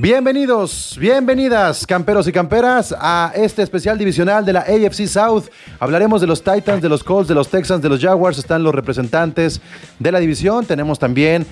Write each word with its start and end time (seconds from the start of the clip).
Bienvenidos, 0.00 0.96
bienvenidas, 1.00 1.84
camperos 1.84 2.28
y 2.28 2.32
camperas, 2.32 2.94
a 2.96 3.32
este 3.34 3.62
especial 3.62 3.98
divisional 3.98 4.44
de 4.44 4.52
la 4.52 4.60
AFC 4.60 5.08
South. 5.08 5.46
Hablaremos 5.80 6.20
de 6.20 6.28
los 6.28 6.40
Titans, 6.40 6.80
de 6.80 6.88
los 6.88 7.02
Colts, 7.02 7.26
de 7.26 7.34
los 7.34 7.48
Texans, 7.48 7.82
de 7.82 7.88
los 7.88 8.00
Jaguars. 8.00 8.38
Están 8.38 8.62
los 8.62 8.72
representantes 8.72 9.60
de 9.98 10.12
la 10.12 10.20
división. 10.20 10.64
Tenemos 10.66 11.00
también 11.00 11.44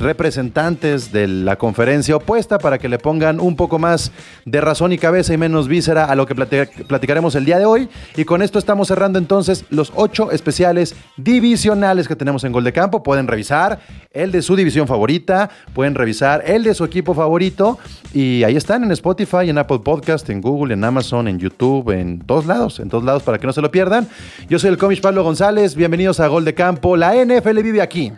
representantes 0.00 1.12
de 1.12 1.28
la 1.28 1.56
conferencia 1.56 2.16
opuesta 2.16 2.58
para 2.58 2.78
que 2.78 2.88
le 2.88 2.98
pongan 2.98 3.38
un 3.38 3.54
poco 3.54 3.78
más 3.78 4.10
de 4.44 4.60
razón 4.60 4.92
y 4.92 4.98
cabeza 4.98 5.34
y 5.34 5.36
menos 5.38 5.68
víscera 5.68 6.06
a 6.06 6.14
lo 6.14 6.26
que 6.26 6.34
platicaremos 6.34 7.34
el 7.34 7.44
día 7.44 7.58
de 7.58 7.66
hoy. 7.66 7.88
Y 8.16 8.24
con 8.24 8.42
esto 8.42 8.58
estamos 8.58 8.88
cerrando 8.88 9.18
entonces 9.18 9.64
los 9.70 9.92
ocho 9.94 10.30
especiales 10.32 10.96
divisionales 11.16 12.08
que 12.08 12.16
tenemos 12.16 12.44
en 12.44 12.52
Gol 12.52 12.64
de 12.64 12.72
Campo. 12.72 13.02
Pueden 13.02 13.26
revisar 13.26 13.80
el 14.12 14.32
de 14.32 14.42
su 14.42 14.56
división 14.56 14.88
favorita, 14.88 15.50
pueden 15.74 15.94
revisar 15.94 16.42
el 16.46 16.64
de 16.64 16.74
su 16.74 16.84
equipo 16.84 17.14
favorito 17.14 17.78
y 18.12 18.42
ahí 18.44 18.56
están 18.56 18.82
en 18.84 18.90
Spotify, 18.92 19.50
en 19.50 19.58
Apple 19.58 19.80
Podcast, 19.80 20.28
en 20.30 20.40
Google, 20.40 20.74
en 20.74 20.82
Amazon, 20.82 21.28
en 21.28 21.38
YouTube, 21.38 21.90
en 21.90 22.20
todos 22.20 22.46
lados, 22.46 22.80
en 22.80 22.88
todos 22.88 23.04
lados 23.04 23.22
para 23.22 23.38
que 23.38 23.46
no 23.46 23.52
se 23.52 23.60
lo 23.60 23.70
pierdan. 23.70 24.08
Yo 24.48 24.58
soy 24.58 24.70
el 24.70 24.78
cómic 24.78 25.00
Pablo 25.00 25.22
González, 25.22 25.74
bienvenidos 25.74 26.20
a 26.20 26.26
Gol 26.26 26.44
de 26.44 26.54
Campo. 26.54 26.96
La 26.96 27.14
NFL 27.14 27.60
vive 27.62 27.82
aquí. 27.82 28.12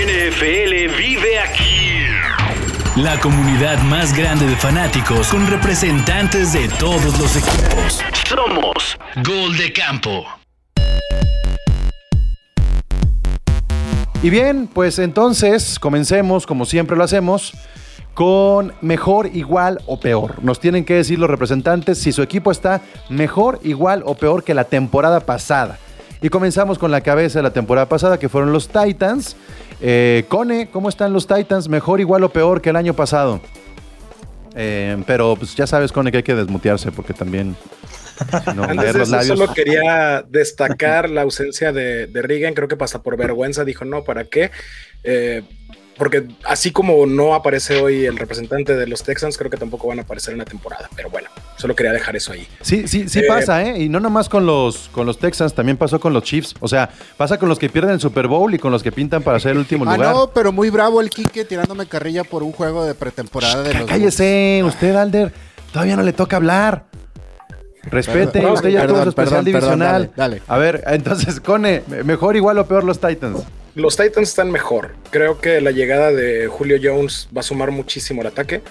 La 0.00 0.06
NFL 0.06 0.96
vive 0.96 1.38
aquí. 1.38 2.06
La 2.96 3.20
comunidad 3.20 3.78
más 3.82 4.16
grande 4.16 4.46
de 4.46 4.56
fanáticos 4.56 5.28
con 5.28 5.46
representantes 5.46 6.54
de 6.54 6.68
todos 6.78 7.18
los 7.18 7.36
equipos. 7.36 8.02
Somos 8.26 8.98
Gol 9.16 9.58
de 9.58 9.70
Campo. 9.74 10.24
Y 14.22 14.30
bien, 14.30 14.68
pues 14.72 14.98
entonces 14.98 15.78
comencemos, 15.78 16.46
como 16.46 16.64
siempre 16.64 16.96
lo 16.96 17.04
hacemos, 17.04 17.52
con 18.14 18.72
mejor, 18.80 19.28
igual 19.34 19.80
o 19.86 20.00
peor. 20.00 20.42
Nos 20.42 20.60
tienen 20.60 20.86
que 20.86 20.94
decir 20.94 21.18
los 21.18 21.28
representantes 21.28 21.98
si 21.98 22.12
su 22.12 22.22
equipo 22.22 22.50
está 22.50 22.80
mejor, 23.10 23.60
igual 23.64 24.02
o 24.06 24.14
peor 24.14 24.44
que 24.44 24.54
la 24.54 24.64
temporada 24.64 25.20
pasada. 25.20 25.78
Y 26.22 26.28
comenzamos 26.28 26.78
con 26.78 26.90
la 26.90 27.00
cabeza 27.00 27.38
de 27.38 27.42
la 27.42 27.52
temporada 27.52 27.88
pasada, 27.88 28.18
que 28.18 28.28
fueron 28.28 28.52
los 28.52 28.68
Titans. 28.68 29.36
Eh, 29.80 30.24
Cone, 30.28 30.68
¿cómo 30.70 30.88
están 30.88 31.12
los 31.12 31.26
Titans? 31.26 31.68
¿Mejor, 31.68 32.00
igual 32.00 32.24
o 32.24 32.28
peor 32.28 32.60
que 32.60 32.70
el 32.70 32.76
año 32.76 32.94
pasado? 32.94 33.40
Eh, 34.54 35.02
pero 35.06 35.36
pues 35.36 35.54
ya 35.54 35.66
sabes, 35.66 35.92
Cone, 35.92 36.10
que 36.10 36.18
hay 36.18 36.22
que 36.22 36.34
desmutearse 36.34 36.92
porque 36.92 37.14
también... 37.14 37.56
No, 38.54 38.66
los 38.74 39.26
Solo 39.26 39.52
quería 39.54 40.22
destacar 40.28 41.08
la 41.08 41.22
ausencia 41.22 41.72
de, 41.72 42.06
de 42.06 42.22
Regan, 42.22 42.52
creo 42.54 42.68
que 42.68 42.76
pasa 42.76 43.02
por 43.02 43.16
vergüenza, 43.16 43.64
dijo 43.64 43.84
no, 43.84 44.04
¿para 44.04 44.24
qué? 44.24 44.50
Eh, 45.04 45.42
porque 46.00 46.26
así 46.44 46.70
como 46.72 47.04
no 47.04 47.34
aparece 47.34 47.78
hoy 47.78 48.06
el 48.06 48.16
representante 48.16 48.74
de 48.74 48.86
los 48.86 49.02
Texans, 49.02 49.36
creo 49.36 49.50
que 49.50 49.58
tampoco 49.58 49.86
van 49.86 49.98
a 49.98 50.02
aparecer 50.02 50.32
en 50.32 50.38
la 50.38 50.46
temporada. 50.46 50.88
Pero 50.96 51.10
bueno, 51.10 51.28
solo 51.58 51.76
quería 51.76 51.92
dejar 51.92 52.16
eso 52.16 52.32
ahí. 52.32 52.48
Sí, 52.62 52.88
sí, 52.88 53.06
sí 53.06 53.18
eh, 53.18 53.24
pasa, 53.28 53.62
¿eh? 53.62 53.82
Y 53.82 53.90
no 53.90 54.00
nomás 54.00 54.30
con 54.30 54.46
los, 54.46 54.88
con 54.92 55.06
los 55.06 55.18
Texans, 55.18 55.52
también 55.52 55.76
pasó 55.76 56.00
con 56.00 56.14
los 56.14 56.22
Chiefs. 56.24 56.54
O 56.60 56.68
sea, 56.68 56.88
pasa 57.18 57.38
con 57.38 57.50
los 57.50 57.58
que 57.58 57.68
pierden 57.68 57.92
el 57.92 58.00
Super 58.00 58.28
Bowl 58.28 58.54
y 58.54 58.58
con 58.58 58.72
los 58.72 58.82
que 58.82 58.90
pintan 58.90 59.22
para 59.22 59.38
ser 59.40 59.52
el 59.52 59.58
último 59.58 59.84
ah, 59.88 59.94
lugar. 59.94 60.14
no, 60.14 60.30
pero 60.30 60.52
muy 60.52 60.70
bravo 60.70 61.02
el 61.02 61.10
Quique 61.10 61.44
tirándome 61.44 61.84
carrilla 61.84 62.24
por 62.24 62.42
un 62.42 62.52
juego 62.52 62.86
de 62.86 62.94
pretemporada 62.94 63.62
de 63.62 63.74
los 63.74 63.84
Cállese, 63.86 64.62
usted, 64.64 64.96
Alder. 64.96 65.34
Todavía 65.70 65.96
no 65.96 66.02
le 66.02 66.14
toca 66.14 66.36
hablar. 66.36 66.86
Respete, 67.82 68.44
usted 68.46 68.70
ya 68.70 68.86
tuvo 68.86 69.02
su 69.02 69.10
especial 69.10 69.44
divisional. 69.44 70.10
dale. 70.16 70.40
A 70.48 70.56
ver, 70.56 70.82
entonces, 70.86 71.40
Cone, 71.40 71.82
mejor, 72.04 72.36
igual 72.36 72.56
o 72.56 72.66
peor 72.66 72.84
los 72.84 72.98
Titans. 72.98 73.44
Los 73.74 73.96
Titans 73.96 74.28
están 74.28 74.50
mejor. 74.50 74.94
Creo 75.10 75.40
que 75.40 75.60
la 75.60 75.70
llegada 75.70 76.12
de 76.12 76.48
Julio 76.48 76.78
Jones 76.82 77.28
va 77.34 77.40
a 77.40 77.44
sumar 77.44 77.70
muchísimo 77.70 78.22
el 78.22 78.28
ataque. 78.28 78.62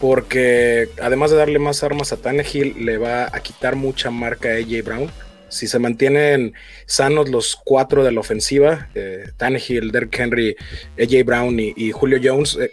Porque 0.00 0.90
además 1.02 1.32
de 1.32 1.36
darle 1.36 1.58
más 1.58 1.82
armas 1.82 2.12
a 2.12 2.18
Tannehill, 2.18 2.84
le 2.84 2.98
va 2.98 3.24
a 3.32 3.40
quitar 3.40 3.74
mucha 3.74 4.10
marca 4.10 4.48
a 4.48 4.52
AJ 4.52 4.84
Brown. 4.84 5.10
Si 5.48 5.66
se 5.66 5.78
mantienen 5.78 6.54
sanos 6.86 7.28
los 7.28 7.56
cuatro 7.64 8.04
de 8.04 8.12
la 8.12 8.20
ofensiva, 8.20 8.88
eh, 8.94 9.30
Tannehill, 9.36 9.90
Derrick 9.90 10.16
Henry, 10.16 10.56
AJ 11.00 11.24
Brown 11.24 11.58
y, 11.58 11.90
Julio 11.90 12.20
Jones, 12.22 12.58
eh, 12.60 12.70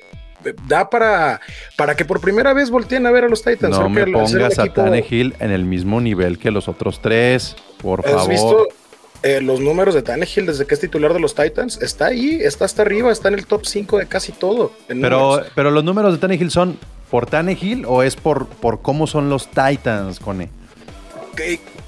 da 0.67 0.87
para, 0.89 1.41
para 1.77 1.95
que 1.95 2.05
por 2.05 2.21
primera 2.21 2.53
vez 2.53 2.69
volteen 2.69 3.07
a 3.07 3.11
ver 3.11 3.23
a 3.23 3.29
los 3.29 3.41
Titans. 3.41 3.75
No 3.75 3.89
me 3.89 4.05
pongas 4.05 4.59
a 4.59 4.71
Tannehill 4.71 5.33
en 5.39 5.49
el 5.49 5.63
mismo 5.63 6.01
nivel 6.01 6.37
que 6.37 6.51
los 6.51 6.67
otros 6.67 7.01
tres, 7.01 7.55
por 7.81 8.03
favor. 8.03 8.67
Eh, 9.25 9.41
los 9.41 9.59
números 9.59 9.95
de 9.95 10.03
Tannehill 10.03 10.45
desde 10.45 10.67
que 10.67 10.75
es 10.75 10.79
titular 10.79 11.11
de 11.11 11.19
los 11.19 11.33
Titans. 11.33 11.81
Está 11.81 12.05
ahí, 12.05 12.37
está 12.43 12.65
hasta 12.65 12.83
arriba, 12.83 13.11
está 13.11 13.29
en 13.29 13.33
el 13.33 13.47
top 13.47 13.65
5 13.65 13.97
de 13.97 14.05
casi 14.05 14.31
todo. 14.31 14.71
Pero, 14.87 15.41
pero 15.55 15.71
los 15.71 15.83
números 15.83 16.13
de 16.13 16.19
Tannehill 16.19 16.51
son 16.51 16.77
por 17.09 17.25
Tannehill 17.25 17.85
o 17.87 18.03
es 18.03 18.15
por, 18.15 18.45
por 18.47 18.83
cómo 18.83 19.07
son 19.07 19.31
los 19.31 19.47
Titans, 19.47 20.19
Cone? 20.19 20.49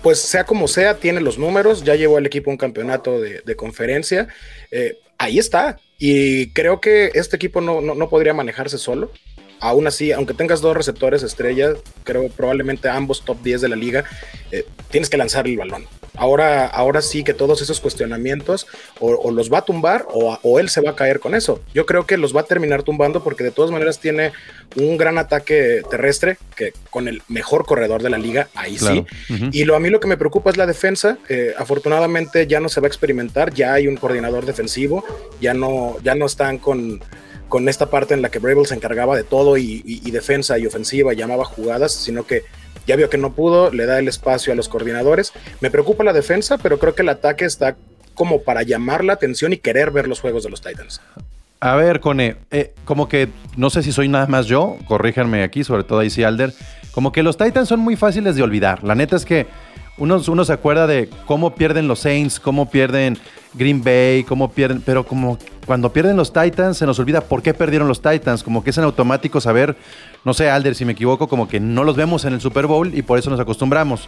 pues 0.02 0.20
sea 0.20 0.46
como 0.46 0.68
sea, 0.68 0.98
tiene 0.98 1.22
los 1.22 1.38
números, 1.38 1.84
ya 1.84 1.94
llevó 1.94 2.18
al 2.18 2.26
equipo 2.26 2.50
un 2.50 2.58
campeonato 2.58 3.22
de, 3.22 3.56
conferencia. 3.56 4.28
Eh, 4.72 4.98
ahí 5.20 5.38
está. 5.38 5.78
Y 6.00 6.50
creo 6.54 6.82
que 6.82 7.12
este 7.14 7.36
equipo 7.36 7.62
no, 7.62 7.82
no 7.82 8.10
podría 8.10 8.34
manejarse 8.34 8.80
solo 8.80 9.12
aún 9.60 9.88
así, 9.88 10.12
aunque 10.12 10.34
tengas 10.34 10.62
dos 10.62 10.76
receptores 10.76 11.24
estrellas, 11.24 11.78
creo 12.04 12.30
probablemente 12.30 12.90
ambos 12.90 13.24
top 13.24 13.42
10 13.44 13.62
de 13.62 13.70
la 13.70 13.76
liga, 13.76 14.04
eh, 14.52 14.66
tienes 14.90 15.10
que 15.10 15.18
lanzar 15.18 15.48
el 15.48 15.58
balón. 15.58 15.86
Ahora, 16.18 16.66
ahora 16.66 17.02
sí 17.02 17.24
que 17.24 17.34
todos 17.34 17.62
esos 17.62 17.80
cuestionamientos 17.80 18.68
o, 19.00 19.32
los 19.32 19.52
va 19.52 19.60
a 19.60 19.66
tumbar 19.66 20.06
o, 20.12 20.60
él 20.60 20.70
se 20.70 20.82
va 20.82 20.92
a 20.92 20.96
caer 20.96 21.20
con 21.20 21.36
eso. 21.36 21.62
Yo 21.74 21.86
creo 21.86 22.06
que 22.06 22.18
los 22.18 22.36
va 22.36 22.42
a 22.42 22.46
terminar 22.46 22.84
tumbando 22.84 23.24
porque 23.24 23.44
de 23.44 23.52
todas 23.52 23.72
maneras 23.72 24.00
tiene 24.00 24.32
un 24.76 24.98
gran 24.98 25.18
ataque 25.18 25.82
terrestre 25.90 26.38
que 26.56 26.74
con 26.90 27.08
el 27.08 27.22
mejor 27.28 27.66
corredor 27.66 28.02
de 28.02 28.10
la 28.10 28.18
liga, 28.18 28.50
ahí 28.56 28.78
sí. 28.78 29.06
Y 29.52 29.64
lo, 29.64 29.76
a 29.76 29.80
mí 29.80 29.90
lo 29.90 30.00
que 30.00 30.08
me 30.08 30.18
preocupa 30.18 30.50
es 30.50 30.58
la 30.58 30.66
defensa. 30.66 31.18
Eh, 31.30 31.54
afortunadamente 31.58 32.48
ya 32.48 32.60
no 32.60 32.70
se 32.70 32.82
va 32.82 32.88
a 32.88 32.90
experimentar, 32.90 33.54
ya 33.54 33.74
hay 33.74 33.88
un 33.88 33.98
coordinador 33.98 34.46
defensivo, 34.46 35.04
ya 35.40 35.54
no, 35.54 35.98
ya 36.04 36.16
no 36.16 36.26
están 36.26 36.58
con 36.58 37.02
con 37.50 37.70
esta 37.70 37.90
parte 37.90 38.14
en 38.14 38.22
la 38.22 38.30
que 38.30 38.40
Bravel 38.40 38.66
se 38.66 38.76
encargaba 38.76 39.16
de 39.16 39.24
todo 39.24 39.58
y, 39.58 39.82
defensa 40.12 40.58
y 40.58 40.66
ofensiva, 40.66 41.14
llamaba 41.14 41.46
jugadas, 41.46 41.94
sino 41.94 42.26
que 42.26 42.44
ya 42.86 42.96
vio 42.96 43.10
que 43.10 43.18
no 43.18 43.34
pudo, 43.34 43.72
le 43.72 43.86
da 43.86 44.00
el 44.00 44.08
espacio 44.08 44.54
a 44.54 44.56
los 44.56 44.70
coordinadores. 44.70 45.34
Me 45.62 45.72
preocupa 45.72 46.04
la 46.04 46.14
defensa, 46.14 46.58
pero 46.58 46.80
creo 46.80 46.96
que 46.96 47.02
el 47.02 47.10
ataque 47.10 47.46
está 47.46 47.76
como 48.14 48.42
para 48.42 48.64
llamar 48.64 49.04
la 49.04 49.14
atención 49.14 49.54
y 49.54 49.58
querer 49.58 49.92
ver 49.92 50.08
los 50.08 50.20
juegos 50.20 50.44
de 50.44 50.50
los 50.50 50.62
Titans. 50.62 51.02
A 51.60 51.76
ver, 51.76 52.00
Cone, 52.00 52.38
eh, 52.52 52.74
como 52.86 53.10
que 53.10 53.30
no 53.56 53.70
sé 53.70 53.82
si 53.82 53.92
soy 53.92 54.08
nada 54.08 54.28
más 54.28 54.46
yo, 54.46 54.78
corríjanme 54.86 55.44
aquí, 55.44 55.64
sobre 55.64 55.84
todo 55.84 56.00
ahí 56.00 56.10
sí, 56.10 56.24
Alder. 56.24 56.54
Como 56.92 57.12
que 57.12 57.24
los 57.24 57.38
Titans 57.38 57.70
son 57.70 57.80
muy 57.80 57.96
fáciles 57.96 58.36
de 58.36 58.44
olvidar. 58.44 58.84
La 58.84 58.96
neta 58.96 59.16
es 59.16 59.26
que 59.26 59.48
uno, 59.98 60.22
uno 60.28 60.46
se 60.46 60.54
acuerda 60.54 60.86
de 60.86 61.10
cómo 61.26 61.56
pierden 61.56 61.88
los 61.88 62.00
Saints, 62.00 62.40
cómo 62.40 62.70
pierden 62.70 63.18
Green 63.58 63.84
Bay, 63.84 64.24
cómo 64.24 64.52
pierden, 64.52 64.82
pero 64.82 65.06
como 65.06 65.38
cuando 65.66 65.92
pierden 65.92 66.16
los 66.16 66.32
Titans 66.32 66.78
se 66.78 66.86
nos 66.86 67.00
olvida 67.00 67.22
por 67.22 67.42
qué 67.42 67.54
perdieron 67.54 67.88
los 67.88 68.02
Titans, 68.02 68.44
como 68.44 68.64
que 68.64 68.70
es 68.70 68.78
en 68.78 68.86
automático 68.86 69.42
saber, 69.42 69.76
no 70.24 70.34
sé, 70.34 70.50
Alder, 70.50 70.76
si 70.76 70.86
me 70.86 70.94
equivoco, 70.94 71.28
como 71.28 71.48
que 71.48 71.60
no 71.60 71.84
los 71.84 71.96
vemos 71.96 72.24
en 72.26 72.34
el 72.34 72.42
Super 72.42 72.68
Bowl 72.68 72.96
y 72.96 73.02
por 73.02 73.20
eso 73.20 73.30
nos 73.30 73.40
acostumbramos. 73.40 74.08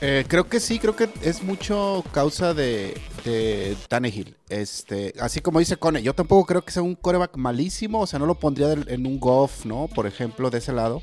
Eh, 0.00 0.24
creo 0.26 0.48
que 0.48 0.58
sí, 0.58 0.80
creo 0.80 0.96
que 0.96 1.08
es 1.22 1.44
mucho 1.44 2.02
causa 2.10 2.54
de, 2.54 3.00
de 3.24 3.76
Tannehill. 3.88 4.34
Este, 4.48 5.14
así 5.20 5.40
como 5.40 5.60
dice 5.60 5.76
Cone, 5.76 6.02
yo 6.02 6.14
tampoco 6.14 6.44
creo 6.44 6.62
que 6.62 6.72
sea 6.72 6.82
un 6.82 6.96
coreback 6.96 7.36
malísimo, 7.36 8.00
o 8.00 8.06
sea, 8.08 8.18
no 8.18 8.26
lo 8.26 8.34
pondría 8.34 8.72
en 8.72 9.06
un 9.06 9.20
golf, 9.20 9.64
¿no? 9.64 9.88
Por 9.94 10.08
ejemplo, 10.08 10.50
de 10.50 10.58
ese 10.58 10.72
lado. 10.72 11.02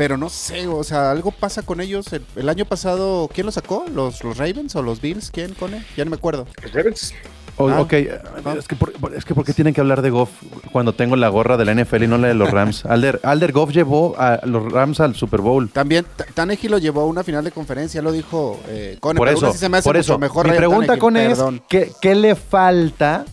Pero 0.00 0.16
no 0.16 0.30
sé, 0.30 0.66
o 0.66 0.82
sea, 0.82 1.10
algo 1.10 1.30
pasa 1.30 1.60
con 1.60 1.78
ellos. 1.78 2.06
El, 2.34 2.48
año 2.48 2.64
pasado, 2.64 3.28
¿quién 3.30 3.44
lo 3.44 3.52
sacó? 3.52 3.84
¿Los, 3.94 4.24
¿Los 4.24 4.38
Ravens 4.38 4.74
o 4.74 4.80
los 4.80 5.02
Bills? 5.02 5.30
¿Quién, 5.30 5.52
Cone? 5.52 5.84
Ya 5.94 6.06
no 6.06 6.10
me 6.10 6.16
acuerdo. 6.16 6.46
Los 6.62 6.72
Ravens. 6.72 7.12
Ah, 7.58 7.82
ok, 7.82 7.92
es 7.92 8.66
que, 8.66 8.76
por, 8.76 9.14
es 9.14 9.26
que 9.26 9.34
¿por 9.34 9.44
qué 9.44 9.52
tienen 9.52 9.74
que 9.74 9.82
hablar 9.82 10.00
de 10.00 10.08
Goff 10.08 10.30
cuando 10.72 10.94
tengo 10.94 11.16
la 11.16 11.28
gorra 11.28 11.58
de 11.58 11.66
la 11.66 11.74
NFL 11.74 12.04
y 12.04 12.06
no 12.06 12.16
la 12.16 12.28
de 12.28 12.34
los 12.34 12.50
Rams? 12.50 12.86
Alder, 12.86 13.20
Alder 13.22 13.52
Goff 13.52 13.72
llevó 13.72 14.14
a 14.18 14.40
los 14.46 14.72
Rams 14.72 15.00
al 15.00 15.14
Super 15.16 15.42
Bowl. 15.42 15.68
También 15.68 16.06
Tanegi 16.32 16.70
lo 16.70 16.78
llevó 16.78 17.02
a 17.02 17.04
una 17.04 17.22
final 17.22 17.44
de 17.44 17.52
conferencia, 17.52 18.00
lo 18.00 18.10
dijo 18.10 18.58
eh, 18.68 18.96
Cone. 19.00 19.18
Por 19.18 19.28
eso, 19.28 19.52
por 19.84 19.98
eso. 19.98 20.18
Mejor 20.18 20.48
Mi 20.48 20.56
pregunta 20.56 20.96
con 20.96 21.18
es, 21.18 21.38
¿qué, 21.68 21.92
¿qué 22.00 22.14
le 22.14 22.36
falta? 22.36 23.26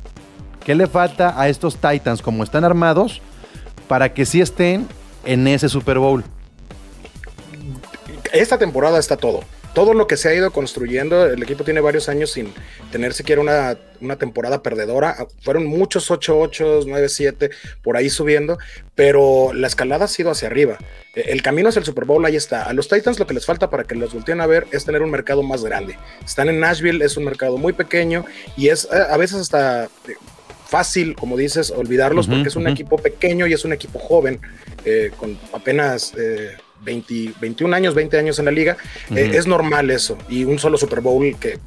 ¿Qué 0.65 0.75
le 0.75 0.87
falta 0.87 1.39
a 1.39 1.47
estos 1.47 1.77
Titans 1.77 2.21
como 2.21 2.43
están 2.43 2.65
armados 2.65 3.21
para 3.87 4.13
que 4.13 4.25
sí 4.25 4.41
estén 4.41 4.85
en 5.23 5.47
ese 5.47 5.69
Super 5.69 5.99
Bowl? 5.99 6.25
Esta 8.33 8.57
temporada 8.57 8.99
está 8.99 9.17
todo. 9.17 9.43
Todo 9.73 9.93
lo 9.93 10.07
que 10.07 10.17
se 10.17 10.27
ha 10.29 10.33
ido 10.33 10.51
construyendo, 10.51 11.27
el 11.27 11.43
equipo 11.43 11.63
tiene 11.63 11.81
varios 11.81 12.09
años 12.09 12.31
sin 12.31 12.51
tener 12.91 13.13
siquiera 13.13 13.41
una, 13.41 13.77
una 14.01 14.15
temporada 14.15 14.63
perdedora. 14.63 15.27
Fueron 15.41 15.67
muchos 15.67 16.09
8-8, 16.09 16.85
9-7, 16.85 17.51
por 17.83 17.95
ahí 17.95 18.09
subiendo, 18.09 18.57
pero 18.95 19.53
la 19.53 19.67
escalada 19.67 20.05
ha 20.05 20.07
sido 20.07 20.31
hacia 20.31 20.47
arriba. 20.47 20.79
E, 21.13 21.31
el 21.31 21.43
camino 21.43 21.69
hacia 21.69 21.79
el 21.79 21.85
Super 21.85 22.05
Bowl 22.05 22.25
ahí 22.25 22.35
está. 22.35 22.63
A 22.63 22.73
los 22.73 22.87
Titans 22.87 23.19
lo 23.19 23.27
que 23.27 23.35
les 23.35 23.45
falta 23.45 23.69
para 23.69 23.83
que 23.83 23.93
los 23.93 24.13
volteen 24.13 24.41
a 24.41 24.47
ver 24.47 24.65
es 24.71 24.83
tener 24.83 25.03
un 25.03 25.11
mercado 25.11 25.43
más 25.43 25.63
grande. 25.63 25.95
Están 26.25 26.49
en 26.49 26.59
Nashville, 26.59 27.05
es 27.05 27.15
un 27.15 27.25
mercado 27.25 27.57
muy 27.57 27.73
pequeño 27.73 28.25
y 28.55 28.69
es 28.69 28.91
a 28.91 29.15
veces 29.17 29.37
hasta 29.41 29.89
fácil, 30.67 31.15
como 31.15 31.37
dices, 31.37 31.71
olvidarlos 31.71 32.27
porque 32.27 32.49
es 32.49 32.55
un 32.55 32.67
equipo 32.67 32.97
pequeño 32.97 33.47
y 33.47 33.53
es 33.53 33.63
un 33.63 33.73
equipo 33.73 33.99
joven, 33.99 34.39
eh, 34.85 35.11
con 35.17 35.39
apenas 35.53 36.13
eh, 36.17 36.57
20, 36.83 37.33
21 37.41 37.75
años, 37.75 37.93
20 37.95 38.17
años 38.17 38.39
en 38.39 38.45
la 38.45 38.51
liga. 38.51 38.77
Eh, 39.15 39.31
es 39.33 39.47
normal 39.47 39.89
eso. 39.91 40.17
Y 40.29 40.43
un 40.45 40.59
solo 40.59 40.77
Super 40.77 41.01
Bowl 41.01 41.35
que 41.39 41.59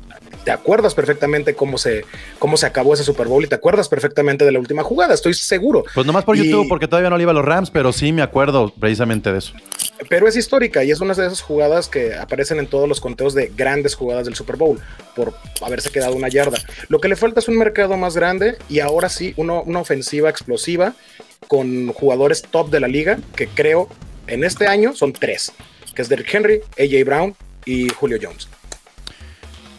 te 0.45 0.51
acuerdas 0.51 0.95
perfectamente 0.95 1.55
cómo 1.55 1.77
se, 1.77 2.05
cómo 2.39 2.57
se 2.57 2.65
acabó 2.65 2.95
ese 2.95 3.05
Super 3.05 3.27
Bowl 3.29 3.45
y 3.45 3.47
te 3.47 3.55
acuerdas 3.57 3.89
perfectamente 3.91 4.45
de 4.47 4.53
la 4.53 4.59
última 4.59 4.83
jugada, 4.83 5.13
estoy 5.13 5.35
seguro. 5.35 5.85
Pues 5.95 6.07
nomás 6.07 6.25
por 6.25 6.35
Y- 6.37 6.45
YouTube, 6.45 6.67
porque 6.69 6.89
todavía 6.89 7.11
no 7.11 7.19
le 7.19 7.23
iba 7.25 7.33
a 7.33 7.35
los 7.35 7.45
Rams, 7.45 7.71
pero 7.71 7.93
sí 7.93 8.13
me 8.13 8.23
acuerdo 8.23 8.73
precisamente 8.81 9.31
de 9.33 9.39
eso. 9.39 9.53
Pero 10.09 10.27
es 10.27 10.37
histórica 10.37 10.83
y 10.83 10.91
es 10.91 11.01
una 11.01 11.13
de 11.13 11.27
esas 11.27 11.43
jugadas 11.43 11.89
que 11.89 12.15
aparecen 12.15 12.59
en 12.59 12.67
todos 12.69 12.89
los 12.89 13.01
conteos 13.03 13.35
de 13.35 13.53
grandes 13.55 13.95
jugadas 13.95 14.25
del 14.25 14.35
Super 14.35 14.57
Bowl 14.57 14.81
por 15.15 15.35
haberse 15.61 15.91
quedado 15.91 16.15
una 16.17 16.29
yarda. 16.29 16.57
Lo 16.89 17.01
que 17.01 17.09
le 17.09 17.17
falta 17.17 17.41
es 17.41 17.49
un 17.49 17.59
mercado 17.59 17.99
más 17.99 18.17
grande 18.17 18.57
y 18.71 18.81
ahora 18.81 19.11
sí 19.11 19.35
uno- 19.37 19.63
una 19.63 19.81
ofensiva 19.81 20.31
explosiva 20.31 20.95
con 21.49 21.93
jugadores 21.93 22.43
top 22.51 22.71
de 22.71 22.81
la 22.81 22.89
liga 22.89 23.19
que 23.37 23.47
creo 23.47 23.89
en 24.27 24.45
este 24.45 24.67
año 24.67 24.95
son 24.95 25.13
tres, 25.13 25.53
que 25.95 26.03
es 26.03 26.09
Derrick 26.09 26.33
Henry, 26.35 26.61
AJ 26.79 27.05
Brown 27.05 27.35
y 27.65 27.89
Julio 27.91 28.19
Jones. 28.21 28.49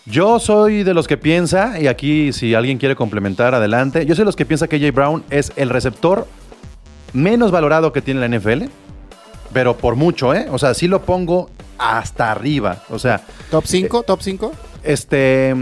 Yo 0.05 0.39
soy 0.39 0.83
de 0.83 0.93
los 0.93 1.07
que 1.07 1.15
piensa, 1.17 1.79
y 1.79 1.87
aquí 1.87 2.33
si 2.33 2.55
alguien 2.55 2.77
quiere 2.79 2.95
complementar, 2.95 3.53
adelante. 3.53 4.05
Yo 4.05 4.15
soy 4.15 4.23
de 4.23 4.25
los 4.25 4.35
que 4.35 4.45
piensa 4.45 4.67
que 4.67 4.75
AJ 4.77 4.93
Brown 4.93 5.23
es 5.29 5.51
el 5.55 5.69
receptor 5.69 6.27
menos 7.13 7.51
valorado 7.51 7.93
que 7.93 8.01
tiene 8.01 8.19
la 8.27 8.37
NFL, 8.37 8.63
pero 9.53 9.77
por 9.77 9.95
mucho, 9.95 10.33
¿eh? 10.33 10.47
O 10.51 10.57
sea, 10.57 10.73
sí 10.73 10.87
lo 10.87 11.03
pongo 11.03 11.49
hasta 11.77 12.31
arriba. 12.31 12.83
O 12.89 12.97
sea, 12.99 13.21
¿Top 13.51 13.63
5? 13.67 14.03
¿Top 14.03 14.21
5? 14.21 14.51
este. 14.83 15.55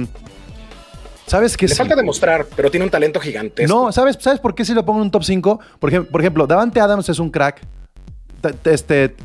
¿Sabes 1.28 1.56
qué? 1.58 1.68
Le 1.68 1.74
sí? 1.74 1.78
falta 1.78 1.96
demostrar, 1.96 2.48
pero 2.56 2.72
tiene 2.72 2.86
un 2.86 2.90
talento 2.90 3.20
gigantesco. 3.20 3.72
No, 3.86 3.92
¿sabes, 3.92 4.18
¿sabes 4.20 4.40
por 4.40 4.56
qué 4.56 4.66
si 4.66 4.74
lo 4.74 4.84
pongo 4.84 5.00
en 5.00 5.04
un 5.06 5.12
top 5.12 5.24
5? 5.24 5.60
Por, 5.80 5.92
ejem- 5.92 6.08
por 6.08 6.22
ejemplo, 6.22 6.48
Davante 6.48 6.80
Adams 6.80 7.08
es 7.10 7.20
un 7.20 7.30
crack. 7.30 7.62
Este, 8.64 9.16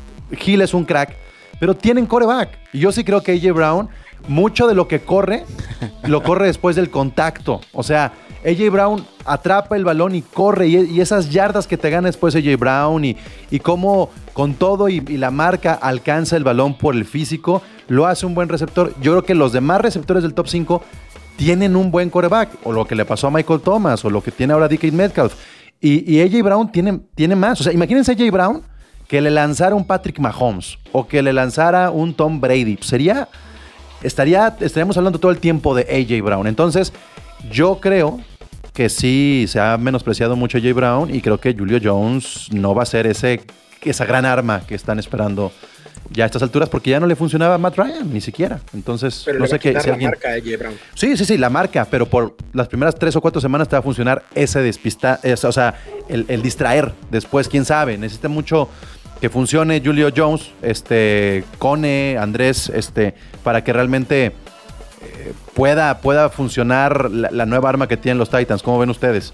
Hill 0.44 0.62
es 0.62 0.74
un 0.74 0.84
crack. 0.84 1.16
Pero 1.60 1.74
tienen 1.74 2.06
coreback. 2.06 2.58
Y 2.72 2.80
yo 2.80 2.92
sí 2.92 3.04
creo 3.04 3.22
que 3.22 3.32
AJ 3.32 3.54
Brown, 3.54 3.88
mucho 4.28 4.66
de 4.66 4.74
lo 4.74 4.88
que 4.88 5.00
corre, 5.00 5.44
lo 6.04 6.22
corre 6.22 6.46
después 6.46 6.76
del 6.76 6.90
contacto. 6.90 7.60
O 7.72 7.82
sea, 7.82 8.12
AJ 8.44 8.70
Brown 8.70 9.06
atrapa 9.24 9.76
el 9.76 9.84
balón 9.84 10.14
y 10.14 10.22
corre. 10.22 10.68
Y, 10.68 10.76
y 10.76 11.00
esas 11.00 11.30
yardas 11.30 11.66
que 11.66 11.76
te 11.76 11.90
gana 11.90 12.08
después 12.08 12.34
AJ 12.34 12.58
Brown 12.58 13.04
y, 13.04 13.16
y 13.50 13.60
cómo 13.60 14.10
con 14.32 14.54
todo 14.54 14.88
y, 14.88 15.02
y 15.06 15.16
la 15.16 15.30
marca 15.30 15.74
alcanza 15.74 16.36
el 16.36 16.44
balón 16.44 16.76
por 16.76 16.94
el 16.94 17.04
físico, 17.04 17.62
lo 17.88 18.06
hace 18.06 18.26
un 18.26 18.34
buen 18.34 18.48
receptor. 18.48 18.92
Yo 19.00 19.12
creo 19.12 19.24
que 19.24 19.34
los 19.34 19.52
demás 19.52 19.80
receptores 19.80 20.22
del 20.22 20.34
top 20.34 20.48
5 20.48 20.82
tienen 21.36 21.76
un 21.76 21.90
buen 21.90 22.10
coreback, 22.10 22.50
o 22.64 22.72
lo 22.72 22.84
que 22.84 22.94
le 22.94 23.04
pasó 23.04 23.28
a 23.28 23.30
Michael 23.30 23.60
Thomas, 23.60 24.04
o 24.04 24.10
lo 24.10 24.22
que 24.22 24.30
tiene 24.30 24.52
ahora 24.52 24.68
DK 24.68 24.92
Metcalf. 24.92 25.34
Y, 25.80 26.12
y 26.12 26.22
AJ 26.22 26.42
Brown 26.42 26.72
tiene, 26.72 27.00
tiene 27.14 27.36
más. 27.36 27.60
O 27.60 27.64
sea, 27.64 27.72
imagínense 27.72 28.12
AJ 28.12 28.30
Brown 28.30 28.62
que 29.08 29.20
le 29.20 29.30
lanzara 29.30 29.74
un 29.74 29.86
Patrick 29.86 30.18
Mahomes 30.18 30.78
o 30.92 31.06
que 31.06 31.22
le 31.22 31.32
lanzara 31.32 31.90
un 31.90 32.14
Tom 32.14 32.40
Brady. 32.40 32.78
Sería, 32.80 33.28
estaría, 34.02 34.56
estaríamos 34.60 34.96
hablando 34.96 35.18
todo 35.18 35.30
el 35.32 35.38
tiempo 35.38 35.74
de 35.74 35.82
AJ 35.82 36.22
Brown. 36.24 36.46
Entonces, 36.46 36.92
yo 37.50 37.78
creo 37.80 38.20
que 38.72 38.88
sí 38.88 39.44
se 39.48 39.60
ha 39.60 39.76
menospreciado 39.76 40.36
mucho 40.36 40.58
AJ 40.58 40.72
Brown 40.74 41.14
y 41.14 41.20
creo 41.20 41.38
que 41.38 41.54
Julio 41.54 41.78
Jones 41.82 42.48
no 42.52 42.74
va 42.74 42.82
a 42.82 42.86
ser 42.86 43.06
ese, 43.06 43.40
esa 43.82 44.04
gran 44.04 44.24
arma 44.24 44.62
que 44.66 44.74
están 44.74 44.98
esperando 44.98 45.52
ya 46.10 46.24
a 46.24 46.26
estas 46.26 46.42
alturas 46.42 46.68
porque 46.68 46.90
ya 46.90 47.00
no 47.00 47.06
le 47.06 47.16
funcionaba 47.16 47.54
a 47.54 47.58
Matt 47.58 47.76
Ryan, 47.78 48.12
ni 48.12 48.20
siquiera. 48.20 48.60
Entonces, 48.74 49.22
pero 49.24 49.38
no 49.38 49.46
sé 49.46 49.58
qué, 49.58 49.78
si 49.80 49.88
alguien... 49.90 50.10
marca 50.10 50.28
AJ 50.32 50.58
Brown. 50.58 50.74
Sí, 50.94 51.16
sí, 51.16 51.24
sí, 51.24 51.38
la 51.38 51.48
marca, 51.50 51.86
pero 51.90 52.06
por 52.06 52.36
las 52.52 52.68
primeras 52.68 52.94
tres 52.96 53.14
o 53.16 53.20
cuatro 53.20 53.40
semanas 53.40 53.68
te 53.68 53.76
va 53.76 53.80
a 53.80 53.82
funcionar 53.82 54.22
ese 54.34 54.60
despista, 54.60 55.18
es- 55.22 55.44
o 55.44 55.52
sea, 55.52 55.74
el, 56.08 56.26
el 56.28 56.42
distraer. 56.42 56.92
Después, 57.10 57.48
quién 57.48 57.64
sabe, 57.64 57.96
necesita 57.96 58.28
mucho 58.28 58.68
que 59.24 59.30
funcione 59.30 59.80
Julio 59.82 60.10
Jones, 60.14 60.50
este, 60.60 61.44
Cone, 61.58 62.18
Andrés, 62.18 62.68
este, 62.68 63.14
para 63.42 63.64
que 63.64 63.72
realmente 63.72 64.26
eh, 64.26 65.32
pueda, 65.54 66.02
pueda 66.02 66.28
funcionar 66.28 67.10
la, 67.10 67.30
la 67.30 67.46
nueva 67.46 67.70
arma 67.70 67.88
que 67.88 67.96
tienen 67.96 68.18
los 68.18 68.28
Titans. 68.28 68.62
¿Cómo 68.62 68.78
ven 68.78 68.90
ustedes? 68.90 69.32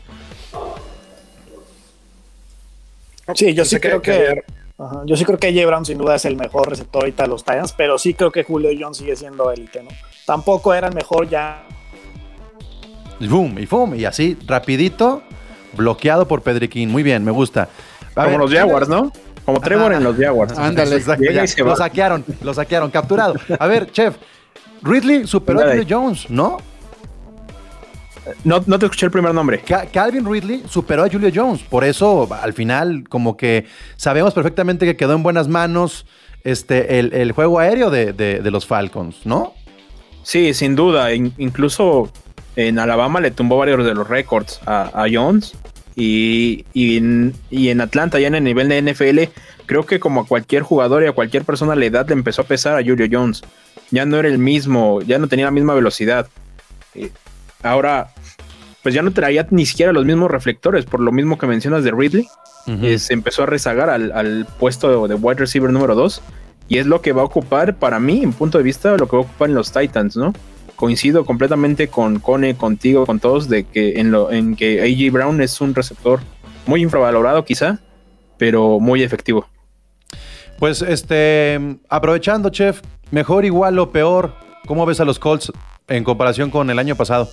Sí, 3.35 3.53
yo 3.53 3.65
sí 3.65 3.81
creo 3.81 4.01
que, 4.01 4.45
ajá, 4.79 5.03
yo 5.07 5.17
sí 5.17 5.25
creo 5.25 5.39
que 5.41 5.49
AJ 5.49 5.67
Brown 5.67 5.85
sin 5.85 5.99
duda 5.99 6.15
es 6.15 6.25
el 6.25 6.37
mejor 6.37 6.71
receptor 6.71 7.03
ahorita 7.03 7.25
de 7.25 7.29
los 7.29 7.43
Titans, 7.43 7.73
pero 7.73 7.99
sí 7.99 8.15
creo 8.15 8.31
que 8.31 8.45
Julio 8.45 8.71
Jones 8.79 8.99
sigue 8.99 9.17
siendo 9.17 9.51
élite, 9.51 9.83
¿no? 9.83 9.91
Tampoco 10.25 10.73
era 10.73 10.87
el 10.87 10.95
mejor 10.95 11.29
ya. 11.29 11.65
Y 13.19 13.27
boom, 13.27 13.59
y 13.59 13.67
boom, 13.67 13.97
y 13.97 14.05
así, 14.05 14.39
rapidito, 14.47 15.25
bloqueado 15.77 16.29
por 16.29 16.43
Pedriquín. 16.43 16.93
Muy 16.93 17.03
bien, 17.03 17.25
me 17.25 17.33
gusta. 17.33 17.69
A 18.15 18.25
Como 18.25 18.29
ver, 18.29 18.39
los 18.39 18.53
Jaguars, 18.53 18.89
¿no? 18.89 19.11
Como 19.45 19.61
Trevor 19.61 19.93
en 19.93 20.05
los 20.05 20.17
Jaguars. 20.17 20.57
Ándale. 20.59 21.01
Lo 21.71 21.77
saquearon, 21.77 22.25
lo 22.43 22.55
saquearon, 22.55 22.91
capturado. 22.91 23.35
A 23.59 23.67
ver, 23.67 23.91
chef, 23.91 24.17
Ridley 24.83 25.27
superó 25.27 25.61
a. 25.61 25.71
Julio 25.71 25.87
Jones, 25.89 26.31
¿no? 26.31 26.59
No, 28.45 28.63
no 28.67 28.79
te 28.79 28.87
escuché 28.87 29.07
el 29.07 29.13
primer 29.13 29.35
nombre. 29.35 29.61
Ca- 29.61 29.87
Calvin 29.87 30.31
Ridley 30.31 30.63
superó 30.69 31.05
a 31.05 31.09
Julio 31.11 31.31
Jones, 31.35 31.63
por 31.63 31.85
eso 31.85 32.29
al 32.41 32.53
final 32.53 33.05
como 33.09 33.37
que 33.37 33.67
sabemos 33.97 34.35
perfectamente 34.35 34.87
que 34.87 34.97
quedó 34.97 35.15
en 35.15 35.23
buenas 35.23 35.49
manos 35.49 36.07
este, 36.45 36.99
el, 37.01 37.13
el 37.13 37.33
juego 37.33 37.59
aéreo 37.59 37.91
de, 37.91 38.13
de- 38.13 38.41
de 38.41 38.51
los 38.51 38.67
Falcons, 38.67 39.25
¿no? 39.25 39.55
Sí, 40.23 40.55
sin 40.55 40.77
duda. 40.77 41.13
In- 41.13 41.33
incluso 41.39 42.11
en 42.57 42.79
Alabama 42.79 43.21
le 43.21 43.31
tumbó 43.31 43.57
varios 43.59 43.85
de 43.85 43.95
los 43.95 44.07
récords 44.07 44.61
a, 44.67 44.91
a 45.03 45.07
Jones. 45.11 45.55
Y, 45.97 46.65
y 46.73 46.97
en, 46.97 47.35
y 47.51 47.69
en 47.69 47.81
Atlanta, 47.81 48.19
ya 48.21 48.29
en 48.29 48.35
el 48.35 48.45
nivel 48.45 48.69
de 48.69 48.81
NFL, 48.81 49.33
creo 49.67 49.87
que 49.87 50.01
como 50.01 50.23
a 50.23 50.27
cualquier 50.27 50.63
jugador 50.63 51.03
y 51.03 51.07
a 51.07 51.13
cualquier 51.13 51.45
persona 51.45 51.75
la 51.75 51.85
edad 51.85 52.07
le 52.09 52.15
empezó 52.15 52.43
a 52.43 52.47
pesar 52.47 52.79
a 52.79 52.85
Julio 52.85 53.07
Jones. 53.11 53.43
Ya 53.91 54.07
no 54.07 54.17
era 54.19 54.29
el 54.29 54.39
mismo, 54.39 55.03
ya 55.03 55.19
no 55.19 55.29
tenía 55.29 55.47
la 55.47 55.51
misma 55.51 55.75
velocidad. 55.75 56.29
Eh, 56.95 57.11
ahora, 57.63 58.11
pues 58.83 58.95
ya 58.95 59.03
no 59.03 59.13
traía 59.13 59.47
ni 59.51 59.67
siquiera 59.67 59.93
los 59.93 60.05
mismos 60.05 60.31
reflectores, 60.31 60.85
por 60.87 61.01
lo 61.01 61.13
mismo 61.13 61.39
que 61.39 61.47
mencionas 61.47 61.85
de 61.85 61.91
Ridley. 61.91 62.27
eh, 62.67 62.99
se 62.99 63.15
empezó 63.15 63.43
a 63.43 63.47
rezagar 63.47 63.91
al, 63.91 64.13
al 64.13 64.47
puesto 64.59 65.09
de 65.09 65.15
wide 65.15 65.41
receiver 65.41 65.73
número 65.73 65.95
2 65.95 66.23
y 66.71 66.79
es 66.79 66.87
lo 66.87 67.03
que 67.03 67.13
va 67.13 67.23
a 67.23 67.25
ocupar 67.25 67.77
para 67.77 67.99
mí, 67.99 68.23
en 68.23 68.33
punto 68.33 68.57
de 68.57 68.65
vista, 68.65 68.97
lo 68.97 69.09
que 69.09 69.17
va 69.17 69.23
a 69.23 69.27
ocupar 69.27 69.49
en 69.49 69.57
los 69.57 69.73
Titans, 69.73 70.17
¿no? 70.17 70.33
Coincido 70.81 71.27
completamente 71.27 71.89
con 71.89 72.21
Cone, 72.21 72.57
contigo, 72.57 73.05
con 73.05 73.21
todos, 73.21 73.51
de 73.51 73.65
que 73.65 74.01
en, 74.01 74.11
lo, 74.11 74.33
en 74.33 74.57
que 74.57 74.81
AJ 74.81 75.13
Brown 75.13 75.43
es 75.43 75.61
un 75.61 75.75
receptor 75.75 76.21
muy 76.65 76.81
infravalorado 76.81 77.45
quizá, 77.45 77.81
pero 78.39 78.81
muy 78.81 79.03
efectivo. 79.03 79.47
Pues 80.59 80.81
este, 80.81 81.61
aprovechando, 81.91 82.49
chef, 82.49 82.81
mejor, 83.11 83.45
igual 83.45 83.79
o 83.79 83.93
peor, 83.93 84.33
¿cómo 84.67 84.87
ves 84.87 85.01
a 85.01 85.05
los 85.05 85.19
Colts 85.19 85.53
en 85.87 86.03
comparación 86.03 86.49
con 86.49 86.71
el 86.71 86.79
año 86.79 86.97
pasado? 86.97 87.29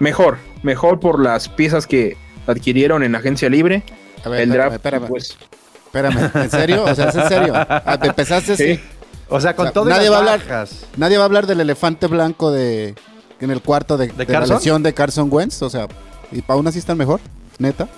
Mejor, 0.00 0.38
mejor 0.64 0.98
por 0.98 1.22
las 1.22 1.48
piezas 1.48 1.86
que 1.86 2.16
adquirieron 2.48 3.04
en 3.04 3.14
agencia 3.14 3.48
libre. 3.48 3.84
A 4.24 4.28
ver, 4.28 4.40
el 4.40 4.48
espérame, 4.48 4.70
draft, 4.70 4.74
espérame, 4.74 5.06
pues, 5.06 5.38
espérame. 5.84 6.30
¿En 6.34 6.50
serio? 6.50 6.82
O 6.82 6.92
sea, 6.96 7.10
¿es 7.10 7.14
en 7.14 7.28
serio? 7.28 7.54
Ah, 7.68 7.96
te 7.96 8.08
empezaste 8.08 8.54
así. 8.54 8.74
Sí. 8.74 8.80
O 9.28 9.40
sea, 9.40 9.56
con 9.56 9.64
O 9.64 9.66
sea, 9.66 9.72
todo 9.72 9.84
nadie 9.86 10.02
las 10.04 10.12
va 10.12 10.16
a 10.16 10.18
hablar. 10.20 10.40
Nadie 10.96 11.16
va 11.18 11.24
a 11.24 11.26
hablar 11.26 11.46
del 11.46 11.60
elefante 11.60 12.06
blanco 12.06 12.52
de 12.52 12.94
en 13.40 13.50
el 13.50 13.60
cuarto 13.60 13.96
de, 13.96 14.08
de 14.08 14.24
la 14.24 14.24
lesión 14.56 14.82
de 14.82 14.94
Carson 14.94 15.28
Wentz. 15.30 15.60
O 15.62 15.70
sea, 15.70 15.88
y 16.32 16.42
para 16.42 16.56
aún 16.56 16.66
así 16.66 16.78
están 16.78 16.96
mejor, 16.96 17.20
neta. 17.58 17.88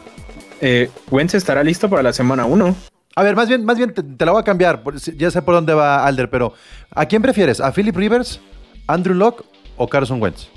eh, 0.61 0.91
Wentz 1.11 1.35
estará 1.35 1.63
listo 1.63 1.89
para 1.91 2.03
la 2.03 2.13
semana 2.13 2.45
1. 2.47 2.75
A 3.17 3.23
ver, 3.23 3.35
más 3.37 3.49
bien, 3.49 3.65
más 3.65 3.77
bien 3.77 3.93
te, 3.93 4.03
te 4.03 4.25
la 4.25 4.33
voy 4.33 4.41
a 4.41 4.45
cambiar. 4.45 4.83
Ya 5.17 5.31
sé 5.31 5.43
por 5.43 5.55
dónde 5.55 5.75
va 5.75 6.05
Alder, 6.07 6.31
pero 6.31 6.55
¿a 6.95 7.07
quién 7.07 7.21
prefieres? 7.21 7.61
¿A 7.61 7.73
Philip 7.73 7.97
Rivers, 7.97 8.41
Andrew 8.87 9.15
Locke 9.15 9.45
o 9.77 9.89
Carson 9.89 10.23
Wentz? 10.23 10.49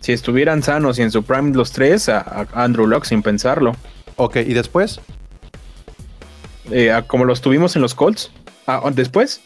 Si 0.00 0.12
estuvieran 0.12 0.62
sanos 0.62 0.98
y 0.98 1.02
en 1.02 1.10
su 1.10 1.22
prime 1.22 1.52
los 1.54 1.72
tres, 1.72 2.08
a, 2.08 2.18
a 2.20 2.64
Andrew 2.64 2.86
Locke 2.86 3.06
sin 3.06 3.22
pensarlo. 3.22 3.74
Ok, 4.16 4.36
¿y 4.36 4.54
después? 4.54 5.00
eh, 6.70 6.92
a- 6.92 7.02
como 7.02 7.24
los 7.24 7.40
tuvimos 7.40 7.74
en 7.76 7.82
los 7.82 7.94
Colts. 7.94 8.30
Ah, 8.76 8.90
después, 8.94 9.40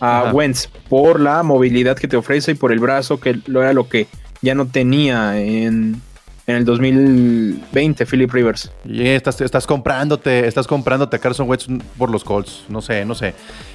a 0.00 0.22
Ajá. 0.22 0.32
Wentz, 0.32 0.68
por 0.88 1.20
la 1.20 1.42
movilidad 1.42 1.96
que 1.96 2.08
te 2.08 2.16
ofrece 2.16 2.52
y 2.52 2.54
por 2.54 2.72
el 2.72 2.78
brazo, 2.80 3.20
que 3.20 3.38
lo 3.46 3.62
era 3.62 3.72
lo 3.72 3.88
que 3.88 4.06
ya 4.40 4.54
no 4.54 4.66
tenía 4.66 5.40
en, 5.40 6.00
en 6.46 6.56
el 6.56 6.64
2020, 6.64 8.06
Philip 8.06 8.32
Rivers. 8.32 8.72
Y 8.84 9.06
estás, 9.06 9.40
estás 9.40 9.66
comprándote, 9.66 10.46
estás 10.46 10.66
comprándote 10.66 11.16
a 11.16 11.18
Carson 11.18 11.48
Wentz 11.48 11.66
por 11.96 12.10
los 12.10 12.24
Colts. 12.24 12.64
No 12.68 12.82
sé, 12.82 13.04
no 13.04 13.14
sé. 13.14 13.34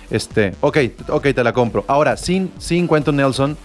Este, 0.10 0.54
ok, 0.62 0.78
ok, 1.10 1.28
te 1.34 1.44
la 1.44 1.54
compro. 1.54 1.86
Ahora, 1.88 2.18
sin, 2.18 2.52
sin 2.58 2.88
Quentin 2.88 3.16
Nelson, 3.16 3.58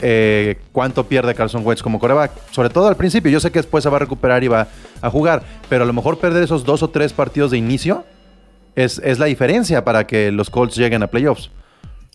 eh, 0.00 0.58
¿cuánto 0.72 1.04
pierde 1.06 1.34
Carson 1.34 1.66
Wentz 1.66 1.82
como 1.82 1.98
coreback? 1.98 2.32
Sobre 2.52 2.70
todo 2.70 2.88
al 2.88 2.96
principio. 2.96 3.30
Yo 3.30 3.40
sé 3.40 3.50
que 3.50 3.58
después 3.58 3.82
se 3.82 3.90
va 3.90 3.96
a 3.96 4.00
recuperar 4.00 4.42
y 4.44 4.48
va 4.48 4.68
a 5.00 5.10
jugar, 5.10 5.42
pero 5.68 5.84
a 5.84 5.86
lo 5.86 5.92
mejor 5.92 6.18
perder 6.18 6.42
esos 6.42 6.64
dos 6.64 6.82
o 6.82 6.90
tres 6.90 7.12
partidos 7.12 7.50
de 7.50 7.58
inicio 7.58 8.04
es, 8.74 9.00
es 9.04 9.18
la 9.18 9.26
diferencia 9.26 9.84
para 9.84 10.06
que 10.06 10.32
los 10.32 10.50
Colts 10.50 10.76
lleguen 10.76 11.02
a 11.02 11.08
playoffs. 11.08 11.50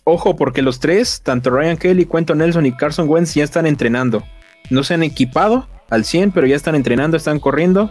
Ojo, 0.04 0.36
porque 0.36 0.62
los 0.62 0.80
tres, 0.80 1.22
tanto 1.24 1.50
Ryan 1.50 1.78
Kelly, 1.78 2.06
Quentin 2.06 2.38
Nelson 2.38 2.66
y 2.66 2.72
Carson 2.72 3.10
Wentz, 3.10 3.34
ya 3.34 3.44
están 3.44 3.66
entrenando. 3.66 4.24
No 4.70 4.84
se 4.84 4.94
han 4.94 5.04
equipado 5.04 5.68
al 5.90 6.06
100, 6.06 6.32
pero 6.32 6.46
ya 6.46 6.56
están 6.56 6.76
entrenando, 6.76 7.18
están 7.18 7.40
corriendo. 7.40 7.90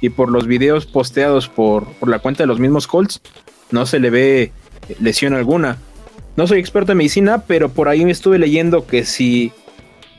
Y 0.00 0.10
por 0.10 0.30
los 0.30 0.46
videos 0.46 0.86
posteados 0.86 1.48
por, 1.48 1.86
por 1.94 2.08
la 2.08 2.20
cuenta 2.20 2.42
de 2.42 2.46
los 2.46 2.60
mismos 2.60 2.86
Colts, 2.86 3.20
no 3.70 3.84
se 3.86 3.98
le 3.98 4.10
ve 4.10 4.52
lesión 5.00 5.34
alguna. 5.34 5.78
No 6.36 6.46
soy 6.46 6.60
experto 6.60 6.92
en 6.92 6.98
medicina, 6.98 7.44
pero 7.46 7.70
por 7.70 7.88
ahí 7.88 8.04
me 8.04 8.12
estuve 8.12 8.38
leyendo 8.38 8.86
que 8.86 9.04
si 9.04 9.52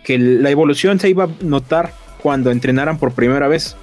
que 0.03 0.17
la 0.17 0.49
evolución 0.49 0.99
se 0.99 1.09
iba 1.09 1.25
a 1.25 1.29
notar 1.41 1.93
cuando 2.21 2.51
entrenaran 2.51 2.97
por 2.97 3.13
primera 3.13 3.47
vez. 3.47 3.75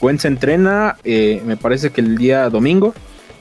Wentz 0.00 0.24
entrena, 0.24 0.96
eh, 1.04 1.42
me 1.46 1.56
parece 1.56 1.90
que 1.90 2.00
el 2.00 2.16
día 2.16 2.48
domingo, 2.50 2.94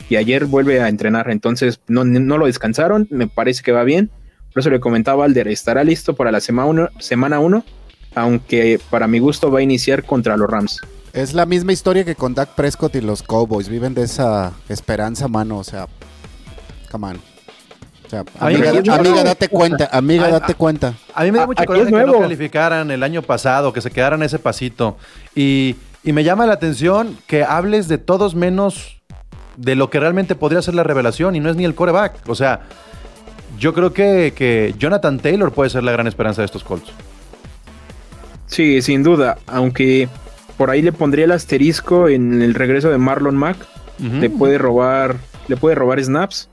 y 0.10 0.16
ayer 0.18 0.46
vuelve 0.46 0.82
a 0.82 0.90
entrenar. 0.90 1.30
Entonces 1.30 1.80
no, 1.88 2.04
no 2.06 2.38
lo 2.38 2.46
descansaron, 2.46 3.08
me 3.12 3.28
parece 3.28 3.64
que 3.64 3.72
va 3.72 3.84
bien. 3.84 4.10
Por 4.54 4.62
eso 4.62 4.70
le 4.70 4.80
comentaba 4.80 5.26
Alder, 5.26 5.48
estará 5.50 5.84
listo 5.84 6.16
para 6.16 6.32
la 6.32 6.40
semana 6.40 6.68
1, 6.70 6.90
semana 7.00 7.40
uno, 7.40 7.64
aunque 8.16 8.80
para 8.90 9.08
mi 9.08 9.20
gusto 9.20 9.52
va 9.52 9.60
a 9.60 9.62
iniciar 9.62 10.04
contra 10.04 10.38
los 10.38 10.50
Rams. 10.50 10.82
Es 11.14 11.34
la 11.34 11.46
misma 11.46 11.72
historia 11.74 12.04
que 12.04 12.16
con 12.16 12.34
Dak 12.34 12.50
Prescott 12.56 12.96
y 12.96 13.02
los 13.02 13.24
Cowboys. 13.24 13.70
Viven 13.70 13.94
de 13.94 14.04
esa 14.04 14.54
esperanza, 14.70 15.28
mano. 15.28 15.58
O 15.58 15.64
sea, 15.64 15.88
come 16.92 17.08
on. 17.08 17.16
O 18.06 18.10
sea, 18.10 18.24
A 18.40 18.48
amiga, 18.48 19.24
date 19.24 19.50
cuenta, 19.50 19.90
amiga, 19.92 20.26
A- 20.28 20.32
date 20.32 20.54
cuenta. 20.56 20.94
A 21.14 21.24
mí 21.24 21.32
me 21.32 21.38
da 21.40 21.46
A- 21.46 21.48
mucho 21.48 21.66
coraje 21.66 21.86
que 21.86 21.92
no 22.06 22.20
calificaran 22.20 22.92
el 22.92 23.02
año 23.02 23.22
pasado, 23.22 23.74
que 23.74 23.82
se 23.82 23.92
quedaran 23.92 24.22
ese 24.24 24.40
pasito. 24.40 24.98
Y, 25.34 25.76
y 26.04 26.12
me 26.14 26.24
llama 26.24 26.46
la 26.46 26.54
atención 26.54 27.18
que 27.28 27.44
hables 27.44 27.88
de 27.88 27.98
todos 27.98 28.36
menos 28.36 29.02
de 29.58 29.76
lo 29.76 29.90
que 29.90 30.00
realmente 30.00 30.36
podría 30.36 30.62
ser 30.62 30.76
la 30.76 30.84
revelación 30.84 31.36
y 31.36 31.40
no 31.40 31.50
es 31.50 31.56
ni 31.56 31.66
el 31.66 31.76
coreback. 31.76 32.28
O 32.28 32.36
sea, 32.36 32.62
yo 33.58 33.74
creo 33.74 33.94
que, 33.94 34.34
que 34.36 34.74
Jonathan 34.78 35.20
Taylor 35.20 35.52
puede 35.52 35.70
ser 35.70 35.84
la 35.84 35.92
gran 35.92 36.08
esperanza 36.08 36.42
de 36.42 36.46
estos 36.46 36.64
Colts. 36.64 36.92
Sí, 38.48 38.82
sin 38.82 39.04
duda, 39.04 39.38
aunque 39.48 40.08
por 40.58 40.70
ahí 40.70 40.82
le 40.82 40.92
pondría 40.92 41.26
el 41.26 41.32
asterisco 41.32 42.08
en 42.08 42.42
el 42.42 42.54
regreso 42.54 42.90
de 42.90 42.98
Marlon 42.98 43.36
Mack, 43.36 43.58
Ujú. 44.00 44.16
le 44.18 44.30
puede 44.30 44.58
robar, 44.58 45.16
le 45.48 45.58
puede 45.58 45.76
robar 45.76 46.04
snaps 46.04 46.50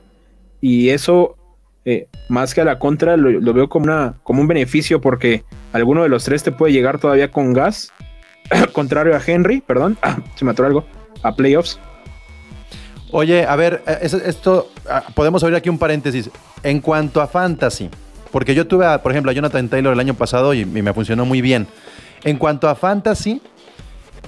y 0.61 0.90
eso 0.90 1.37
eh, 1.85 2.06
más 2.28 2.54
que 2.54 2.61
a 2.61 2.64
la 2.64 2.78
contra 2.78 3.16
lo, 3.16 3.30
lo 3.30 3.52
veo 3.52 3.68
como 3.68 3.85
una 3.85 4.14
como 4.23 4.40
un 4.40 4.47
beneficio 4.47 5.00
porque 5.00 5.42
alguno 5.73 6.04
de 6.04 6.09
los 6.09 6.25
tres 6.25 6.44
te 6.44 6.52
puede 6.52 6.73
llegar 6.73 6.99
todavía 7.00 7.30
con 7.32 7.52
gas, 7.52 7.90
contrario 8.73 9.16
a 9.16 9.21
Henry, 9.25 9.61
perdón, 9.61 9.99
se 10.37 10.44
me 10.44 10.52
atoró 10.52 10.68
algo, 10.68 10.85
a 11.23 11.35
playoffs. 11.35 11.78
Oye, 13.12 13.45
a 13.47 13.54
ver, 13.57 13.83
eh, 13.87 13.99
es- 14.02 14.14
esto, 14.14 14.71
ah, 14.88 15.04
podemos 15.14 15.42
abrir 15.45 15.57
aquí 15.57 15.69
un 15.69 15.78
paréntesis. 15.78 16.31
En 16.62 16.81
cuanto 16.81 17.21
a 17.21 17.26
fantasy, 17.26 17.88
porque 18.31 18.54
yo 18.54 18.66
tuve, 18.66 18.87
a, 18.87 19.02
por 19.02 19.12
ejemplo, 19.12 19.31
a 19.31 19.35
Jonathan 19.35 19.69
Taylor 19.69 19.92
el 19.92 20.00
año 20.00 20.14
pasado 20.14 20.54
y, 20.54 20.61
y 20.61 20.64
me 20.66 20.92
funcionó 20.95 21.25
muy 21.26 21.40
bien. 21.42 21.66
En 22.25 22.38
cuanto 22.38 22.69
a 22.69 22.75
fantasy, 22.75 23.42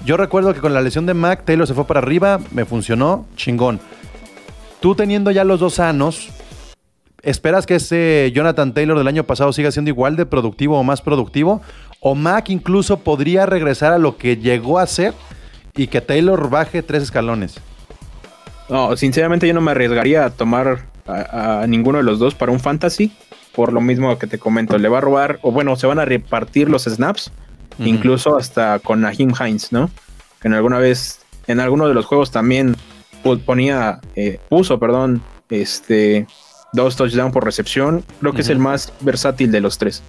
yo 0.05 0.17
recuerdo 0.17 0.53
que 0.53 0.59
con 0.61 0.73
la 0.73 0.81
lesión 0.81 1.05
de 1.05 1.13
Mac, 1.15 1.43
Taylor 1.45 1.65
se 1.67 1.73
fue 1.73 1.85
para 1.87 1.99
arriba, 1.99 2.39
me 2.51 2.65
funcionó, 2.65 3.25
chingón. 3.35 3.79
Tú 4.81 4.93
teniendo 4.93 5.31
ya 5.31 5.43
los 5.43 5.59
dos 5.59 5.75
sanos, 5.75 6.29
¿esperas 7.23 7.65
que 7.65 7.75
ese 7.75 8.31
Jonathan 8.35 8.73
Taylor 8.73 8.97
del 8.97 9.07
año 9.07 9.23
pasado 9.23 9.51
siga 9.51 9.71
siendo 9.71 9.89
igual 9.89 10.15
de 10.15 10.27
productivo 10.27 10.77
o 10.79 10.83
más 10.83 11.01
productivo? 11.01 11.61
¿O 12.01 12.13
Mac 12.13 12.49
incluso 12.49 12.97
podría 12.97 13.47
regresar 13.47 13.93
a 13.93 13.97
lo 13.97 14.17
que 14.17 14.37
llegó 14.37 14.77
a 14.77 14.85
ser 14.85 15.13
y 15.75 15.87
que 15.87 16.01
Taylor 16.01 16.51
baje 16.51 16.83
tres 16.83 17.01
escalones? 17.01 17.55
No, 18.69 18.95
sinceramente 18.97 19.47
yo 19.47 19.53
no 19.53 19.61
me 19.61 19.71
arriesgaría 19.71 20.25
a 20.25 20.29
tomar 20.29 20.85
a, 21.07 21.61
a 21.61 21.67
ninguno 21.67 21.99
de 21.99 22.03
los 22.03 22.19
dos 22.19 22.35
para 22.35 22.51
un 22.51 22.59
fantasy, 22.59 23.11
por 23.55 23.71
lo 23.71 23.81
mismo 23.81 24.17
que 24.19 24.27
te 24.27 24.37
comento, 24.37 24.77
le 24.77 24.89
va 24.89 24.97
a 24.97 25.01
robar, 25.01 25.39
o 25.41 25.51
bueno, 25.51 25.75
se 25.75 25.87
van 25.87 25.99
a 25.99 26.05
repartir 26.05 26.69
los 26.69 26.83
snaps, 26.83 27.31
incluso 27.79 28.37
hasta 28.37 28.79
con 28.79 29.01
Nahim 29.01 29.33
Hines, 29.39 29.71
¿no? 29.71 29.89
Que 30.41 30.47
en 30.47 30.53
alguna 30.53 30.77
vez, 30.77 31.19
en 31.47 31.59
alguno 31.59 31.87
de 31.87 31.93
los 31.93 32.05
juegos 32.05 32.31
también 32.31 32.75
ponía, 33.45 33.99
eh, 34.15 34.39
puso, 34.49 34.79
perdón, 34.79 35.21
este, 35.49 36.27
dos 36.73 36.95
touchdowns 36.95 37.33
por 37.33 37.43
recepción, 37.43 38.03
creo 38.19 38.33
que 38.33 38.41
es 38.41 38.49
el 38.49 38.59
más 38.59 38.93
versátil 39.01 39.51
de 39.51 39.61
los 39.61 39.77
tres. 39.77 40.03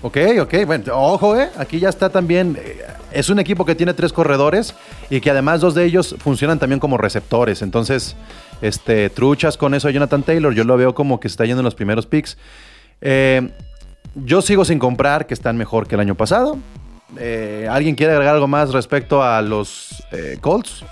Ok, 0.00 0.16
ok, 0.40 0.54
bueno, 0.64 0.84
ojo, 0.94 1.36
eh, 1.36 1.50
aquí 1.58 1.80
ya 1.80 1.88
está 1.88 2.08
también, 2.08 2.56
eh, 2.60 2.84
es 3.10 3.30
un 3.30 3.40
equipo 3.40 3.64
que 3.64 3.74
tiene 3.74 3.94
tres 3.94 4.12
corredores 4.12 4.74
y 5.10 5.20
que 5.20 5.30
además 5.30 5.60
dos 5.60 5.74
de 5.74 5.84
ellos 5.84 6.14
funcionan 6.20 6.60
también 6.60 6.78
como 6.78 6.98
receptores, 6.98 7.62
entonces, 7.62 8.14
este, 8.62 9.10
truchas 9.10 9.56
con 9.56 9.74
eso 9.74 9.88
a 9.88 9.90
Jonathan 9.90 10.22
Taylor, 10.22 10.54
yo 10.54 10.62
lo 10.62 10.76
veo 10.76 10.94
como 10.94 11.18
que 11.18 11.26
está 11.26 11.44
yendo 11.46 11.60
en 11.60 11.64
los 11.64 11.74
primeros 11.74 12.06
picks. 12.06 12.38
Eh, 13.00 13.50
yo 14.14 14.40
sigo 14.40 14.64
sin 14.64 14.78
comprar 14.78 15.26
que 15.26 15.34
están 15.34 15.56
mejor 15.56 15.88
que 15.88 15.96
el 15.96 16.00
año 16.00 16.14
pasado. 16.14 16.58
Eh, 17.18 17.66
¿Alguien 17.68 17.96
quiere 17.96 18.12
agregar 18.12 18.36
algo 18.36 18.46
más 18.46 18.72
respecto 18.72 19.22
a 19.22 19.42
los 19.42 20.04
Colts? 20.40 20.84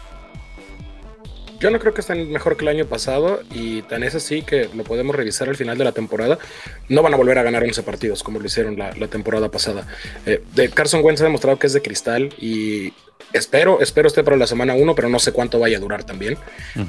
Yo 1.59 1.71
no 1.71 1.79
creo 1.79 1.95
que 1.95 2.01
estén 2.01 2.31
mejor 2.31 2.57
que 2.57 2.65
el 2.65 2.69
año 2.69 2.87
pasado 2.87 3.41
y 3.51 3.83
tan 3.83 4.03
es 4.03 4.15
así 4.15 4.43
que 4.43 4.69
lo 4.75 4.85
podemos 4.85 5.17
revisar 5.17 5.49
al 5.49 5.57
final 5.57 5.79
de 5.79 5.85
la 5.85 5.93
temporada. 5.93 6.39
No 6.89 7.03
van 7.03 7.15
a 7.15 7.17
volver 7.17 7.39
a 7.39 7.43
ganar 7.43 7.63
11 7.63 7.83
partidos 7.83 8.23
como 8.23 8.39
lo 8.39 8.47
hicieron 8.47 8.79
la, 8.79 8.93
la 8.95 9.09
temporada 9.09 9.51
pasada. 9.51 9.87
Eh, 10.27 10.43
de 10.55 10.69
Carson 10.69 11.03
Wentz 11.03 11.21
ha 11.21 11.25
demostrado 11.25 11.59
que 11.59 11.67
es 11.67 11.73
de 11.73 11.83
cristal 11.83 12.35
y 12.39 12.93
espero, 13.33 13.81
espero 13.81 14.09
esté 14.09 14.23
para 14.23 14.37
la 14.37 14.47
semana 14.47 14.75
1, 14.75 14.95
pero 14.95 15.09
no 15.09 15.19
sé 15.19 15.33
cuánto 15.33 15.59
vaya 15.59 15.79
a 15.79 15.81
durar 15.81 16.05
también. 16.05 16.37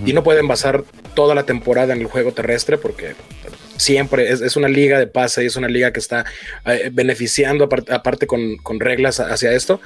Y 0.05 0.13
no 0.13 0.23
pueden 0.23 0.47
basar 0.47 0.83
toda 1.15 1.35
la 1.35 1.45
temporada 1.45 1.93
en 1.93 2.01
el 2.01 2.07
juego 2.07 2.31
terrestre 2.33 2.77
porque 2.77 3.15
siempre 3.77 4.31
es, 4.31 4.41
es 4.41 4.55
una 4.55 4.67
liga 4.67 4.99
de 4.99 5.07
pase 5.07 5.43
y 5.43 5.47
es 5.47 5.55
una 5.55 5.67
liga 5.67 5.91
que 5.91 5.99
está 5.99 6.25
eh, 6.65 6.89
beneficiando 6.91 7.65
aparte, 7.65 7.93
aparte 7.93 8.27
con, 8.27 8.57
con 8.57 8.79
reglas 8.79 9.19
hacia 9.19 9.51
esto. 9.53 9.79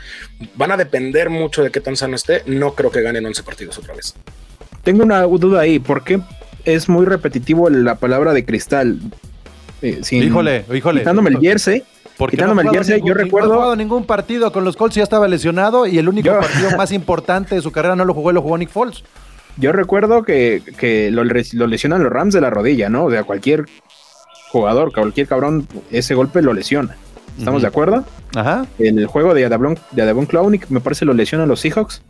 Van 0.55 0.71
a 0.71 0.77
depender 0.77 1.29
mucho 1.29 1.63
de 1.63 1.71
qué 1.71 1.81
tan 1.81 1.95
sano 1.95 2.15
esté. 2.15 2.43
No 2.45 2.73
creo 2.73 2.91
que 2.91 3.01
ganen 3.01 3.25
11 3.25 3.43
partidos 3.43 3.77
otra 3.77 3.93
vez. 3.93 4.15
Tengo 4.83 5.03
una 5.03 5.21
duda 5.23 5.61
ahí, 5.61 5.79
¿por 5.79 6.03
qué 6.03 6.19
es 6.65 6.89
muy 6.89 7.05
repetitivo 7.05 7.69
la 7.69 7.95
palabra 7.95 8.33
de 8.33 8.45
cristal? 8.45 9.00
Eh, 9.81 10.00
sin- 10.03 10.23
Híjole, 10.23 10.65
híjole. 10.73 11.00
Quitándome 11.01 11.29
el 11.31 11.39
jersey, 11.39 11.83
Porque 12.17 12.38
quitándome 12.38 12.63
no 12.63 12.69
ha 12.69 12.73
el 12.73 12.77
jugado 12.77 12.83
jersey, 12.85 12.95
ningún- 13.01 13.07
yo 13.09 13.13
No 13.15 13.23
recuerdo... 13.23 13.53
jugado 13.55 13.75
ningún 13.75 14.05
partido 14.05 14.51
con 14.51 14.63
los 14.63 14.75
Colts, 14.75 14.95
ya 14.95 15.03
estaba 15.03 15.27
lesionado 15.27 15.88
y 15.88 15.97
el 15.97 16.07
único 16.09 16.27
Yo- 16.27 16.39
partido 16.39 16.71
más 16.77 16.91
importante 16.91 17.55
de 17.55 17.61
su 17.61 17.71
carrera 17.71 17.95
no 17.95 18.05
lo 18.05 18.13
jugó, 18.13 18.31
lo 18.31 18.41
jugó 18.41 18.57
Nick 18.57 18.69
Foles. 18.69 19.03
Yo 19.57 19.71
recuerdo 19.71 20.23
que, 20.23 20.61
que 20.77 21.11
lo, 21.11 21.23
lo 21.25 21.67
lesionan 21.67 22.03
los 22.03 22.11
Rams 22.11 22.33
de 22.33 22.41
la 22.41 22.50
rodilla, 22.50 22.89
¿no? 22.89 23.05
O 23.05 23.11
sea, 23.11 23.23
cualquier 23.23 23.65
jugador, 24.51 24.93
cualquier 24.93 25.27
cabrón, 25.27 25.67
ese 25.91 26.13
golpe 26.15 26.41
lo 26.41 26.53
lesiona. 26.53 26.95
¿Estamos 27.38 27.61
de 27.61 27.67
acuerdo? 27.67 28.05
Ajá. 28.35 28.65
El 28.79 29.05
juego 29.07 29.33
de 29.33 29.45
Adabron, 29.45 29.77
de 29.91 30.13
me 30.69 30.79
parece 30.79 31.05
lo 31.05 31.13
lesionan 31.13 31.47
los 31.47 31.59
Seahawks 31.61 32.01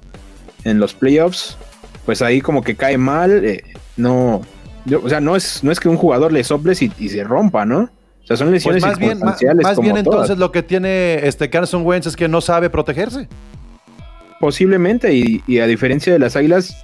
en 0.63 0.79
los 0.79 0.93
playoffs. 0.93 1.57
Pues 2.05 2.21
ahí 2.21 2.41
como 2.41 2.61
que 2.63 2.75
cae 2.75 2.97
mal. 2.97 3.43
eh, 3.45 3.63
no, 3.97 4.41
yo- 4.85 5.01
o 5.03 5.09
sea, 5.09 5.19
no 5.21 5.35
es, 5.35 5.63
no 5.63 5.71
es 5.71 5.79
que 5.79 5.89
un 5.89 5.97
jugador 5.97 6.31
le 6.31 6.43
soples 6.43 6.81
y, 6.81 6.91
y 6.99 7.09
se 7.09 7.23
rompa, 7.23 7.65
¿no? 7.65 7.89
O 8.23 8.27
sea, 8.27 8.37
son 8.37 8.47
Pues 8.49 8.63
lesiones 8.65 8.83
más 8.83 8.99
bien, 8.99 9.19
más 9.19 9.75
como 9.75 9.91
bien 9.93 10.03
todas. 10.03 10.21
entonces 10.21 10.37
lo 10.37 10.51
que 10.51 10.63
tiene 10.63 11.27
este 11.27 11.49
Carson 11.49 11.85
Wentz 11.85 12.07
es 12.07 12.15
que 12.15 12.27
no 12.27 12.39
sabe 12.41 12.69
protegerse. 12.69 13.27
Posiblemente, 14.39 15.13
y, 15.13 15.43
y 15.47 15.59
a 15.59 15.67
diferencia 15.67 16.11
de 16.13 16.19
las 16.19 16.35
Águilas, 16.35 16.75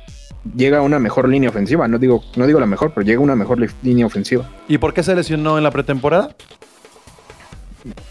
llega 0.55 0.81
una 0.81 0.99
mejor 0.99 1.27
línea 1.27 1.49
ofensiva. 1.49 1.87
No 1.87 1.97
digo, 1.97 2.23
no 2.35 2.45
digo 2.45 2.59
la 2.59 2.65
mejor, 2.67 2.91
pero 2.93 3.05
llega 3.05 3.19
una 3.19 3.35
mejor 3.35 3.59
línea 3.81 4.05
ofensiva. 4.05 4.47
¿Y 4.67 4.77
por 4.77 4.93
qué 4.93 5.01
se 5.03 5.15
lesionó 5.15 5.57
en 5.57 5.63
la 5.63 5.71
pretemporada? 5.71 6.35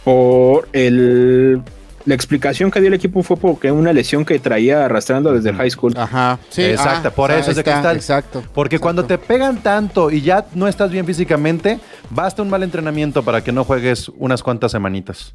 Por 0.04 0.68
el. 0.72 1.62
La 2.06 2.14
explicación 2.14 2.70
que 2.70 2.78
dio 2.80 2.88
el 2.88 2.94
equipo 2.94 3.22
fue 3.22 3.36
porque 3.36 3.70
una 3.72 3.92
lesión 3.92 4.24
que 4.24 4.38
traía 4.38 4.84
arrastrando 4.84 5.32
desde 5.32 5.50
el 5.50 5.56
high 5.56 5.70
school. 5.70 5.92
Ajá, 5.96 6.38
sí. 6.50 6.62
Exacto, 6.62 7.08
ah, 7.08 7.10
por 7.10 7.30
eso 7.32 7.50
es 7.50 7.56
de 7.56 7.64
cristal. 7.64 7.96
Exacto. 7.96 8.44
Porque 8.54 8.78
cuando 8.78 9.04
te 9.04 9.18
pegan 9.18 9.60
tanto 9.62 10.10
y 10.12 10.20
ya 10.22 10.46
no 10.54 10.68
estás 10.68 10.90
bien 10.92 11.04
físicamente, 11.04 11.80
basta 12.10 12.42
un 12.42 12.48
mal 12.48 12.62
entrenamiento 12.62 13.22
para 13.24 13.42
que 13.42 13.50
no 13.52 13.64
juegues 13.64 14.08
unas 14.18 14.42
cuantas 14.42 14.70
semanitas. 14.72 15.34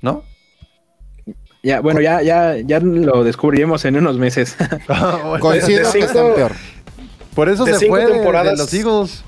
¿No? 0.00 0.22
Ya, 1.62 1.80
bueno, 1.80 2.00
ya, 2.00 2.22
ya, 2.22 2.54
ya 2.64 2.78
lo 2.78 3.24
descubriremos 3.24 3.84
en 3.84 3.96
unos 3.96 4.16
meses. 4.16 4.56
Coincido 5.40 5.90
De 5.90 5.98
que 5.98 6.04
están 6.04 6.34
peor. 6.34 6.52
Por 7.34 7.48
eso 7.48 7.64
de 7.64 7.74
se 7.74 7.88
fue 7.88 8.06
de- 8.06 8.12
temporadas- 8.12 8.52
de 8.52 8.56
los 8.58 8.72
Eagles. 8.72 9.24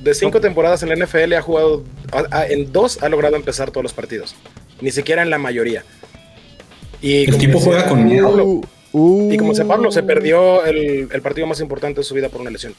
De 0.00 0.14
cinco 0.14 0.40
temporadas 0.40 0.82
en 0.82 0.88
la 0.88 0.96
NFL 1.06 1.32
ha 1.34 1.42
jugado, 1.42 1.84
a- 2.12 2.38
a- 2.38 2.46
en 2.46 2.72
dos 2.72 3.00
ha 3.02 3.08
logrado 3.08 3.36
empezar 3.36 3.70
todos 3.70 3.82
los 3.84 3.92
partidos, 3.92 4.34
ni 4.80 4.90
siquiera 4.90 5.22
en 5.22 5.30
la 5.30 5.38
mayoría. 5.38 5.84
Y 7.00 7.24
El 7.24 7.26
como 7.26 7.38
tipo 7.38 7.58
decía 7.58 7.72
juega 7.72 7.88
con 7.88 8.04
miedo. 8.04 8.28
Pablo, 8.28 8.60
Uh, 8.98 9.30
y 9.30 9.36
como 9.36 9.50
decía 9.50 9.66
Pablo, 9.66 9.90
se 9.92 10.02
perdió 10.02 10.64
el, 10.64 11.08
el 11.12 11.20
partido 11.20 11.46
más 11.46 11.60
importante 11.60 12.00
de 12.00 12.04
su 12.04 12.14
vida 12.14 12.30
por 12.30 12.40
una 12.40 12.48
lesión. 12.48 12.74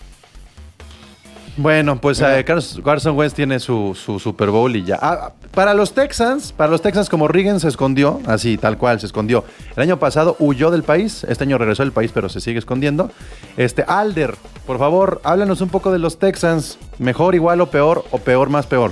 Bueno, 1.58 2.02
pues 2.02 2.22
eh, 2.22 2.44
Carson 2.44 3.16
Wentz 3.16 3.36
tiene 3.36 3.60
su, 3.60 3.96
su 3.96 4.18
Super 4.18 4.50
Bowl 4.50 4.76
y 4.76 4.84
ya. 4.84 4.98
Ah, 5.00 5.34
para 5.54 5.76
los 5.76 5.94
Texans, 5.94 6.54
para 6.54 6.72
los 6.72 6.82
Texans 6.82 7.10
como 7.10 7.28
Regan 7.28 7.60
se 7.60 7.68
escondió, 7.68 8.20
así, 8.26 8.58
tal 8.58 8.80
cual, 8.80 9.00
se 9.00 9.06
escondió. 9.06 9.44
El 9.76 9.84
año 9.84 10.00
pasado 10.00 10.36
huyó 10.40 10.72
del 10.72 10.82
país, 10.82 11.24
este 11.30 11.44
año 11.44 11.60
regresó 11.60 11.84
al 11.84 11.92
país, 11.92 12.12
pero 12.12 12.30
se 12.30 12.42
sigue 12.42 12.58
escondiendo. 12.58 13.12
Este, 13.56 13.84
Alder, 13.88 14.36
por 14.66 14.80
favor, 14.80 15.22
háblanos 15.24 15.62
un 15.62 15.70
poco 15.70 15.92
de 15.92 16.00
los 16.00 16.18
Texans. 16.18 16.80
¿Mejor, 16.98 17.36
igual 17.36 17.62
o 17.62 17.70
peor, 17.70 18.06
o 18.10 18.18
peor 18.18 18.50
más 18.50 18.66
peor? 18.66 18.92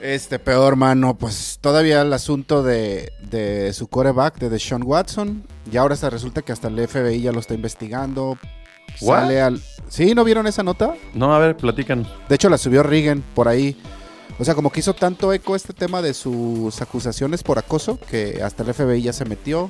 Este, 0.00 0.38
peor, 0.38 0.76
mano, 0.76 1.16
pues 1.18 1.58
todavía 1.60 2.00
el 2.00 2.12
asunto 2.12 2.62
de, 2.62 3.12
de 3.30 3.72
su 3.74 3.88
coreback, 3.88 4.38
de 4.38 4.48
Deshaun 4.48 4.82
Watson. 4.84 5.44
Y 5.70 5.76
ahora 5.76 5.94
se 5.96 6.08
resulta 6.08 6.42
que 6.42 6.52
hasta 6.52 6.68
el 6.68 6.88
FBI 6.88 7.20
ya 7.20 7.32
lo 7.32 7.40
está 7.40 7.54
investigando. 7.54 8.38
¿What? 9.02 9.20
Sale 9.20 9.40
al... 9.40 9.62
¿Sí? 9.88 10.14
¿No 10.14 10.24
vieron 10.24 10.46
esa 10.46 10.62
nota? 10.62 10.94
No, 11.14 11.34
a 11.34 11.38
ver, 11.38 11.56
platican. 11.56 12.06
De 12.28 12.34
hecho, 12.34 12.48
la 12.48 12.58
subió 12.58 12.82
Regan 12.82 13.22
por 13.34 13.48
ahí. 13.48 13.76
O 14.38 14.44
sea, 14.44 14.54
como 14.54 14.70
que 14.70 14.80
hizo 14.80 14.94
tanto 14.94 15.32
eco 15.34 15.54
este 15.54 15.74
tema 15.74 16.00
de 16.00 16.14
sus 16.14 16.80
acusaciones 16.80 17.42
por 17.42 17.58
acoso 17.58 17.98
que 18.00 18.42
hasta 18.42 18.62
el 18.62 18.72
FBI 18.72 19.02
ya 19.02 19.12
se 19.12 19.26
metió. 19.26 19.68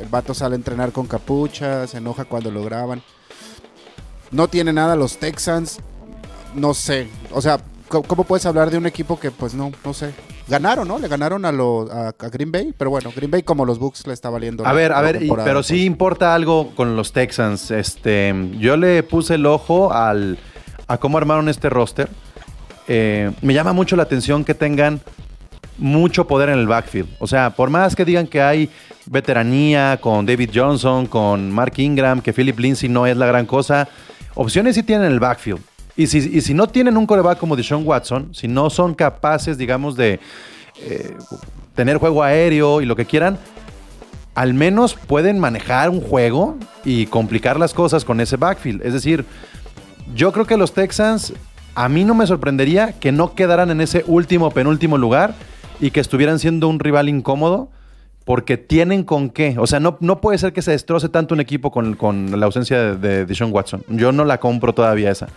El 0.00 0.08
vato 0.08 0.32
sale 0.32 0.54
a 0.54 0.56
entrenar 0.56 0.92
con 0.92 1.06
capucha, 1.06 1.86
se 1.86 1.98
enoja 1.98 2.24
cuando 2.24 2.50
lo 2.50 2.64
graban. 2.64 3.02
No 4.30 4.48
tiene 4.48 4.72
nada 4.72 4.96
los 4.96 5.18
Texans. 5.18 5.80
No 6.54 6.72
sé. 6.72 7.08
O 7.30 7.42
sea, 7.42 7.60
¿cómo, 7.88 8.24
puedes 8.24 8.44
hablar 8.46 8.70
de 8.70 8.78
un 8.78 8.86
equipo 8.86 9.18
que, 9.18 9.30
pues 9.30 9.54
no, 9.54 9.72
no 9.84 9.94
sé. 9.94 10.12
Ganaron, 10.48 10.86
¿no? 10.88 10.98
Le 10.98 11.08
ganaron 11.08 11.44
a, 11.44 11.52
lo- 11.52 11.90
a, 11.90 12.08
a 12.08 12.28
Green 12.28 12.52
Bay. 12.52 12.74
Pero 12.76 12.90
bueno, 12.90 13.10
Green 13.14 13.30
Bay 13.30 13.42
como 13.42 13.64
los 13.64 13.78
Bucks 13.78 14.06
le 14.06 14.12
está 14.12 14.30
valiendo. 14.30 14.64
A 14.64 14.68
la- 14.68 14.72
ver, 14.74 14.92
a 14.92 14.96
la 14.96 15.12
ver, 15.12 15.22
y- 15.22 15.28
pero 15.30 15.54
pues. 15.54 15.66
sí 15.66 15.84
importa 15.84 16.34
algo 16.34 16.72
con 16.74 16.96
los 16.96 17.12
Texans. 17.12 17.70
Este, 17.70 18.34
yo 18.58 18.76
le 18.76 19.02
puse 19.02 19.34
el 19.34 19.46
ojo 19.46 19.92
al, 19.92 20.38
a 20.88 20.98
cómo 20.98 21.18
armaron 21.18 21.48
este 21.48 21.68
roster. 21.70 22.08
Eh, 22.88 23.32
me 23.42 23.54
llama 23.54 23.72
mucho 23.72 23.96
la 23.96 24.04
atención 24.04 24.44
que 24.44 24.54
tengan 24.54 25.00
mucho 25.78 26.26
poder 26.26 26.48
en 26.50 26.58
el 26.58 26.66
backfield. 26.66 27.08
O 27.18 27.26
sea, 27.26 27.50
por 27.50 27.68
más 27.70 27.96
que 27.96 28.04
digan 28.04 28.26
que 28.26 28.40
hay 28.40 28.70
veteranía 29.06 29.98
con 30.00 30.24
David 30.26 30.50
Johnson, 30.54 31.06
con 31.06 31.50
Mark 31.50 31.74
Ingram, 31.78 32.20
que 32.20 32.32
Philip 32.32 32.58
Lindsay 32.58 32.88
no 32.88 33.06
es 33.06 33.16
la 33.16 33.26
gran 33.26 33.46
cosa, 33.46 33.88
opciones 34.34 34.74
sí 34.76 34.82
tienen 34.82 35.06
en 35.06 35.12
el 35.12 35.20
backfield. 35.20 35.60
Y 35.96 36.08
si, 36.08 36.18
y 36.18 36.40
si 36.42 36.52
no 36.52 36.66
tienen 36.66 36.96
un 36.96 37.06
coreback 37.06 37.38
como 37.38 37.56
Deshaun 37.56 37.86
Watson, 37.86 38.34
si 38.34 38.48
no 38.48 38.68
son 38.68 38.94
capaces, 38.94 39.56
digamos, 39.56 39.96
de 39.96 40.20
eh, 40.82 41.16
tener 41.74 41.96
juego 41.96 42.22
aéreo 42.22 42.82
y 42.82 42.86
lo 42.86 42.96
que 42.96 43.06
quieran, 43.06 43.38
al 44.34 44.52
menos 44.52 44.94
pueden 44.94 45.38
manejar 45.38 45.88
un 45.88 46.02
juego 46.02 46.56
y 46.84 47.06
complicar 47.06 47.58
las 47.58 47.72
cosas 47.72 48.04
con 48.04 48.20
ese 48.20 48.36
backfield. 48.36 48.84
Es 48.84 48.92
decir, 48.92 49.24
yo 50.14 50.32
creo 50.32 50.46
que 50.46 50.58
los 50.58 50.74
Texans, 50.74 51.32
a 51.74 51.88
mí 51.88 52.04
no 52.04 52.14
me 52.14 52.26
sorprendería 52.26 52.92
que 52.92 53.12
no 53.12 53.34
quedaran 53.34 53.70
en 53.70 53.80
ese 53.80 54.04
último, 54.06 54.50
penúltimo 54.50 54.98
lugar 54.98 55.34
y 55.80 55.90
que 55.90 56.00
estuvieran 56.00 56.38
siendo 56.38 56.68
un 56.68 56.78
rival 56.78 57.08
incómodo. 57.08 57.70
Porque 58.26 58.56
tienen 58.56 59.04
con 59.04 59.30
qué. 59.30 59.54
O 59.56 59.68
sea, 59.68 59.78
no, 59.78 59.98
no 60.00 60.20
puede 60.20 60.36
ser 60.38 60.52
que 60.52 60.60
se 60.60 60.72
destroce 60.72 61.08
tanto 61.08 61.32
un 61.32 61.38
equipo 61.38 61.70
con, 61.70 61.94
con 61.94 62.40
la 62.40 62.46
ausencia 62.46 62.76
de, 62.76 62.96
de 62.96 63.24
Deshaun 63.24 63.52
Watson. 63.52 63.84
Yo 63.88 64.10
no 64.10 64.24
la 64.24 64.40
compro 64.40 64.72
todavía 64.72 65.12
esa. 65.12 65.28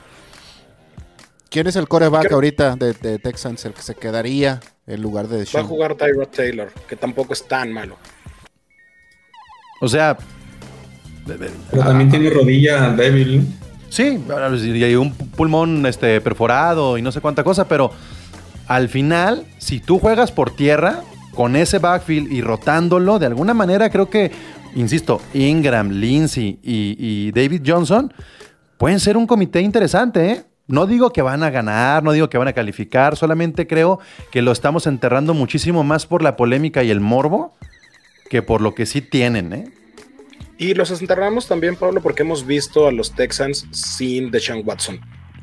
¿Quién 1.50 1.68
es 1.68 1.76
el 1.76 1.88
coreback 1.88 2.24
Creo- 2.24 2.36
ahorita 2.36 2.76
de, 2.76 2.94
de 2.94 3.20
Texans, 3.20 3.66
el 3.66 3.74
que 3.74 3.82
se 3.82 3.96
quedaría 3.96 4.60
en 4.88 5.02
lugar 5.02 5.28
de 5.28 5.36
Va 5.36 5.36
a 5.38 5.40
Deshaun? 5.40 5.66
jugar 5.68 5.96
Tyrod 5.96 6.28
Taylor, 6.28 6.72
que 6.88 6.96
tampoco 6.96 7.34
es 7.34 7.48
tan 7.48 7.72
malo. 7.74 7.98
O 9.82 9.88
sea, 9.88 10.18
Pero 11.26 11.84
también 11.84 12.10
tiene 12.10 12.30
rodilla 12.30 12.90
débil. 12.92 13.46
Sí, 13.90 14.20
y 14.64 14.84
hay 14.84 14.96
un 14.96 15.14
pulmón 15.14 15.86
este, 15.86 16.22
perforado 16.22 16.98
y 16.98 17.02
no 17.02 17.12
sé 17.12 17.22
cuánta 17.22 17.44
cosa, 17.44 17.68
pero 17.68 17.92
al 18.68 18.88
final, 18.90 19.46
si 19.58 19.80
tú 19.80 19.98
juegas 19.98 20.32
por 20.32 20.56
tierra 20.56 21.02
con 21.34 21.56
ese 21.56 21.80
backfield 21.80 22.32
y 22.32 22.42
rotándolo, 22.42 23.18
de 23.18 23.26
alguna 23.26 23.56
manera 23.56 23.90
creo 23.90 24.08
que, 24.10 24.32
insisto, 24.76 25.22
Ingram, 25.34 25.90
Lindsay 25.90 26.60
y, 26.62 26.96
y 27.00 27.32
David 27.32 27.64
Johnson 27.66 28.14
pueden 28.78 29.00
ser 29.00 29.18
un 29.18 29.26
comité 29.26 29.62
interesante, 29.62 30.32
¿eh? 30.32 30.44
No 30.70 30.86
digo 30.86 31.12
que 31.12 31.22
van 31.22 31.44
a 31.44 31.50
ganar, 31.50 32.04
no 32.04 32.12
digo 32.14 32.30
que 32.30 32.38
van 32.38 32.48
a 32.48 32.54
calificar, 32.54 33.18
solamente 33.18 33.68
creo 33.68 34.00
que 34.32 34.42
lo 34.42 34.52
estamos 34.52 34.88
enterrando 34.88 35.34
muchísimo 35.34 35.84
más 35.84 36.06
por 36.06 36.22
la 36.24 36.38
polémica 36.38 36.84
y 36.84 36.92
el 36.92 37.00
morbo 37.02 37.54
que 38.30 38.42
por 38.42 38.62
lo 38.62 38.76
que 38.76 38.86
sí 38.86 39.02
tienen, 39.02 39.52
¿eh? 39.52 39.72
Y 40.60 40.74
los 40.76 40.92
enterramos 40.92 41.48
también, 41.48 41.76
Pablo, 41.76 42.02
porque 42.02 42.22
hemos 42.24 42.46
visto 42.46 42.88
a 42.88 42.92
los 42.92 43.14
Texans 43.16 43.66
sin 43.72 44.30
Deshaun 44.30 44.62
Watson. 44.66 45.00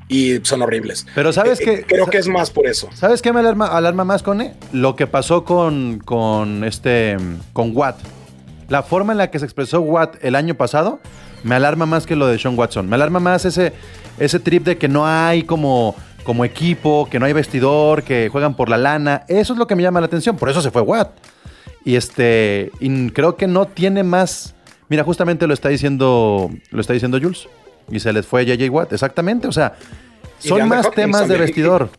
Y 0.08 0.38
son 0.44 0.62
horribles. 0.62 1.04
Pero 1.14 1.32
sabes 1.32 1.58
Eh, 1.60 1.64
que... 1.64 1.72
eh, 1.74 1.84
Creo 1.88 2.06
que 2.06 2.18
es 2.18 2.28
más 2.28 2.50
por 2.50 2.66
eso. 2.68 2.88
¿Sabes 2.94 3.22
qué 3.22 3.32
me 3.32 3.40
alarma, 3.40 3.66
alarma 3.66 4.04
más, 4.04 4.22
Cone? 4.22 4.54
Lo 4.72 4.94
que 4.94 5.06
pasó 5.08 5.44
con, 5.44 5.98
con, 6.04 6.62
este, 6.62 7.16
con 7.52 7.74
Watt. 7.74 7.96
La 8.68 8.82
forma 8.84 9.12
en 9.12 9.18
la 9.18 9.30
que 9.30 9.38
se 9.40 9.44
expresó 9.46 9.80
Watt 9.80 10.16
el 10.22 10.36
año 10.36 10.54
pasado 10.54 11.00
me 11.42 11.54
alarma 11.56 11.86
más 11.86 12.06
que 12.06 12.14
lo 12.14 12.26
de 12.28 12.38
Sean 12.38 12.56
Watson. 12.56 12.88
Me 12.88 12.94
alarma 12.96 13.18
más 13.18 13.44
ese, 13.44 13.72
ese 14.18 14.40
trip 14.40 14.64
de 14.64 14.78
que 14.78 14.88
no 14.88 15.06
hay 15.06 15.42
como, 15.42 15.94
como 16.24 16.44
equipo, 16.44 17.08
que 17.10 17.18
no 17.18 17.26
hay 17.26 17.32
vestidor, 17.32 18.02
que 18.02 18.28
juegan 18.30 18.54
por 18.54 18.68
la 18.68 18.78
lana. 18.78 19.24
Eso 19.28 19.52
es 19.52 19.58
lo 19.58 19.66
que 19.66 19.76
me 19.76 19.82
llama 19.82 20.00
la 20.00 20.06
atención. 20.06 20.36
Por 20.36 20.50
eso 20.50 20.60
se 20.60 20.70
fue 20.70 20.82
Watt. 20.82 21.10
Y 21.84 21.96
este, 21.96 22.72
y 22.80 23.10
creo 23.10 23.36
que 23.36 23.46
no 23.46 23.66
tiene 23.66 24.02
más. 24.02 24.54
Mira, 24.88 25.04
justamente 25.04 25.46
lo 25.46 25.54
está 25.54 25.68
diciendo, 25.68 26.50
lo 26.70 26.80
está 26.80 26.92
diciendo 26.92 27.18
Jules. 27.20 27.48
Y 27.90 28.00
se 28.00 28.12
les 28.12 28.26
fue 28.26 28.44
JJ 28.44 28.68
Watt, 28.70 28.92
exactamente. 28.92 29.46
O 29.46 29.52
sea, 29.52 29.76
son 30.38 30.68
más 30.68 30.86
Hopkins 30.86 30.94
temas 30.96 31.28
de 31.28 31.36
vestidor. 31.36 31.90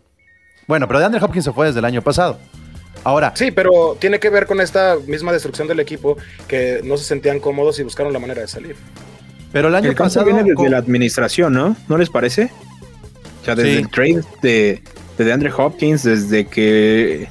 Bueno, 0.67 0.87
pero 0.87 0.99
DeAndre 0.99 1.23
Hopkins 1.23 1.45
se 1.45 1.53
fue 1.53 1.67
desde 1.67 1.79
el 1.79 1.85
año 1.85 2.01
pasado. 2.01 2.37
Ahora, 3.03 3.31
Sí, 3.35 3.51
pero 3.51 3.95
tiene 3.99 4.19
que 4.19 4.29
ver 4.29 4.47
con 4.47 4.59
esta 4.59 4.97
misma 5.07 5.31
destrucción 5.31 5.67
del 5.67 5.79
equipo 5.79 6.17
que 6.47 6.81
no 6.83 6.97
se 6.97 7.05
sentían 7.05 7.39
cómodos 7.39 7.79
y 7.79 7.83
buscaron 7.83 8.11
la 8.11 8.19
manera 8.19 8.41
de 8.41 8.47
salir. 8.49 8.75
Pero 9.51 9.67
el 9.69 9.75
año 9.75 9.89
El 9.89 9.95
caso 9.95 10.19
pasado. 10.19 10.25
viene 10.25 10.41
desde 10.43 10.55
con- 10.55 10.71
la 10.71 10.77
administración, 10.77 11.53
¿no? 11.53 11.75
¿No 11.87 11.97
les 11.97 12.09
parece? 12.09 12.51
O 13.41 13.45
sea, 13.45 13.55
desde 13.55 13.73
Sí. 13.73 13.77
el 13.79 13.89
trade 13.89 14.21
de, 14.41 14.81
de 15.17 15.25
DeAndre 15.25 15.51
Hopkins, 15.55 16.03
desde 16.03 16.45
que 16.47 17.27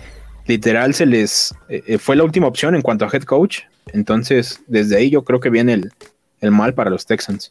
literal 0.47 0.95
se 0.95 1.07
les 1.07 1.55
eh, 1.69 1.83
eh, 1.87 1.99
fue 1.99 2.17
la 2.17 2.25
última 2.25 2.47
opción 2.47 2.75
en 2.75 2.83
cuanto 2.83 3.05
a 3.05 3.09
head 3.13 3.23
coach. 3.25 3.61
Entonces, 3.93 4.61
desde 4.67 4.97
ahí 4.97 5.11
yo 5.11 5.23
creo 5.23 5.41
que 5.41 5.51
viene 5.51 5.75
el, 5.75 5.93
el 6.41 6.51
mal 6.51 6.75
para 6.75 6.91
los 6.91 7.07
Texans. 7.07 7.51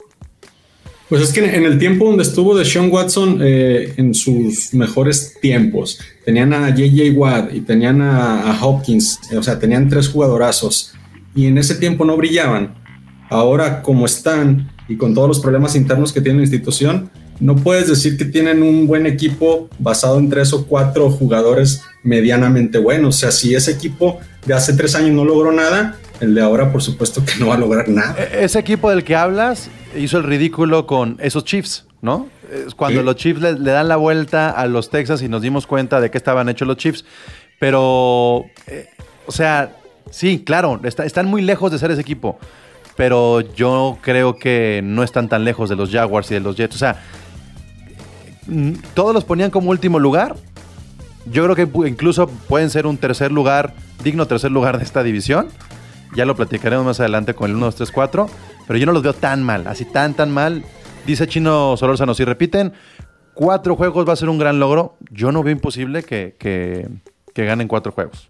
Pues 1.08 1.22
es 1.22 1.32
que 1.32 1.46
en 1.56 1.66
el 1.66 1.78
tiempo 1.78 2.06
donde 2.08 2.24
estuvo 2.24 2.58
de 2.58 2.66
Sean 2.66 2.90
Watson, 2.92 3.40
eh, 3.44 3.94
en 3.98 4.16
sus 4.16 4.74
mejores 4.74 5.38
tiempos, 5.40 6.00
tenían 6.26 6.52
a 6.52 6.74
JJ 6.74 7.12
Watt 7.16 7.54
y 7.54 7.62
tenían 7.62 8.02
a, 8.02 8.50
a 8.52 8.66
Hopkins, 8.66 9.20
eh, 9.32 9.38
o 9.38 9.44
sea, 9.44 9.60
tenían 9.60 9.88
tres 9.88 10.10
jugadorazos 10.10 10.94
y 11.36 11.46
en 11.46 11.60
ese 11.60 11.76
tiempo 11.76 12.06
no 12.06 12.18
brillaban. 12.18 12.74
Ahora, 13.30 13.82
como 13.82 14.06
están 14.06 14.70
y 14.88 14.98
con 14.98 15.14
todos 15.14 15.28
los 15.28 15.40
problemas 15.40 15.76
internos 15.76 16.14
que 16.14 16.22
tiene 16.22 16.40
la 16.40 16.44
institución, 16.44 17.10
no 17.40 17.56
puedes 17.56 17.90
decir 17.90 18.18
que 18.18 18.26
tienen 18.26 18.64
un 18.64 18.88
buen 18.88 19.06
equipo 19.06 19.68
basado 19.80 20.20
en 20.20 20.30
tres 20.30 20.54
o 20.54 20.66
cuatro 20.68 21.10
jugadores 21.10 21.82
medianamente 22.04 22.78
buenos. 22.78 23.16
O 23.16 23.20
sea, 23.20 23.32
si 23.32 23.56
ese 23.56 23.72
equipo 23.72 24.20
de 24.46 24.54
hace 24.54 24.74
tres 24.74 24.96
años 24.96 25.12
no 25.12 25.26
logró 25.26 25.52
nada, 25.52 25.98
el 26.22 26.34
de 26.34 26.42
ahora, 26.42 26.72
por 26.72 26.82
supuesto 26.82 27.24
que 27.26 27.34
no 27.40 27.48
va 27.48 27.56
a 27.56 27.58
lograr 27.58 27.90
nada. 27.90 28.16
E- 28.18 28.46
Ese 28.46 28.60
equipo 28.60 28.90
del 28.90 29.04
que 29.04 29.16
hablas 29.16 29.70
hizo 29.98 30.18
el 30.18 30.24
ridículo 30.24 30.86
con 30.88 31.18
esos 31.20 31.44
Chiefs, 31.44 31.86
¿no? 32.02 32.30
Cuando 32.78 33.02
Sí. 33.02 33.06
los 33.06 33.16
Chiefs 33.18 33.42
le, 33.42 33.54
le 33.60 33.72
dan 33.72 33.88
la 33.90 33.98
vuelta 33.98 34.50
a 34.52 34.68
los 34.68 34.90
Texas 34.90 35.22
y 35.22 35.28
nos 35.28 35.42
dimos 35.42 35.68
cuenta 35.68 36.00
de 36.00 36.12
qué 36.12 36.18
estaban 36.18 36.48
hechos 36.48 36.68
los 36.68 36.78
Chiefs. 36.78 37.04
Pero, 37.60 38.46
eh, 38.68 38.88
o 39.26 39.32
sea, 39.32 39.76
sí, 40.12 40.44
claro, 40.46 40.80
está- 40.84 41.06
están 41.06 41.26
muy 41.28 41.42
lejos 41.42 41.72
de 41.72 41.80
ser 41.80 41.92
ese 41.92 42.02
equipo. 42.02 42.38
Pero 42.98 43.42
yo 43.42 43.98
creo 44.02 44.38
que 44.38 44.82
no 44.84 45.04
están 45.04 45.28
tan 45.30 45.44
lejos 45.44 45.70
de 45.70 45.76
los 45.76 45.92
Jaguars 45.92 46.32
y 46.32 46.36
de 46.36 46.40
los 46.40 46.56
Jets. 46.56 46.76
O 46.76 46.80
sea, 46.80 47.02
todos 48.94 49.14
los 49.14 49.24
ponían 49.26 49.52
como 49.52 49.70
último 49.72 50.00
lugar. 50.00 50.36
Yo 51.26 51.44
creo 51.44 51.56
que 51.56 51.88
incluso 51.90 52.28
pueden 52.28 52.70
ser 52.70 52.86
un 52.86 52.98
tercer 52.98 53.32
lugar, 53.32 53.74
digno 54.04 54.28
tercer 54.28 54.52
lugar 54.52 54.78
de 54.78 54.84
esta 54.84 55.04
división. 55.04 55.48
Ya 56.16 56.26
lo 56.26 56.36
platicaremos 56.36 56.86
más 56.86 57.00
adelante 57.00 57.34
con 57.34 57.50
el 57.50 57.56
1, 57.58 57.66
2, 57.66 57.76
3, 57.76 57.92
4. 57.92 58.30
Pero 58.68 58.80
yo 58.80 58.86
no 58.86 58.92
los 58.92 59.04
veo 59.04 59.14
tan 59.14 59.44
mal, 59.44 59.68
así 59.68 59.86
tan, 59.86 60.14
tan 60.14 60.32
mal. 60.32 60.64
Dice 61.06 61.28
Chino 61.28 61.76
Solórzano, 61.78 62.14
si 62.14 62.24
repiten 62.24 62.74
cuatro 63.34 63.76
juegos 63.76 64.08
va 64.08 64.14
a 64.14 64.16
ser 64.16 64.30
un 64.30 64.38
gran 64.38 64.60
logro. 64.60 64.96
Yo 65.12 65.32
no 65.32 65.44
veo 65.44 65.52
imposible 65.52 66.04
que, 66.04 66.36
que- 66.40 66.88
que 67.34 67.44
ganen 67.46 67.68
cuatro 67.68 67.92
juegos. 67.92 68.30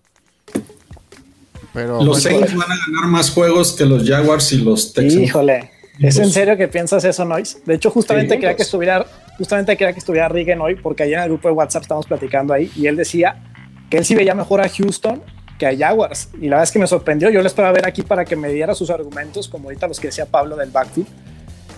Pero 1.75 2.01
Los 2.01 2.23
bueno, 2.23 2.39
Saints 2.39 2.55
van 2.55 2.71
a 2.71 2.75
ganar 2.87 3.09
más 3.11 3.29
juegos 3.29 3.73
que 3.73 3.85
los 3.85 4.07
Jaguars 4.07 4.53
y 4.53 4.59
los 4.59 4.93
Texans. 4.93 5.21
Híjole, 5.21 5.71
¿es 5.99 6.17
en 6.17 6.31
serio 6.31 6.55
que 6.55 6.69
piensas 6.69 7.03
eso, 7.03 7.25
Nois? 7.25 7.57
De 7.65 7.75
hecho, 7.75 7.91
justamente 7.91 8.35
Sí, 8.35 8.39
quería 8.39 8.55
que 8.55 8.63
estuviera, 8.63 9.05
justamente 9.37 9.75
quería 9.75 9.91
que 9.91 9.99
estuviera 9.99 10.29
Rigen 10.29 10.61
hoy, 10.61 10.75
porque 10.75 11.03
ayer 11.03 11.17
en 11.17 11.23
el 11.23 11.29
grupo 11.31 11.49
de 11.49 11.53
WhatsApp 11.53 11.81
estamos 11.81 12.05
platicando 12.05 12.53
ahí 12.53 12.71
y 12.77 12.87
él 12.87 12.95
decía 12.95 13.43
que 13.89 13.97
él 13.97 14.05
sí 14.05 14.15
veía 14.15 14.33
mejor 14.33 14.61
a 14.61 14.69
Houston 14.69 15.21
que 15.59 15.67
a 15.67 15.77
Jaguars. 15.77 16.29
Y 16.35 16.45
la 16.45 16.51
verdad 16.51 16.63
es 16.63 16.71
que 16.71 16.79
me 16.79 16.87
sorprendió. 16.87 17.29
Yo 17.29 17.41
le 17.41 17.47
esperaba 17.47 17.73
ver 17.73 17.85
aquí 17.85 18.03
para 18.03 18.23
que 18.23 18.37
me 18.37 18.47
diera 18.47 18.73
sus 18.73 18.89
argumentos, 18.89 19.49
como 19.49 19.65
ahorita 19.65 19.85
los 19.87 19.99
que 19.99 20.07
decía 20.07 20.25
Pablo 20.25 20.55
del 20.55 20.69
backfield. 20.69 21.07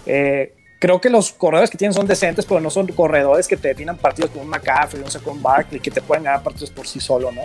Eh, 0.05 0.53
creo 0.79 1.01
que 1.01 1.09
los 1.09 1.31
corredores 1.31 1.71
que 1.71 1.77
tienen 1.79 1.95
son 1.95 2.05
decentes, 2.05 2.45
pero 2.45 2.59
no 2.59 2.69
son 2.69 2.85
corredores 2.87 3.47
que 3.47 3.57
te 3.57 3.69
definan 3.69 3.97
partidos 3.97 4.29
como 4.29 4.43
un 4.43 4.49
McCaffrey, 4.49 5.01
un 5.01 5.09
Saquon 5.09 5.41
Barkley, 5.41 5.79
que 5.79 5.89
te 5.89 6.01
pueden 6.01 6.23
ganar 6.23 6.43
partidos 6.43 6.69
por 6.69 6.87
sí 6.87 6.99
solo, 6.99 7.31
¿no? 7.31 7.41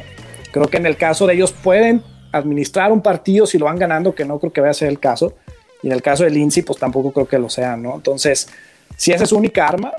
Creo 0.53 0.67
que 0.69 0.77
en 0.77 0.85
el 0.85 0.99
caso 0.99 1.27
de 1.27 1.33
ellos 1.33 1.51
pueden 1.51 2.03
administrar 2.33 2.91
un 2.93 3.03
partido 3.03 3.47
si 3.47 3.59
lo 3.59 3.67
van 3.67 3.79
ganando, 3.79 4.15
que 4.15 4.25
no 4.25 4.39
creo 4.39 4.53
que 4.53 4.61
vaya 4.61 4.73
a 4.73 4.75
ser 4.75 4.89
el 4.89 4.99
caso. 4.99 5.35
Y 5.83 5.89
en 5.89 5.93
el 5.93 6.03
caso 6.03 6.25
de 6.25 6.31
Lindsay, 6.31 6.63
pues 6.63 6.79
tampoco 6.79 7.13
creo 7.13 7.27
que 7.27 7.39
lo 7.39 7.49
sean, 7.49 7.83
¿no? 7.83 7.95
Entonces, 7.95 8.49
si 8.97 9.13
esa 9.13 9.25
es 9.25 9.31
su 9.31 9.37
única 9.37 9.67
arma, 9.67 9.93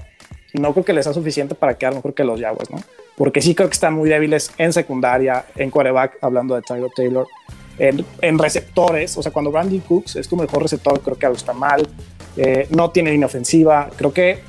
no 0.54 0.72
creo 0.74 0.86
que 0.86 0.94
les 0.94 1.06
sea 1.06 1.14
suficiente 1.14 1.56
para 1.56 1.74
quedar 1.76 1.96
mejor 1.96 2.14
que 2.14 2.24
los 2.24 2.40
Jaguars, 2.40 2.70
¿no? 2.70 2.78
porque 3.16 3.42
sí 3.42 3.54
creo 3.56 3.70
que 3.70 3.74
están 3.74 3.94
muy 3.94 4.10
débiles 4.10 4.52
en 4.58 4.74
secundaria, 4.74 5.46
en 5.56 5.70
quarterback, 5.70 6.18
hablando 6.22 6.56
de 6.56 6.62
Tyler 6.62 6.90
Taylor, 6.96 7.28
en, 7.78 8.06
en 8.22 8.40
receptores, 8.40 9.18
o 9.18 9.24
sea, 9.24 9.32
cuando 9.32 9.52
Brandon 9.52 9.80
Cooks 9.80 10.16
es 10.16 10.28
tu 10.28 10.36
mejor 10.36 10.64
receptor, 10.64 11.00
creo 11.02 11.18
que 11.18 11.26
algo 11.26 11.38
está 11.38 11.54
mal, 11.54 11.88
eh, 12.38 12.68
no 12.70 12.92
tiene 12.92 13.12
línea 13.12 13.28
ofensiva, 13.28 13.90
creo 13.96 14.12
que 14.14 14.40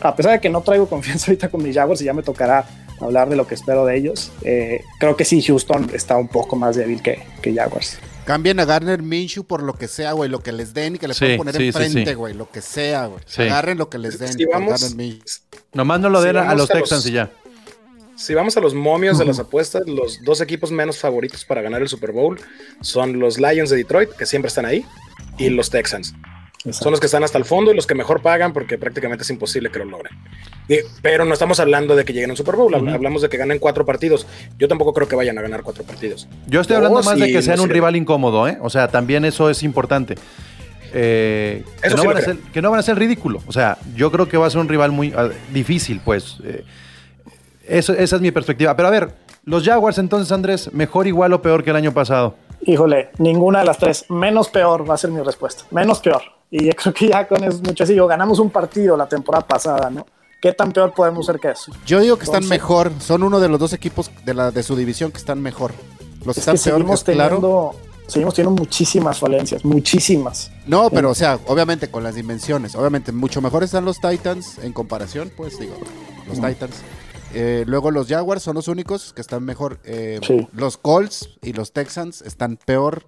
a 0.00 0.14
pesar 0.14 0.32
de 0.32 0.40
que 0.40 0.48
no 0.48 0.62
traigo 0.62 0.86
confianza 0.88 1.30
ahorita 1.30 1.48
con 1.48 1.62
mis 1.62 1.74
Jaguars 1.74 2.00
y 2.00 2.04
ya 2.04 2.12
me 2.12 2.22
tocará 2.22 2.64
hablar 3.00 3.28
de 3.28 3.36
lo 3.36 3.46
que 3.46 3.54
espero 3.54 3.84
de 3.86 3.96
ellos, 3.96 4.32
eh, 4.42 4.82
creo 5.00 5.16
que 5.16 5.24
sí, 5.24 5.42
Houston 5.42 5.90
está 5.92 6.16
un 6.16 6.28
poco 6.28 6.56
más 6.56 6.76
débil 6.76 7.02
que, 7.02 7.22
que 7.42 7.54
Jaguars. 7.54 7.98
Cambien 8.24 8.58
a 8.58 8.64
Garner 8.64 9.02
Minshew 9.02 9.44
por 9.44 9.62
lo 9.62 9.74
que 9.74 9.86
sea, 9.86 10.12
güey, 10.12 10.30
lo 10.30 10.40
que 10.40 10.50
les 10.52 10.72
den 10.72 10.96
y 10.96 10.98
que 10.98 11.08
le 11.08 11.14
Sí, 11.14 11.20
puedan 11.20 11.36
poner 11.38 11.56
sí, 11.56 11.66
enfrente, 11.66 12.06
sí. 12.06 12.14
güey, 12.14 12.32
lo 12.34 12.50
que 12.50 12.62
sea, 12.62 13.06
güey. 13.06 13.20
Sí. 13.26 13.42
Agarren 13.42 13.76
lo 13.76 13.90
que 13.90 13.98
les 13.98 14.18
den. 14.18 14.32
Si 14.32 14.44
vamos-. 14.46 14.94
Nomás 15.74 16.00
no 16.00 16.08
lo 16.08 16.22
den 16.22 16.36
a 16.38 16.54
los- 16.54 16.68
Texans 16.68 17.04
y 17.06 17.12
ya. 17.12 17.30
Si 18.16 18.32
vamos 18.32 18.56
a 18.56 18.60
los 18.60 18.74
momios 18.74 19.18
de 19.18 19.24
las 19.24 19.40
apuestas, 19.40 19.82
los 19.88 20.22
dos 20.22 20.40
equipos 20.40 20.70
menos 20.70 20.98
favoritos 20.98 21.44
para 21.44 21.62
ganar 21.62 21.82
el 21.82 21.88
Super 21.88 22.12
Bowl 22.12 22.40
son 22.80 23.18
los 23.18 23.38
Lions 23.38 23.70
de 23.70 23.76
Detroit, 23.76 24.10
que 24.10 24.24
siempre 24.24 24.48
están 24.48 24.64
ahí, 24.66 24.84
y 25.36 25.50
los 25.50 25.68
Texans. 25.68 26.14
Son 26.70 26.90
los 26.92 26.98
que 27.00 27.06
están 27.06 27.22
hasta 27.22 27.36
el 27.36 27.44
fondo 27.44 27.72
y 27.72 27.76
los 27.76 27.86
que 27.86 27.94
mejor 27.94 28.22
pagan 28.22 28.52
porque 28.54 28.78
prácticamente 28.78 29.22
es 29.22 29.30
imposible 29.30 29.70
que 29.70 29.80
lo 29.80 29.84
logren. 29.84 30.12
Y- 30.68 30.78
pero 31.02 31.24
no 31.26 31.34
estamos 31.34 31.60
hablando 31.60 31.94
de 31.94 32.04
que 32.06 32.12
lleguen 32.14 32.30
a 32.30 32.32
un 32.32 32.36
Super 32.38 32.56
Bowl, 32.56 32.72
hab- 32.72 32.90
hablamos 32.94 33.20
de 33.20 33.28
que 33.28 33.36
ganen 33.36 33.58
cuatro 33.58 33.84
partidos. 33.84 34.26
Yo 34.58 34.66
tampoco 34.66 34.94
creo 34.94 35.06
que 35.06 35.14
vayan 35.14 35.36
a 35.38 35.42
ganar 35.42 35.62
cuatro 35.62 35.84
partidos. 35.84 36.26
Yo 36.46 36.60
estoy 36.62 36.76
hablando 36.76 37.00
Oh, 37.00 37.02
más 37.02 37.18
de 37.18 37.30
que 37.30 37.42
sean 37.42 37.58
no 37.58 37.64
un 37.64 37.68
rival 37.70 37.96
incómodo, 37.96 38.48
¿eh? 38.48 38.56
O 38.62 38.70
sea, 38.70 38.88
también 38.88 39.24
eso 39.26 39.50
es 39.50 39.62
importante. 39.62 40.14
Eh, 40.94 41.64
que, 41.82 41.88
Eso 41.88 41.96
no 41.96 42.02
sí 42.02 42.08
van 42.08 42.16
a 42.16 42.20
ser, 42.20 42.36
que 42.38 42.62
no 42.62 42.70
van 42.70 42.80
a 42.80 42.82
ser 42.82 42.98
ridículo. 42.98 43.42
O 43.46 43.52
sea, 43.52 43.78
yo 43.96 44.10
creo 44.12 44.28
que 44.28 44.36
va 44.36 44.46
a 44.46 44.50
ser 44.50 44.60
un 44.60 44.68
rival 44.68 44.92
muy 44.92 45.12
ah, 45.16 45.28
difícil, 45.52 46.00
pues. 46.04 46.38
Eh, 46.44 46.64
eso, 47.66 47.92
esa 47.94 48.16
es 48.16 48.22
mi 48.22 48.30
perspectiva. 48.30 48.76
Pero 48.76 48.88
a 48.88 48.90
ver, 48.90 49.10
los 49.44 49.64
Jaguars 49.64 49.98
entonces, 49.98 50.30
Andrés, 50.32 50.72
mejor, 50.72 51.06
igual 51.06 51.32
o 51.32 51.42
peor 51.42 51.64
que 51.64 51.70
el 51.70 51.76
año 51.76 51.92
pasado. 51.92 52.36
Híjole, 52.62 53.10
ninguna 53.18 53.58
de 53.60 53.64
las 53.66 53.78
tres. 53.78 54.06
Menos 54.08 54.48
peor 54.48 54.88
va 54.88 54.94
a 54.94 54.96
ser 54.96 55.10
mi 55.10 55.20
respuesta. 55.20 55.64
Menos 55.70 56.00
peor. 56.00 56.22
Y 56.56 56.66
yo 56.66 56.72
creo 56.72 56.94
que 56.94 57.08
ya 57.08 57.26
con 57.26 57.42
eso 57.42 57.56
es 57.56 57.62
mucho 57.62 57.82
así. 57.82 57.94
Digo, 57.94 58.06
ganamos 58.06 58.38
un 58.38 58.48
partido 58.48 58.96
la 58.96 59.08
temporada 59.08 59.44
pasada, 59.44 59.90
¿no? 59.90 60.06
¿Qué 60.40 60.52
tan 60.52 60.70
peor 60.70 60.94
podemos 60.94 61.26
ser 61.26 61.40
que 61.40 61.50
eso? 61.50 61.72
Yo 61.84 61.98
digo 61.98 62.16
que 62.16 62.26
están 62.26 62.46
mejor. 62.46 62.92
Son 63.00 63.24
uno 63.24 63.40
de 63.40 63.48
los 63.48 63.58
dos 63.58 63.72
equipos 63.72 64.08
de, 64.24 64.34
la, 64.34 64.52
de 64.52 64.62
su 64.62 64.76
división 64.76 65.10
que 65.10 65.18
están 65.18 65.42
mejor. 65.42 65.72
Los 66.24 66.36
que 66.36 66.40
Es 66.40 66.46
que 66.46 66.52
están 66.52 66.54
peor, 66.54 66.62
seguimos 66.62 67.00
es 67.00 67.04
claro. 67.06 67.36
teniendo, 67.40 67.74
seguimos 68.06 68.34
teniendo 68.34 68.62
muchísimas 68.62 69.18
falencias, 69.18 69.64
muchísimas. 69.64 70.52
No, 70.64 70.90
pero 70.90 71.10
o 71.10 71.14
sea, 71.16 71.40
obviamente 71.48 71.90
con 71.90 72.04
las 72.04 72.14
dimensiones. 72.14 72.76
Obviamente, 72.76 73.10
mucho 73.10 73.40
mejor 73.40 73.64
están 73.64 73.84
los 73.84 73.98
Titans 74.00 74.58
en 74.58 74.72
comparación, 74.72 75.32
pues 75.36 75.58
digo, 75.58 75.74
los 76.28 76.40
Titans. 76.40 76.76
Eh, 77.34 77.64
luego 77.66 77.90
los 77.90 78.06
Jaguars 78.06 78.44
son 78.44 78.54
los 78.54 78.68
únicos 78.68 79.12
que 79.12 79.22
están 79.22 79.44
mejor. 79.44 79.80
Eh, 79.82 80.20
Sí. 80.22 80.46
Los 80.52 80.76
Colts 80.76 81.30
y 81.42 81.52
los 81.52 81.72
Texans 81.72 82.22
están 82.22 82.58
peor. 82.64 83.06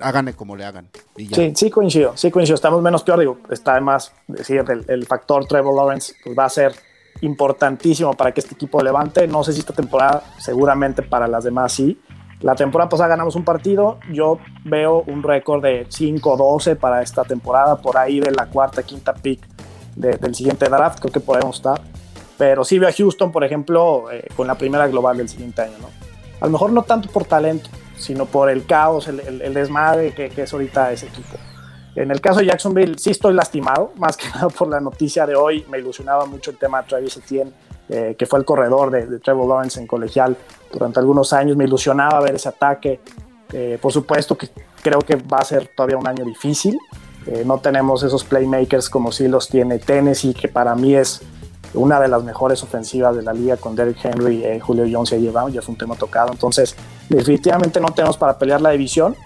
Háganle 0.00 0.34
como 0.34 0.56
le 0.56 0.64
hagan. 0.64 0.88
Y 1.16 1.28
ya. 1.28 1.36
Sí, 1.36 1.52
sí 1.54 1.70
coincido, 1.70 2.16
sí 2.16 2.30
coincido. 2.30 2.54
Estamos 2.56 2.82
menos 2.82 3.02
peor, 3.04 3.20
digo, 3.20 3.38
está 3.50 3.72
además 3.72 4.12
decir 4.26 4.64
el, 4.68 4.84
el 4.88 5.06
factor 5.06 5.46
Trevor 5.46 5.74
Lawrence 5.76 6.14
pues 6.24 6.36
va 6.36 6.46
a 6.46 6.48
ser 6.48 6.74
importantísimo 7.20 8.14
para 8.14 8.32
que 8.32 8.40
este 8.40 8.54
equipo 8.54 8.80
levante. 8.82 9.26
No 9.26 9.42
sé 9.44 9.52
si 9.52 9.60
esta 9.60 9.72
temporada, 9.72 10.22
seguramente 10.38 11.02
para 11.02 11.26
las 11.28 11.44
demás 11.44 11.72
sí. 11.72 12.00
La 12.40 12.54
temporada 12.54 12.88
pasada 12.90 13.08
ganamos 13.10 13.36
un 13.36 13.44
partido, 13.44 13.98
yo 14.12 14.38
veo 14.64 15.02
un 15.06 15.22
récord 15.22 15.62
de 15.62 15.86
5-12 15.88 16.76
para 16.76 17.00
esta 17.00 17.24
temporada, 17.24 17.76
por 17.76 17.96
ahí 17.96 18.20
de 18.20 18.32
la 18.32 18.46
cuarta, 18.46 18.82
quinta 18.82 19.14
pick 19.14 19.40
de- 19.96 20.18
del 20.18 20.34
siguiente 20.34 20.66
draft, 20.68 20.98
creo 21.00 21.12
que 21.12 21.20
podemos 21.20 21.56
estar. 21.56 21.80
Pero 22.36 22.64
sí 22.64 22.78
veo 22.78 22.88
a 22.88 22.92
Houston, 22.92 23.32
por 23.32 23.44
ejemplo, 23.44 24.10
eh, 24.10 24.26
con 24.36 24.46
la 24.46 24.56
primera 24.56 24.86
global 24.88 25.16
del 25.16 25.28
siguiente 25.28 25.62
año, 25.62 25.74
¿no? 25.80 25.88
A 26.40 26.46
lo 26.46 26.50
mejor 26.50 26.72
no 26.72 26.82
tanto 26.82 27.08
por 27.08 27.24
talento, 27.24 27.70
sino 27.96 28.26
por 28.26 28.50
el 28.50 28.66
caos, 28.66 29.08
el, 29.08 29.20
el- 29.20 29.54
desmadre 29.54 30.12
que, 30.12 30.30
que 30.30 30.42
es 30.42 30.52
ahorita 30.52 30.92
ese 30.92 31.06
equipo. 31.06 31.36
En 31.96 32.10
el 32.10 32.20
caso 32.20 32.40
de 32.40 32.46
Jacksonville, 32.46 32.98
sí 32.98 33.10
estoy 33.10 33.34
lastimado, 33.34 33.92
más 33.98 34.16
que 34.16 34.28
nada 34.28 34.48
por 34.48 34.68
la 34.68 34.80
noticia 34.80 35.26
de 35.26 35.36
hoy. 35.36 35.64
Me 35.70 35.78
ilusionaba 35.78 36.26
mucho 36.26 36.50
el 36.50 36.56
tema 36.58 36.82
de 36.82 36.88
Travis 36.88 37.16
Etienne, 37.16 37.52
eh, 37.88 38.16
que 38.18 38.26
fue 38.26 38.38
el 38.38 38.44
corredor 38.44 38.90
de, 38.90 39.18
Trevor 39.20 39.48
Lawrence 39.48 39.80
en 39.80 39.86
colegial 39.86 40.36
durante 40.72 40.98
algunos 40.98 41.32
años. 41.32 41.56
Me 41.56 41.64
ilusionaba 41.64 42.20
ver 42.20 42.34
ese 42.34 42.48
ataque. 42.48 43.00
Eh, 43.52 43.78
por 43.80 43.92
supuesto 43.92 44.36
que 44.36 44.48
creo 44.82 44.98
que 45.00 45.16
va 45.16 45.38
a 45.38 45.44
ser 45.44 45.68
todavía 45.76 45.96
un 45.96 46.08
año 46.08 46.24
difícil. 46.24 46.78
Eh, 47.26 47.42
no 47.46 47.58
tenemos 47.58 48.02
esos 48.02 48.24
playmakers 48.24 48.90
como 48.90 49.12
sí 49.12 49.28
los 49.28 49.48
tiene 49.48 49.78
Tennessee, 49.78 50.34
que 50.34 50.48
para 50.48 50.74
mí 50.74 50.94
es 50.94 51.22
una 51.74 52.00
de 52.00 52.08
las 52.08 52.22
mejores 52.22 52.62
ofensivas 52.62 53.16
de 53.16 53.22
la 53.22 53.32
liga 53.32 53.56
con 53.56 53.74
Derrick 53.74 54.04
Henry, 54.04 54.44
eh, 54.44 54.60
Julio 54.60 54.84
Jones 54.90 55.12
ha 55.12 55.16
llevado, 55.16 55.48
ya 55.48 55.62
fue 55.62 55.72
un 55.72 55.78
tema 55.78 55.94
tocado. 55.96 56.32
Entonces, 56.32 56.76
definitivamente 57.08 57.80
no 57.80 57.88
tenemos 57.88 58.16
para 58.16 58.38
pelear 58.38 58.60
la 58.60 58.70
división, 58.70 59.16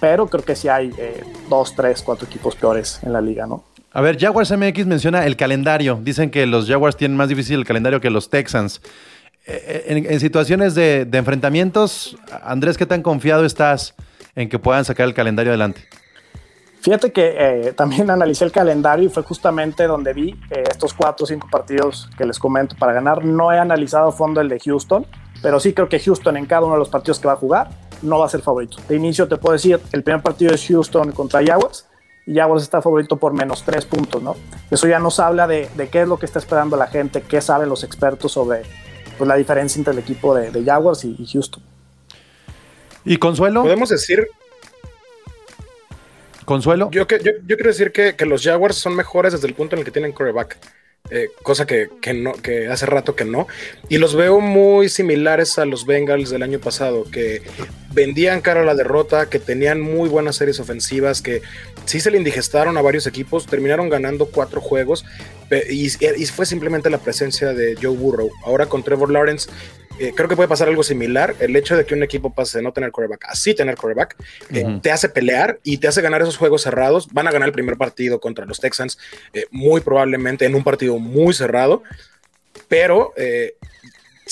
pero 0.00 0.26
creo 0.26 0.44
que 0.44 0.56
sí 0.56 0.68
hay 0.68 0.92
eh, 0.98 1.22
dos, 1.48 1.74
tres, 1.74 2.02
cuatro 2.02 2.26
equipos 2.26 2.56
peores 2.56 3.00
en 3.02 3.12
la 3.12 3.20
liga, 3.20 3.46
¿no? 3.46 3.64
A 3.92 4.00
ver, 4.00 4.18
Jaguars 4.18 4.50
MX 4.56 4.86
menciona 4.86 5.26
el 5.26 5.36
calendario. 5.36 5.98
Dicen 6.02 6.30
que 6.30 6.46
los 6.46 6.66
Jaguars 6.66 6.96
tienen 6.96 7.16
más 7.16 7.28
difícil 7.28 7.58
el 7.58 7.66
calendario 7.66 8.00
que 8.00 8.10
los 8.10 8.30
Texans. 8.30 8.80
Eh, 9.46 9.84
En, 9.88 10.06
en 10.10 10.20
situaciones 10.20 10.74
de, 10.74 11.04
de 11.04 11.18
enfrentamientos, 11.18 12.16
Andrés, 12.42 12.78
¿qué 12.78 12.86
tan 12.86 13.02
confiado 13.02 13.44
estás 13.44 13.94
en 14.34 14.48
que 14.48 14.58
puedan 14.58 14.84
sacar 14.84 15.06
el 15.06 15.14
calendario 15.14 15.52
adelante? 15.52 15.82
Fíjate 16.80 17.12
que 17.12 17.36
eh, 17.38 17.72
también 17.74 18.10
analicé 18.10 18.44
el 18.44 18.50
calendario 18.50 19.06
y 19.06 19.08
fue 19.08 19.22
justamente 19.22 19.84
donde 19.86 20.12
vi 20.14 20.30
eh, 20.50 20.64
estos 20.68 20.94
cuatro 20.94 21.24
o 21.24 21.26
cinco 21.26 21.48
partidos 21.50 22.08
que 22.18 22.24
les 22.24 22.38
comento 22.38 22.74
para 22.76 22.92
ganar. 22.92 23.24
No 23.24 23.52
he 23.52 23.58
analizado 23.58 24.08
a 24.08 24.12
fondo 24.12 24.40
el 24.40 24.48
de 24.48 24.58
Houston, 24.58 25.06
pero 25.42 25.60
sí 25.60 25.74
creo 25.74 25.88
que 25.88 25.98
Houston 25.98 26.36
en 26.36 26.46
cada 26.46 26.62
uno 26.62 26.74
de 26.74 26.78
los 26.78 26.88
partidos 26.88 27.18
que 27.18 27.26
va 27.26 27.34
a 27.34 27.36
jugar 27.36 27.68
no 28.00 28.20
va 28.20 28.26
a 28.26 28.28
ser 28.28 28.40
favorito. 28.40 28.78
De 28.88 28.96
inicio 28.96 29.28
te 29.28 29.36
puedo 29.36 29.52
decir, 29.52 29.80
el 29.92 30.02
primer 30.02 30.22
partido 30.22 30.54
es 30.54 30.66
Houston 30.66 31.12
contra 31.12 31.44
Jaguars 31.44 31.86
y 32.26 32.34
Jaguars 32.34 32.62
está 32.62 32.80
favorito 32.80 33.16
por 33.16 33.32
menos 33.32 33.64
tres 33.64 33.84
puntos, 33.84 34.22
¿no? 34.22 34.36
Eso 34.70 34.86
ya 34.86 34.98
nos 34.98 35.18
habla 35.18 35.46
de, 35.46 35.68
de 35.74 35.88
qué 35.88 36.02
es 36.02 36.08
lo 36.08 36.18
que 36.18 36.26
está 36.26 36.38
esperando 36.38 36.76
la 36.76 36.86
gente, 36.86 37.22
qué 37.22 37.40
saben 37.40 37.68
los 37.68 37.82
expertos 37.84 38.32
sobre 38.32 38.62
pues, 39.18 39.26
la 39.26 39.36
diferencia 39.36 39.78
entre 39.78 39.92
el 39.92 39.98
equipo 39.98 40.34
de, 40.34 40.50
de 40.50 40.64
Jaguars 40.64 41.04
y, 41.04 41.16
y 41.18 41.26
Houston. 41.26 41.62
¿Y 43.04 43.16
Consuelo? 43.16 43.62
Podemos 43.62 43.88
decir, 43.88 44.28
¿Consuelo? 46.44 46.88
yo, 46.92 47.06
que, 47.06 47.18
yo, 47.18 47.32
yo 47.46 47.56
quiero 47.56 47.70
decir 47.70 47.92
que, 47.92 48.14
que 48.14 48.26
los 48.26 48.42
Jaguars 48.44 48.76
son 48.76 48.94
mejores 48.94 49.32
desde 49.32 49.48
el 49.48 49.54
punto 49.54 49.74
en 49.74 49.80
el 49.80 49.84
que 49.84 49.90
tienen 49.90 50.12
coreback. 50.12 50.58
Eh, 51.10 51.30
cosa 51.42 51.66
que, 51.66 51.90
que 52.00 52.14
no, 52.14 52.32
que 52.32 52.68
hace 52.68 52.86
rato 52.86 53.14
que 53.14 53.24
no. 53.24 53.46
Y 53.88 53.98
los 53.98 54.14
veo 54.14 54.40
muy 54.40 54.88
similares 54.88 55.58
a 55.58 55.64
los 55.64 55.84
Bengals 55.84 56.30
del 56.30 56.42
año 56.42 56.58
pasado, 56.58 57.04
que 57.04 57.42
vendían 57.92 58.40
cara 58.40 58.62
a 58.62 58.64
la 58.64 58.74
derrota, 58.74 59.28
que 59.28 59.38
tenían 59.38 59.80
muy 59.80 60.08
buenas 60.08 60.36
series 60.36 60.60
ofensivas, 60.60 61.20
que 61.20 61.42
sí 61.84 62.00
se 62.00 62.10
le 62.10 62.18
indigestaron 62.18 62.76
a 62.76 62.82
varios 62.82 63.06
equipos, 63.06 63.46
terminaron 63.46 63.88
ganando 63.88 64.26
cuatro 64.26 64.60
juegos, 64.60 65.04
y 65.68 65.90
fue 66.26 66.46
simplemente 66.46 66.88
la 66.88 66.98
presencia 66.98 67.52
de 67.52 67.76
Joe 67.80 67.94
Burrow. 67.94 68.30
Ahora 68.44 68.66
con 68.66 68.82
Trevor 68.82 69.10
Lawrence. 69.10 69.50
Eh, 70.02 70.12
creo 70.16 70.28
que 70.28 70.34
puede 70.34 70.48
pasar 70.48 70.66
algo 70.66 70.82
similar. 70.82 71.36
El 71.38 71.54
hecho 71.54 71.76
de 71.76 71.86
que 71.86 71.94
un 71.94 72.02
equipo 72.02 72.34
pase 72.34 72.58
de 72.58 72.64
no 72.64 72.72
tener 72.72 72.90
coreback 72.90 73.26
a 73.28 73.36
sí 73.36 73.54
tener 73.54 73.76
coreback 73.76 74.16
eh, 74.52 74.80
te 74.82 74.90
hace 74.90 75.08
pelear 75.08 75.60
y 75.62 75.78
te 75.78 75.86
hace 75.86 76.02
ganar 76.02 76.22
esos 76.22 76.36
juegos 76.36 76.62
cerrados. 76.62 77.06
Van 77.12 77.28
a 77.28 77.30
ganar 77.30 77.48
el 77.48 77.52
primer 77.52 77.76
partido 77.76 78.18
contra 78.18 78.44
los 78.44 78.58
Texans, 78.58 78.98
eh, 79.32 79.46
muy 79.52 79.80
probablemente 79.80 80.44
en 80.44 80.56
un 80.56 80.64
partido 80.64 80.98
muy 80.98 81.34
cerrado, 81.34 81.84
pero 82.66 83.14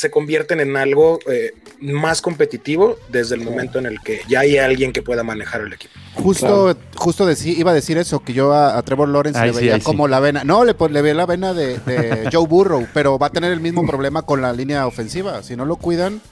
se 0.01 0.11
convierten 0.11 0.61
en 0.61 0.79
algo 0.79 1.19
eh, 1.31 1.53
más 1.81 2.23
competitivo 2.23 2.97
desde 3.11 3.35
el 3.35 3.43
momento 3.43 3.79
en 3.79 3.85
el 3.85 4.01
que 4.01 4.21
ya 4.29 4.41
hay 4.41 4.57
alguien 4.57 4.93
que 4.95 5.03
pueda 5.03 5.23
manejar 5.23 5.61
el 5.61 5.73
equipo. 5.75 5.93
Justo, 6.15 6.75
justo 6.97 7.29
iba 7.45 7.71
a 7.71 7.75
decir 7.75 7.99
eso, 7.99 8.21
que 8.21 8.33
yo 8.33 8.55
a, 8.55 8.79
a 8.79 8.83
Trevor 8.83 9.11
Lawrence 9.11 9.39
Ay, 9.39 9.51
le 9.53 9.57
veía 9.59 9.75
sí. 9.77 9.83
como 9.83 10.09
la 10.09 10.19
vena. 10.19 10.43
No, 10.43 10.65
le, 10.65 10.73
pon- 10.73 10.95
le 10.95 11.03
veía 11.03 11.15
la 11.15 11.27
vena 11.27 11.53
de, 11.53 11.79
de 11.81 12.29
Joe 12.33 12.47
Burrow, 12.47 12.87
pero 12.95 13.19
va 13.19 13.27
a 13.27 13.31
tener 13.31 13.53
el 13.53 13.61
mismo 13.61 13.87
problema 13.87 14.23
con 14.23 14.41
la 14.41 14.55
línea 14.55 14.87
ofensiva. 14.87 15.43
Si 15.43 15.55
no 15.55 15.67
lo 15.67 15.77
cuidan, 15.77 16.23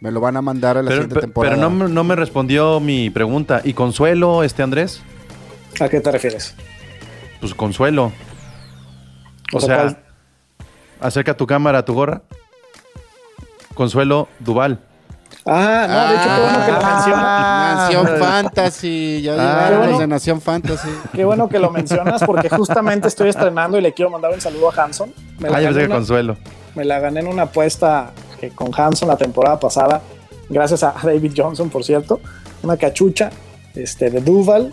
me 0.00 0.10
lo 0.10 0.20
van 0.20 0.38
a 0.38 0.42
mandar 0.42 0.78
a 0.78 0.82
la 0.82 0.88
Pero, 0.88 1.02
siguiente 1.02 1.20
temporada. 1.20 1.54
pero 1.56 1.68
no, 1.68 1.76
me- 1.84 1.92
no 1.92 2.04
me 2.04 2.16
respondió 2.16 2.80
mi 2.80 3.10
pregunta. 3.10 3.60
¿Y 3.62 3.74
Consuelo, 3.74 4.42
este 4.42 4.62
Andrés? 4.62 5.02
¿A 5.80 5.88
qué 5.90 6.00
te 6.00 6.10
refieres? 6.10 6.54
Pues 7.40 7.52
Consuelo. 7.54 8.10
O 9.52 9.58
O 9.58 9.60
sea, 9.60 10.02
acerca 10.98 11.36
tu 11.36 11.46
cámara 11.46 11.78
a 11.80 11.84
tu 11.84 11.92
gorra. 11.92 12.22
Consuelo 13.78 14.26
Duval. 14.40 14.80
Ah, 15.46 15.86
no, 15.88 16.08
de 16.08 16.14
hecho, 16.16 16.34
qué 16.34 16.40
bueno 16.42 16.66
que 16.66 16.72
lo 16.72 16.90
mencionas. 16.94 17.76
Nación 17.78 18.08
Fantasy, 18.18 19.22
ya 19.22 19.34
Ah, 19.38 19.70
bueno. 19.78 19.98
de 19.98 20.06
Nación 20.08 20.40
Fantasy. 20.40 20.88
Qué 21.14 21.24
bueno 21.24 21.48
que 21.48 21.58
lo 21.60 21.70
mencionas 21.70 22.22
porque 22.24 22.48
justamente 22.50 23.06
estoy 23.08 23.28
estrenando 23.28 23.78
y 23.78 23.80
le 23.80 23.94
quiero 23.94 24.10
mandar 24.10 24.32
un 24.34 24.40
saludo 24.40 24.70
a 24.70 24.82
Hanson. 24.84 25.12
Me 25.38 25.48
la, 25.48 25.58
Ah, 25.58 25.60
yo 25.60 25.66
pensé 25.68 25.74
gané, 25.74 25.78
que 25.80 25.86
una- 25.86 25.94
Consuelo. 25.94 26.36
me 26.74 26.84
la 26.84 26.98
gané 26.98 27.20
en 27.20 27.28
una 27.28 27.42
apuesta 27.44 28.10
eh, 28.42 28.50
con 28.54 28.70
Hanson 28.76 29.08
la 29.08 29.16
temporada 29.16 29.58
pasada, 29.60 30.00
gracias 30.48 30.82
a 30.82 30.94
David 31.02 31.32
Johnson, 31.36 31.70
por 31.70 31.84
cierto. 31.84 32.20
Una 32.64 32.76
cachucha 32.76 33.30
este, 33.76 34.10
de 34.10 34.20
Duval. 34.20 34.72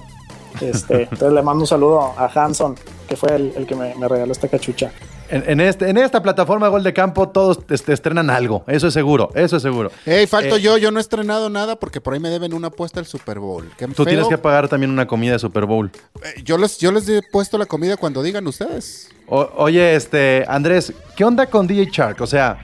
Este, 0.61 1.03
entonces 1.11 1.31
le 1.31 1.41
mando 1.43 1.61
un 1.61 1.67
saludo 1.67 2.01
a 2.17 2.25
Hanson, 2.33 2.75
que 3.07 3.15
fue 3.15 3.35
el, 3.35 3.53
el 3.55 3.67
que 3.67 3.75
me, 3.75 3.93
me 3.95 4.07
regaló 4.07 4.31
esta 4.31 4.47
cachucha. 4.47 4.91
En, 5.35 5.43
en 5.49 5.59
este, 5.59 5.89
en 5.89 5.97
esta 5.97 6.21
plataforma 6.21 6.67
Gol 6.69 6.83
de 6.83 6.93
Campo 6.93 7.27
todos 7.29 7.59
este, 7.69 7.93
estrenan 7.93 8.29
algo, 8.29 8.63
eso 8.67 8.87
es 8.87 8.93
seguro, 8.93 9.29
eso 9.35 9.57
es 9.57 9.61
seguro. 9.63 9.91
Ey, 10.05 10.27
falto 10.27 10.55
Eh, 10.55 10.61
yo, 10.61 10.77
yo 10.77 10.91
no 10.91 10.99
he 10.99 11.01
estrenado 11.01 11.49
nada 11.49 11.75
porque 11.75 11.99
por 12.01 12.13
ahí 12.13 12.19
me 12.19 12.29
deben 12.29 12.53
una 12.53 12.67
apuesta 12.67 12.99
al 12.99 13.05
Super 13.05 13.39
Bowl. 13.39 13.69
Qué 13.77 13.85
Tú 13.87 13.93
feo. 13.93 14.05
tienes 14.05 14.27
que 14.27 14.37
pagar 14.37 14.69
también 14.69 14.91
una 14.91 15.05
comida 15.07 15.33
de 15.33 15.39
Super 15.39 15.65
Bowl. 15.65 15.91
Eh, 16.23 16.41
yo, 16.43 16.57
les, 16.57 16.77
yo 16.77 16.91
les 16.91 17.07
he 17.09 17.21
puesto 17.31 17.57
la 17.57 17.65
comida 17.65 17.97
cuando 17.97 18.23
digan 18.23 18.47
ustedes. 18.47 19.09
O- 19.27 19.49
oye, 19.57 19.95
este, 19.95 20.45
Andrés, 20.47 20.93
¿qué 21.17 21.23
onda 21.25 21.47
con 21.47 21.67
DJ 21.67 21.89
Shark? 21.91 22.21
O 22.21 22.27
sea, 22.27 22.57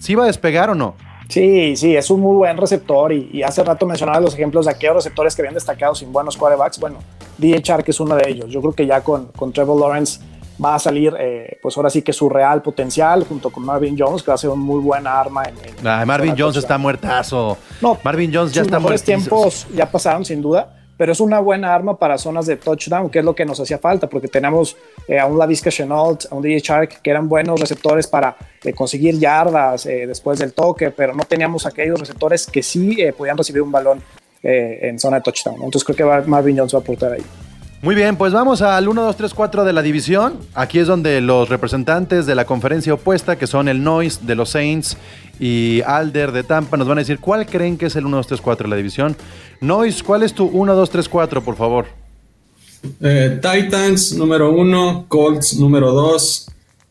¿sí 0.00 0.14
va 0.14 0.24
a 0.24 0.26
despegar 0.26 0.70
o 0.70 0.74
no? 0.74 0.96
Sí, 1.28 1.76
sí, 1.76 1.96
es 1.96 2.08
un 2.10 2.20
muy 2.20 2.36
buen 2.36 2.56
receptor 2.56 3.12
y, 3.12 3.28
y 3.32 3.42
hace 3.42 3.62
rato 3.64 3.84
mencionaba 3.84 4.20
los 4.20 4.34
ejemplos 4.34 4.66
de 4.66 4.70
aquellos 4.72 4.96
receptores 4.96 5.34
que 5.34 5.42
habían 5.42 5.54
destacado 5.54 5.94
sin 5.94 6.12
buenos 6.12 6.36
quarterbacks. 6.36 6.78
Bueno, 6.78 6.98
DJ 7.38 7.62
Chark 7.62 7.88
es 7.88 7.98
uno 8.00 8.14
de 8.14 8.30
ellos. 8.30 8.50
Yo 8.50 8.60
creo 8.60 8.72
que 8.72 8.86
ya 8.86 9.00
con, 9.02 9.26
con 9.36 9.52
Trevor 9.52 9.80
Lawrence 9.80 10.20
va 10.64 10.74
a 10.74 10.78
salir, 10.78 11.14
eh, 11.18 11.58
pues 11.62 11.76
ahora 11.76 11.90
sí 11.90 12.02
que 12.02 12.12
su 12.12 12.28
real 12.28 12.62
potencial 12.62 13.24
junto 13.24 13.50
con 13.50 13.64
Marvin 13.64 13.96
Jones, 13.98 14.22
que 14.22 14.30
va 14.30 14.34
a 14.36 14.38
ser 14.38 14.50
un 14.50 14.60
muy 14.60 14.80
buena 14.80 15.20
arma. 15.20 15.42
En, 15.44 15.54
en- 15.56 15.86
Ah, 15.86 16.04
Marvin 16.06 16.34
Jones 16.36 16.56
está 16.56 16.78
muertazo. 16.78 17.58
No, 17.80 17.98
Marvin 18.02 18.30
Jones 18.32 18.52
ya 18.52 18.62
sus 18.62 18.68
está 18.68 18.78
mejores 18.78 19.02
muertísimo. 19.06 19.36
tiempos 19.40 19.66
ya 19.74 19.90
pasaron 19.90 20.24
sin 20.24 20.40
duda, 20.40 20.72
pero 20.96 21.12
es 21.12 21.20
una 21.20 21.40
buena 21.40 21.74
arma 21.74 21.98
para 21.98 22.16
zonas 22.16 22.46
de 22.46 22.56
touchdown, 22.56 23.10
que 23.10 23.18
es 23.18 23.24
lo 23.24 23.34
que 23.34 23.44
nos 23.44 23.60
hacía 23.60 23.76
falta, 23.78 24.08
porque 24.08 24.28
tenemos 24.28 24.76
eh, 25.06 25.18
a 25.18 25.26
un 25.26 25.38
Lavisca 25.38 25.70
Chenault, 25.70 26.24
a 26.30 26.34
un 26.34 26.40
DJ 26.42 26.60
Shark, 26.60 27.02
que 27.02 27.10
eran 27.10 27.28
buenos 27.28 27.60
receptores 27.60 28.06
para 28.06 28.34
eh, 28.64 28.72
conseguir 28.72 29.18
yardas 29.18 29.84
eh, 29.84 30.06
después 30.06 30.38
del 30.38 30.54
toque, 30.54 30.90
pero 30.90 31.12
no 31.14 31.24
teníamos 31.24 31.66
aquellos 31.66 32.00
receptores 32.00 32.46
que 32.46 32.62
sí 32.62 32.96
eh, 32.98 33.12
podían 33.12 33.36
recibir 33.36 33.60
un 33.60 33.70
balón 33.70 34.02
eh, 34.42 34.78
en 34.88 34.98
zona 34.98 35.16
de 35.18 35.22
touchdown. 35.24 35.56
Entonces 35.56 35.84
creo 35.84 35.96
que 36.22 36.28
Marvin 36.30 36.56
Jones 36.56 36.74
va 36.74 36.78
a 36.78 36.80
aportar 36.82 37.12
ahí. 37.12 37.22
Muy 37.82 37.94
bien, 37.94 38.16
pues 38.16 38.32
vamos 38.32 38.62
al 38.62 38.88
1, 38.88 39.02
2, 39.02 39.16
3, 39.16 39.34
4 39.34 39.64
de 39.64 39.72
la 39.72 39.82
división. 39.82 40.38
Aquí 40.54 40.78
es 40.78 40.86
donde 40.86 41.20
los 41.20 41.48
representantes 41.48 42.26
de 42.26 42.34
la 42.34 42.44
conferencia 42.44 42.94
opuesta, 42.94 43.36
que 43.36 43.46
son 43.46 43.68
el 43.68 43.84
Noise 43.84 44.20
de 44.22 44.34
los 44.34 44.50
Saints 44.50 44.96
y 45.38 45.82
Alder 45.86 46.32
de 46.32 46.42
Tampa, 46.42 46.76
nos 46.76 46.88
van 46.88 46.98
a 46.98 47.02
decir 47.02 47.18
cuál 47.20 47.46
creen 47.46 47.76
que 47.76 47.86
es 47.86 47.96
el 47.96 48.06
1, 48.06 48.16
2, 48.16 48.26
3, 48.26 48.40
4 48.40 48.64
de 48.64 48.70
la 48.70 48.76
división. 48.76 49.16
Noise, 49.60 50.02
¿cuál 50.02 50.22
es 50.22 50.32
tu 50.32 50.46
1, 50.46 50.74
2, 50.74 50.90
3, 50.90 51.08
4, 51.08 51.44
por 51.44 51.56
favor? 51.56 51.86
Eh, 53.00 53.40
Titans 53.42 54.12
número 54.12 54.52
uno, 54.52 55.06
Colts 55.08 55.58
número 55.58 55.92
dos, 55.92 56.48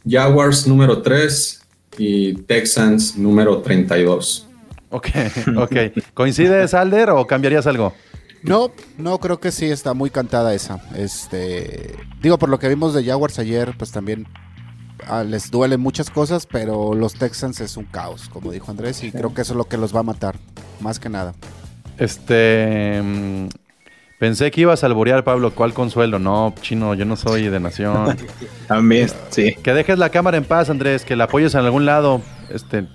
Jaguars 0.08 0.68
número 0.68 1.02
tres 1.02 1.62
y 1.98 2.34
Texans 2.34 3.18
número 3.18 3.62
32. 3.62 4.48
Ok, 4.90 5.08
ok. 5.58 5.76
¿Coincides, 6.14 6.74
Alder, 6.74 7.10
o 7.12 7.26
cambiarías 7.26 7.68
algo? 7.68 7.94
No, 8.48 8.72
no, 8.98 9.18
creo 9.20 9.40
que 9.40 9.52
sí 9.52 9.66
está 9.66 9.94
muy 9.94 10.10
cantada 10.10 10.54
esa. 10.54 10.80
Este, 10.96 11.96
digo, 12.22 12.38
por 12.38 12.50
lo 12.50 12.60
que 12.60 12.70
vimos 12.70 12.94
de 12.94 13.04
Jaguars 13.04 13.40
ayer, 13.40 13.76
pues 13.78 13.92
también 13.92 14.28
ah, 15.08 15.24
les 15.24 15.50
duelen 15.52 15.80
muchas 15.80 16.10
cosas, 16.10 16.46
pero 16.46 16.94
los 16.94 17.14
Texans 17.16 17.60
es 17.62 17.78
un 17.78 17.86
caos, 17.86 18.30
como 18.30 18.52
dijo 18.52 18.72
Andrés, 18.72 19.04
y 19.04 19.12
creo 19.12 19.34
que 19.34 19.42
eso 19.42 19.54
es 19.54 19.58
lo 19.58 19.66
que 19.66 19.78
los 19.78 19.96
va 19.96 20.02
a 20.02 20.04
matar, 20.04 20.38
más 20.80 21.00
que 21.00 21.10
nada. 21.10 21.34
Este. 21.98 23.02
mm, 23.04 23.48
Pensé 24.18 24.50
que 24.50 24.62
ibas 24.62 24.82
a 24.84 24.88
alborear, 24.88 25.26
Pablo. 25.26 25.52
¿Cuál 25.54 25.74
consuelo? 25.74 26.20
No, 26.20 26.54
chino, 26.62 26.94
yo 26.94 27.04
no 27.04 27.18
soy 27.18 27.50
de 27.50 27.60
nación. 27.60 28.16
También, 28.68 29.10
sí. 29.30 29.56
que 29.62 29.74
dejes 29.74 30.00
la 30.00 30.10
cámara 30.10 30.38
en 30.38 30.46
paz, 30.46 30.70
Andrés, 30.70 31.04
que 31.04 31.18
la 31.18 31.26
apoyes 31.26 31.54
en 31.54 31.62
algún 31.62 31.86
lado. 31.86 32.22
Este. 32.50 32.88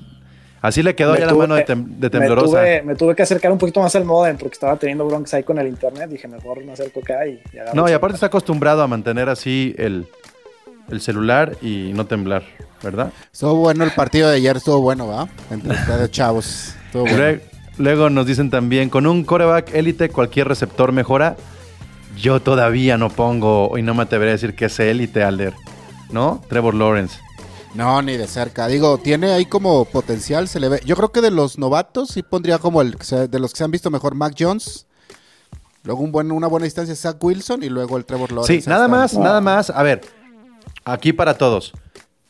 Así 0.63 0.83
le 0.83 0.95
quedó 0.95 1.15
Me 1.15 1.21
ya 1.21 1.27
la 1.27 1.35
mano 1.35 1.55
de, 1.55 1.65
tem- 1.65 1.87
de 1.87 2.07
Me 2.07 2.11
temblorosa. 2.11 2.47
tuve, 2.59 2.83
me 2.83 2.95
tuve 2.95 3.15
que 3.17 3.23
acercar 3.23 3.51
un 3.51 3.57
poquito 3.59 3.81
más 3.81 3.97
al 3.97 4.05
modem 4.05 4.37
porque 4.37 4.55
estaba 4.55 4.77
teniendo 4.77 5.07
broncas 5.07 5.33
ahí 5.35 5.43
con 5.43 5.59
el 5.59 5.67
internet. 5.67 6.11
Dije, 6.11 6.29
mejor 6.29 6.63
me 6.65 6.73
acerco 6.73 7.01
acá 7.01 7.27
y, 7.27 7.41
y 7.53 7.59
No, 7.75 7.89
y 7.89 7.93
aparte 7.93 8.15
está 8.15 8.27
acostumbrado 8.27 8.83
a 8.83 8.87
mantener 8.87 9.29
así 9.31 9.75
el, 9.79 10.07
el 10.91 11.01
celular 11.01 11.57
y 11.63 11.93
no 11.95 12.05
temblar, 12.07 12.43
¿verdad? 12.83 13.11
Estuvo 13.33 13.55
bueno 13.55 13.85
el 13.85 13.93
partido 13.93 14.29
de 14.29 14.37
ayer, 14.37 14.59
estuvo 14.59 14.83
bueno, 14.83 15.07
¿va? 15.07 15.29
Entre 15.51 15.73
ustedes, 15.73 16.11
chavos. 16.11 16.75
Estuvo 16.87 17.05
bueno. 17.05 17.41
Luego 17.79 18.11
nos 18.11 18.27
dicen 18.27 18.51
también, 18.51 18.91
con 18.91 19.07
un 19.07 19.25
coreback 19.25 19.75
élite 19.75 20.11
cualquier 20.11 20.47
receptor 20.49 20.93
mejora. 20.93 21.37
Yo 22.19 22.41
todavía 22.43 22.99
no 22.99 23.09
pongo, 23.09 23.79
y 23.79 23.83
no 23.83 23.95
me 23.95 24.03
atreveré 24.03 24.33
a 24.33 24.35
decir 24.35 24.55
que 24.55 24.67
es 24.67 24.79
élite, 24.81 25.23
Alder. 25.23 25.55
¿No? 26.11 26.43
Trevor 26.51 26.75
Lawrence. 26.75 27.19
No, 27.75 28.03
ni 28.03 28.17
de 28.17 28.27
cerca. 28.27 28.67
Digo, 28.67 28.99
tiene 28.99 29.33
ahí 29.33 29.47
como 29.47 29.85
potencial, 29.85 30.49
se 30.49 30.59
le 30.61 30.69
ve. 30.69 30.81
Yo 30.85 30.97
creo 30.97 31.13
que 31.13 31.21
de 31.21 31.31
los 31.31 31.59
novatos 31.59 32.11
sí 32.11 32.23
pondría 32.23 32.59
como 32.59 32.83
el 32.83 32.97
de 32.97 33.39
los 33.39 33.53
que 33.53 33.59
se 33.59 33.65
han 33.65 33.71
visto 33.71 33.91
mejor 33.91 34.15
Mac 34.15 34.35
Jones. 34.39 34.87
Luego 35.85 36.03
un 36.03 36.13
buen, 36.13 36.31
una 36.31 36.47
buena 36.47 36.65
distancia 36.65 36.95
Zach 36.95 37.17
Wilson 37.23 37.63
y 37.63 37.69
luego 37.69 37.97
el 37.97 38.05
Trevor 38.05 38.33
Lawrence. 38.33 38.63
Sí, 38.63 38.69
nada 38.69 38.89
más, 38.89 39.15
nada 39.15 39.41
más. 39.41 39.71
A 39.71 39.83
ver, 39.83 40.03
aquí 40.85 41.13
para 41.13 41.39
todos. 41.39 41.73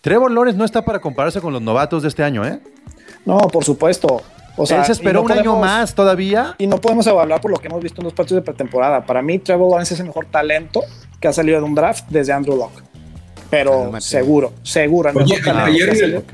Trevor 0.03 0.31
Lawrence 0.31 0.59
no 0.59 0.65
está 0.65 0.85
para 0.85 1.01
compararse 1.01 1.41
con 1.41 1.53
los 1.53 1.61
novatos 1.61 2.03
de 2.03 2.09
este 2.09 2.23
año, 2.23 2.45
¿eh? 2.45 2.61
No, 3.25 3.39
por 3.39 3.65
supuesto. 3.65 4.23
O 4.57 4.67
sea, 4.67 4.79
Él 4.79 4.85
se 4.85 4.93
y 4.93 4.95
esperó 4.95 5.21
no 5.21 5.27
un 5.27 5.33
año 5.33 5.57
más 5.57 5.95
todavía. 5.95 6.55
Y 6.59 6.67
no 6.67 6.81
podemos 6.81 7.07
evaluar 7.07 7.41
por 7.41 7.51
lo 7.51 7.59
que 7.59 7.69
hemos 7.69 7.83
visto 7.83 8.01
en 8.01 8.05
los 8.05 8.13
partidos 8.13 8.43
de 8.43 8.45
pretemporada. 8.45 9.05
Para 9.05 9.23
mí, 9.23 9.39
Trevor 9.39 9.71
Lawrence 9.71 9.95
es 9.95 10.01
el 10.01 10.07
mejor 10.07 10.27
talento 10.27 10.83
que 11.21 11.29
ha 11.29 11.33
salido 11.33 11.59
de 11.59 11.65
un 11.65 11.75
draft 11.75 12.09
desde 12.09 12.33
Andrew 12.33 12.57
Locke. 12.57 12.90
Pero 13.51 13.93
seguro, 14.01 14.53
seguro. 14.63 15.11
Oye, 15.15 15.41
ayer 15.45 15.89
en 15.91 16.05
el-. 16.05 16.25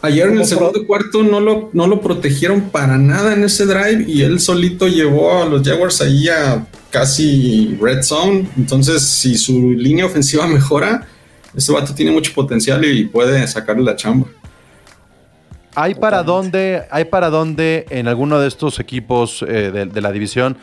Ayer 0.00 0.28
en 0.28 0.38
el 0.38 0.44
segundo 0.44 0.86
cuarto 0.86 1.24
no 1.24 1.40
lo, 1.40 1.70
no 1.72 1.88
lo 1.88 2.00
protegieron 2.00 2.70
para 2.70 2.96
nada 2.98 3.32
en 3.32 3.42
ese 3.42 3.66
drive 3.66 4.04
y 4.06 4.22
él 4.22 4.38
solito 4.38 4.86
llevó 4.86 5.42
a 5.42 5.44
los 5.44 5.66
Jaguars 5.66 6.00
ahí 6.00 6.28
a 6.28 6.64
casi 6.90 7.76
red 7.80 8.02
zone. 8.02 8.48
Entonces, 8.56 9.02
si 9.02 9.36
su 9.36 9.72
línea 9.72 10.06
ofensiva 10.06 10.46
mejora, 10.48 11.08
ese 11.56 11.72
vato 11.72 11.94
tiene 11.94 12.12
mucho 12.12 12.32
potencial 12.32 12.84
y 12.84 13.06
puede 13.06 13.44
sacarle 13.48 13.82
la 13.82 13.96
chamba. 13.96 14.28
¿Hay 15.74 15.96
para 15.96 16.22
dónde, 16.22 16.84
hay 16.90 17.06
para 17.06 17.28
dónde 17.28 17.86
en 17.90 18.06
alguno 18.06 18.38
de 18.38 18.46
estos 18.46 18.78
equipos 18.78 19.42
eh, 19.42 19.70
de, 19.72 19.86
de 19.86 20.00
la 20.00 20.12
división 20.12 20.56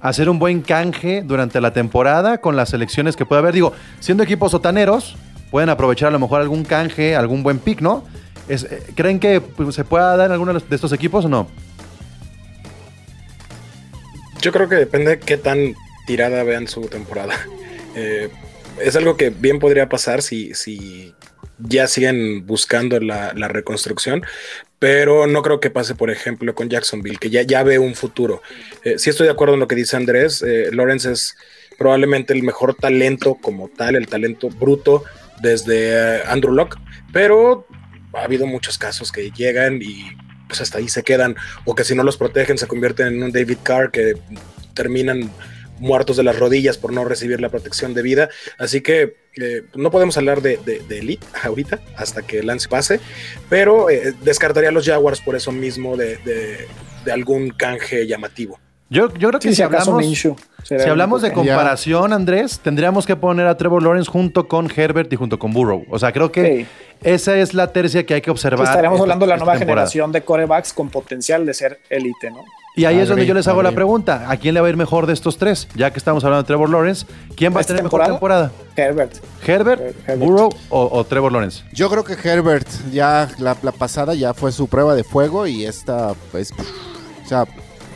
hacer 0.00 0.28
un 0.28 0.38
buen 0.38 0.62
canje 0.62 1.22
durante 1.22 1.60
la 1.60 1.72
temporada 1.72 2.38
con 2.38 2.56
las 2.56 2.70
selecciones 2.70 3.14
que 3.14 3.24
puede 3.24 3.38
haber? 3.40 3.54
Digo, 3.54 3.72
siendo 4.00 4.24
equipos 4.24 4.50
sotaneros, 4.50 5.16
pueden 5.50 5.68
aprovechar 5.68 6.08
a 6.08 6.12
lo 6.12 6.18
mejor 6.18 6.40
algún 6.40 6.64
canje, 6.64 7.16
algún 7.16 7.42
buen 7.42 7.58
pick, 7.58 7.80
¿no? 7.80 8.04
Eh, 8.48 8.58
¿Creen 8.94 9.20
que 9.20 9.40
pues, 9.40 9.74
se 9.74 9.84
pueda 9.84 10.16
dar 10.16 10.26
en 10.26 10.32
alguno 10.32 10.52
de 10.52 10.74
estos 10.74 10.92
equipos 10.92 11.24
o 11.24 11.28
no? 11.28 11.48
Yo 14.40 14.52
creo 14.52 14.68
que 14.68 14.76
depende 14.76 15.10
de 15.10 15.20
qué 15.20 15.36
tan 15.36 15.74
tirada 16.06 16.42
vean 16.42 16.68
su 16.68 16.82
temporada. 16.82 17.34
Eh, 17.96 18.30
es 18.80 18.94
algo 18.94 19.16
que 19.16 19.30
bien 19.30 19.58
podría 19.58 19.88
pasar 19.88 20.22
si, 20.22 20.54
si 20.54 21.12
ya 21.58 21.88
siguen 21.88 22.46
buscando 22.46 23.00
la, 23.00 23.32
reconstrucción, 23.32 24.22
pero 24.78 25.26
no 25.26 25.42
creo 25.42 25.58
que 25.58 25.70
pase, 25.70 25.96
por 25.96 26.08
ejemplo, 26.08 26.54
con 26.54 26.68
Jacksonville, 26.68 27.18
que 27.18 27.30
ya, 27.30 27.42
ya 27.42 27.64
ve 27.64 27.80
un 27.80 27.96
futuro. 27.96 28.42
Eh, 28.84 28.96
sí 28.96 29.10
estoy 29.10 29.26
de 29.26 29.32
acuerdo 29.32 29.54
en 29.54 29.60
lo 29.60 29.66
que 29.66 29.74
dice 29.74 29.96
Andrés. 29.96 30.40
eh, 30.42 30.70
Lawrence 30.72 31.10
es 31.10 31.36
probablemente 31.78 32.32
el 32.32 32.44
mejor 32.44 32.74
talento 32.74 33.36
como 33.40 33.68
tal, 33.68 33.96
el 33.96 34.06
talento 34.06 34.50
bruto 34.50 35.02
desde 35.42 36.18
eh, 36.18 36.22
Andrew 36.26 36.52
Locke, 36.52 36.78
pero 37.12 37.66
ha 38.14 38.24
habido 38.24 38.46
muchos 38.46 38.78
casos 38.78 39.12
que 39.12 39.30
llegan 39.30 39.80
y 39.82 40.10
pues 40.48 40.60
hasta 40.60 40.78
ahí 40.78 40.88
se 40.88 41.04
quedan, 41.04 41.36
o 41.64 41.74
que 41.74 41.84
si 41.84 41.94
no 41.94 42.02
los 42.02 42.16
protegen 42.16 42.58
se 42.58 42.66
convierten 42.66 43.06
en 43.06 43.22
un 43.22 43.30
David 43.32 43.58
Carr 43.62 43.92
que 43.92 44.14
terminan 44.74 45.30
muertos 45.78 46.16
de 46.16 46.24
las 46.24 46.38
rodillas 46.38 46.76
por 46.76 46.92
no 46.92 47.04
recibir 47.04 47.40
la 47.40 47.48
protección 47.48 47.94
de 47.94 48.02
vida. 48.02 48.28
Así 48.58 48.80
que 48.80 49.16
eh, 49.40 49.62
no 49.74 49.90
podemos 49.90 50.16
hablar 50.16 50.42
de, 50.42 50.58
de, 50.58 50.80
de 50.80 50.98
Elite 50.98 51.26
ahorita 51.42 51.80
hasta 51.96 52.22
que 52.22 52.42
Lance 52.42 52.68
pase, 52.68 53.00
pero 53.48 53.90
eh, 53.90 54.12
descartaría 54.22 54.68
a 54.68 54.72
los 54.72 54.86
Jaguars 54.86 55.20
por 55.20 55.36
eso 55.36 55.52
mismo 55.52 55.96
de, 55.96 56.16
de, 56.18 56.66
de 57.04 57.12
algún 57.12 57.50
canje 57.50 58.06
llamativo. 58.06 58.60
Yo, 58.92 59.08
yo 59.14 59.28
creo 59.28 59.38
que 59.40 59.48
Sí, 59.50 59.54
si, 59.54 59.62
hablamos, 59.62 59.94
Minshew. 60.04 60.34
si 60.64 60.74
hablamos 60.74 61.22
de 61.22 61.32
comparación, 61.32 62.12
Andrés, 62.12 62.58
tendríamos 62.58 63.06
que 63.06 63.14
poner 63.14 63.46
a 63.46 63.56
Trevor 63.56 63.82
Lawrence 63.84 64.10
junto 64.10 64.48
con 64.48 64.68
Herbert 64.74 65.12
y 65.12 65.16
junto 65.16 65.38
con 65.38 65.52
Burrow. 65.52 65.84
O 65.90 65.98
sea, 66.00 66.10
creo 66.12 66.32
que 66.32 66.66
Sí. 66.66 66.66
esa 67.08 67.36
es 67.38 67.54
la 67.54 67.68
tercia 67.72 68.04
que 68.04 68.14
hay 68.14 68.20
que 68.20 68.32
observar. 68.32 68.66
Estaríamos 68.66 68.96
esta- 68.96 69.04
hablando 69.04 69.26
de 69.26 69.30
la 69.30 69.36
nueva 69.36 69.52
temporada. 69.52 69.86
generación 69.86 70.10
de 70.10 70.22
corebacks 70.22 70.72
con 70.72 70.88
potencial 70.90 71.46
de 71.46 71.54
ser 71.54 71.78
élite, 71.88 72.32
¿no? 72.32 72.38
Y 72.76 72.84
ahí 72.84 72.98
es 72.98 73.08
donde 73.08 73.26
yo 73.26 73.34
les 73.34 73.46
hago 73.46 73.62
la 73.62 73.72
pregunta. 73.72 74.26
¿A 74.28 74.36
quién 74.36 74.54
le 74.54 74.60
va 74.60 74.66
a 74.66 74.70
ir 74.70 74.76
mejor 74.76 75.06
de 75.06 75.12
estos 75.12 75.38
tres? 75.38 75.68
Ya 75.76 75.92
que 75.92 75.98
estamos 75.98 76.24
hablando 76.24 76.42
de 76.42 76.46
Trevor 76.48 76.70
Lawrence, 76.70 77.06
¿quién 77.36 77.52
va 77.52 77.58
a 77.58 77.60
¿Esta 77.60 77.72
tener 77.74 77.84
mejor 77.84 78.04
temporada? 78.04 78.50
Herbert. 78.76 79.14
¿Herbert, 79.46 79.80
Herbert. 80.06 80.18
Burrow 80.20 80.50
o, 80.70 80.88
o 80.98 81.04
Trevor 81.04 81.30
Lawrence? 81.32 81.62
Yo 81.72 81.88
creo 81.90 82.02
que 82.04 82.14
Herbert, 82.14 82.66
ya 82.92 83.28
la, 83.38 83.56
la 83.62 83.72
pasada 83.72 84.14
ya 84.14 84.34
fue 84.34 84.50
su 84.52 84.66
prueba 84.68 84.94
de 84.96 85.04
fuego 85.04 85.46
y 85.48 85.64
esta, 85.64 86.14
pues, 86.32 86.52
o 86.52 87.28
sea, 87.28 87.44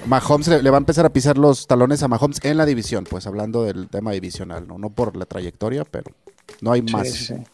Mahomes 0.06 0.48
le, 0.48 0.62
le 0.62 0.70
va 0.70 0.76
a 0.76 0.78
empezar 0.78 1.06
a 1.06 1.10
pisar 1.10 1.38
los 1.38 1.66
talones 1.66 2.02
a 2.02 2.08
Mahomes 2.08 2.40
en 2.44 2.56
la 2.56 2.66
división, 2.66 3.04
pues 3.08 3.26
hablando 3.26 3.64
del 3.64 3.88
tema 3.88 4.12
divisional, 4.12 4.66
¿no? 4.66 4.78
No 4.78 4.90
por 4.90 5.16
la 5.16 5.26
trayectoria, 5.26 5.84
pero 5.84 6.12
no 6.60 6.72
hay 6.72 6.82
más. 6.82 7.08
Sí, 7.08 7.16
sí, 7.16 7.34
sí. 7.34 7.44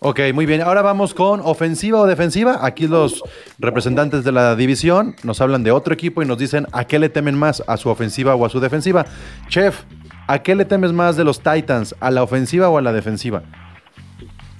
Ok, 0.00 0.20
muy 0.34 0.44
bien. 0.44 0.60
Ahora 0.60 0.82
vamos 0.82 1.14
con 1.14 1.40
ofensiva 1.40 2.00
o 2.00 2.06
defensiva. 2.06 2.58
Aquí 2.62 2.86
los 2.86 3.22
representantes 3.58 4.24
de 4.24 4.32
la 4.32 4.54
división 4.54 5.16
nos 5.22 5.40
hablan 5.40 5.64
de 5.64 5.70
otro 5.70 5.94
equipo 5.94 6.22
y 6.22 6.26
nos 6.26 6.38
dicen 6.38 6.66
a 6.72 6.84
qué 6.84 6.98
le 6.98 7.08
temen 7.08 7.34
más, 7.34 7.62
a 7.66 7.76
su 7.76 7.88
ofensiva 7.88 8.34
o 8.34 8.44
a 8.44 8.50
su 8.50 8.60
defensiva. 8.60 9.06
Chef, 9.48 9.82
¿a 10.26 10.42
qué 10.42 10.54
le 10.54 10.66
temes 10.66 10.92
más 10.92 11.16
de 11.16 11.24
los 11.24 11.40
Titans? 11.40 11.94
¿A 11.98 12.10
la 12.10 12.22
ofensiva 12.22 12.68
o 12.68 12.76
a 12.76 12.82
la 12.82 12.92
defensiva? 12.92 13.42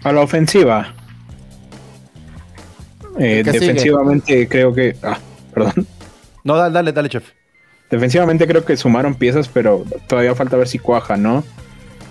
A 0.03 0.12
la 0.12 0.23
ofensiva. 0.23 0.95
Eh, 3.19 3.42
defensivamente 3.45 4.49
creo 4.49 4.73
que. 4.73 4.97
Ah, 5.03 5.19
perdón. 5.53 5.87
No, 6.47 6.57
dale, 6.57 6.73
dale, 6.73 6.93
dale, 6.93 7.09
chef. 7.09 7.25
Defensivamente 7.91 8.47
creo 8.47 8.65
que 8.65 8.77
sumaron 8.77 9.15
piezas, 9.15 9.49
pero 9.49 9.85
todavía 10.09 10.35
falta 10.35 10.57
ver 10.57 10.69
si 10.69 10.79
cuaja, 10.79 11.17
¿no? 11.17 11.45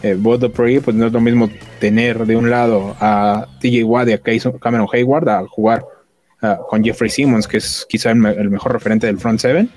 Eh, 0.04 0.15
Bob 0.17 0.39
Dupree, 0.39 0.82
pues 0.82 0.95
no 0.95 1.08
es 1.08 1.13
lo 1.13 1.19
mismo 1.21 1.50
tener 1.80 2.26
de 2.26 2.36
un 2.36 2.50
lado 2.50 2.95
a 3.00 3.48
TJ 3.60 3.84
Watt 3.86 4.10
y 4.10 4.13
a 4.13 4.21
Cameron 4.62 4.88
Hayward 4.91 5.30
a 5.30 5.45
jugar 5.48 5.84
con 6.69 6.84
Jeffrey 6.84 7.10
Simmons, 7.10 7.48
que 7.48 7.58
es 7.58 7.86
quizá 7.89 8.12
el, 8.12 8.17
me- 8.17 8.30
el 8.34 8.50
mejor 8.52 8.74
referente 8.74 9.08
del 9.08 9.17
front 9.17 9.39
seven. 9.39 9.69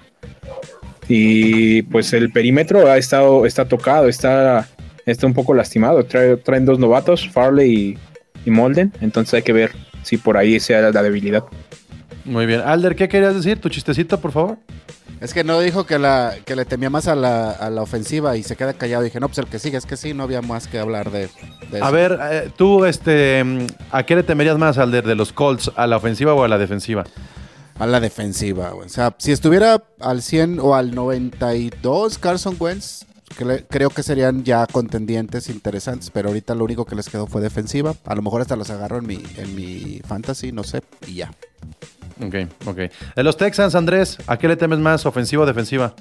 Y 1.08 1.82
pues 1.82 2.12
el 2.12 2.30
perímetro 2.30 2.86
ha 2.90 2.98
estado, 2.98 3.46
está 3.46 3.66
tocado, 3.66 4.08
está, 4.08 4.68
está 5.06 5.26
un 5.26 5.32
poco 5.34 5.54
lastimado. 5.54 6.04
Trae- 6.04 6.36
traen 6.42 6.66
dos 6.66 6.78
novatos, 6.78 7.28
Farley 7.30 7.96
y, 8.44 8.48
y 8.48 8.50
Molden, 8.50 8.92
entonces 9.00 9.34
hay 9.34 9.42
que 9.42 9.52
ver 9.54 9.70
si 10.02 10.18
por 10.18 10.36
ahí 10.36 10.60
sea 10.60 10.90
la 10.90 11.02
debilidad. 11.02 11.44
Muy 12.28 12.46
bien. 12.46 12.60
Alder, 12.60 12.94
¿qué 12.94 13.08
querías 13.08 13.34
decir? 13.34 13.60
Tu 13.60 13.68
chistecito, 13.68 14.20
por 14.20 14.32
favor. 14.32 14.58
Es 15.20 15.34
que 15.34 15.42
no 15.42 15.58
dijo 15.60 15.84
que, 15.84 15.98
la, 15.98 16.34
que 16.44 16.54
le 16.54 16.64
temía 16.64 16.90
más 16.90 17.08
a 17.08 17.14
la, 17.16 17.50
a 17.50 17.70
la 17.70 17.82
ofensiva 17.82 18.36
y 18.36 18.42
se 18.42 18.54
queda 18.54 18.74
callado. 18.74 19.02
Dije, 19.02 19.18
no, 19.18 19.26
pues 19.28 19.38
el 19.38 19.46
que 19.46 19.58
sigue, 19.58 19.76
es 19.76 19.86
que 19.86 19.96
sí, 19.96 20.14
no 20.14 20.22
había 20.22 20.42
más 20.42 20.68
que 20.68 20.78
hablar 20.78 21.10
de, 21.10 21.28
de 21.72 21.78
A 21.80 21.86
eso. 21.86 21.92
ver, 21.92 22.18
eh, 22.30 22.50
tú, 22.56 22.84
este, 22.84 23.42
mm, 23.42 23.66
¿a 23.90 24.04
qué 24.04 24.14
le 24.14 24.22
temerías 24.22 24.58
más, 24.58 24.78
Alder, 24.78 25.04
de 25.06 25.14
los 25.16 25.32
Colts? 25.32 25.72
¿A 25.74 25.86
la 25.88 25.96
ofensiva 25.96 26.34
o 26.34 26.44
a 26.44 26.48
la 26.48 26.58
defensiva? 26.58 27.04
A 27.80 27.86
la 27.86 27.98
defensiva, 27.98 28.70
güey. 28.70 28.86
O 28.86 28.90
sea, 28.90 29.14
si 29.18 29.32
estuviera 29.32 29.82
al 30.00 30.22
100 30.22 30.60
o 30.60 30.74
al 30.76 30.94
92 30.94 32.18
Carson 32.18 32.56
Wentz, 32.60 33.04
cre- 33.36 33.64
creo 33.68 33.90
que 33.90 34.02
serían 34.04 34.44
ya 34.44 34.66
contendientes 34.66 35.48
interesantes, 35.48 36.10
pero 36.10 36.28
ahorita 36.28 36.54
lo 36.54 36.64
único 36.64 36.84
que 36.84 36.94
les 36.94 37.08
quedó 37.08 37.26
fue 37.26 37.40
defensiva. 37.40 37.94
A 38.04 38.14
lo 38.14 38.22
mejor 38.22 38.40
hasta 38.42 38.54
los 38.56 38.70
agarro 38.70 38.98
en 38.98 39.06
mi, 39.06 39.22
en 39.36 39.54
mi 39.56 40.00
fantasy, 40.06 40.52
no 40.52 40.62
sé, 40.62 40.82
y 41.08 41.14
ya. 41.14 41.32
Ok, 42.24 42.34
ok. 42.66 42.76
De 43.16 43.22
los 43.22 43.36
Texans, 43.36 43.74
Andrés, 43.74 44.18
¿a 44.26 44.36
qué 44.38 44.48
le 44.48 44.56
temes 44.56 44.78
más, 44.78 45.06
ofensiva 45.06 45.44
o 45.44 45.46
defensiva? 45.46 45.94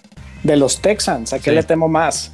De 0.43 0.55
los 0.57 0.81
Texans, 0.81 1.33
¿a 1.33 1.37
qué 1.39 1.51
Sí. 1.51 1.55
le 1.55 1.63
temo 1.63 1.87
más? 1.87 2.31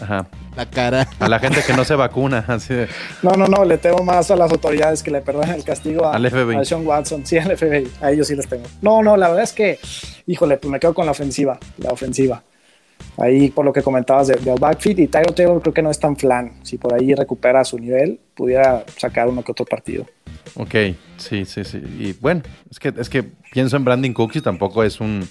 Ajá. 0.00 0.26
La 0.56 0.66
cara. 0.66 1.06
A 1.20 1.28
la 1.28 1.38
gente 1.38 1.60
que 1.66 1.72
no 1.74 1.84
se 1.84 1.94
vacuna. 1.94 2.44
Así 2.48 2.72
de- 2.74 2.88
No, 3.22 3.32
no, 3.32 3.46
no, 3.46 3.64
le 3.64 3.76
temo 3.78 3.98
más 4.02 4.30
a 4.30 4.36
las 4.36 4.50
autoridades 4.50 5.02
que 5.02 5.10
le 5.10 5.20
perdonen 5.20 5.50
el 5.54 5.64
castigo 5.64 6.06
a, 6.06 6.14
Al 6.14 6.30
FBI. 6.30 6.56
a 6.56 6.64
Sean 6.64 6.86
Watson. 6.86 7.24
Sí, 7.26 7.36
al 7.38 7.56
FBI. 7.56 7.90
A 8.00 8.10
ellos 8.10 8.26
sí 8.26 8.36
les 8.36 8.46
tengo. 8.48 8.64
No, 8.82 9.02
no, 9.02 9.16
la 9.16 9.28
verdad 9.28 9.44
es 9.44 9.52
que, 9.52 9.78
híjole, 10.26 10.56
pues 10.58 10.70
me 10.70 10.78
quedo 10.80 10.94
con 10.94 11.04
la 11.06 11.12
ofensiva. 11.12 11.58
La 11.78 11.90
ofensiva. 11.90 12.42
Ahí, 13.18 13.50
por 13.50 13.64
lo 13.66 13.72
que 13.72 13.82
comentabas 13.82 14.28
de, 14.28 14.36
de 14.36 14.54
backfit 14.54 14.98
y 14.98 15.06
Tyro 15.08 15.32
Taylor, 15.34 15.60
creo 15.60 15.74
que 15.74 15.82
no 15.82 15.90
es 15.90 15.98
tan 15.98 16.16
flan. 16.16 16.52
Si 16.62 16.78
por 16.78 16.94
ahí 16.94 17.14
recupera 17.14 17.62
su 17.64 17.78
nivel, 17.78 18.18
pudiera 18.34 18.84
sacar 18.98 19.28
uno 19.28 19.42
que 19.42 19.52
otro 19.52 19.64
partido. 19.66 20.06
Ok, 20.54 20.74
sí, 21.16 21.44
sí, 21.44 21.64
sí. 21.64 21.78
Y 21.98 22.12
bueno, 22.20 22.42
es 22.70 22.78
que, 22.78 22.92
es 22.96 23.08
que 23.08 23.24
pienso 23.52 23.76
en 23.76 23.84
Brandon 23.84 24.12
Cooks 24.12 24.36
y 24.36 24.40
tampoco 24.40 24.84
es 24.84 25.00
un, 25.00 25.28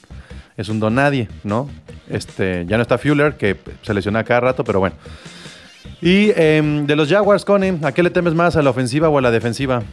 es 0.58 0.70
un 0.70 0.80
don 0.80 0.96
nadie, 0.96 1.28
¿no? 1.44 1.70
Este, 2.10 2.66
ya 2.68 2.78
no 2.78 2.84
está 2.84 2.98
Fuller, 2.98 3.36
que 3.36 3.56
se 3.82 3.94
lesiona 3.94 4.24
cada 4.24 4.42
rato, 4.42 4.64
pero 4.64 4.80
bueno. 4.80 4.96
Y 6.02 6.32
em, 6.36 6.86
de 6.86 6.96
los 6.96 7.10
Jaguars, 7.10 7.46
Cone, 7.46 7.80
¿a 7.84 7.92
qué 7.94 8.04
le 8.04 8.10
temes 8.10 8.34
más, 8.34 8.56
a 8.56 8.62
la 8.62 8.70
ofensiva 8.70 9.10
o 9.10 9.18
a 9.18 9.22
la 9.22 9.32
defensiva? 9.32 9.84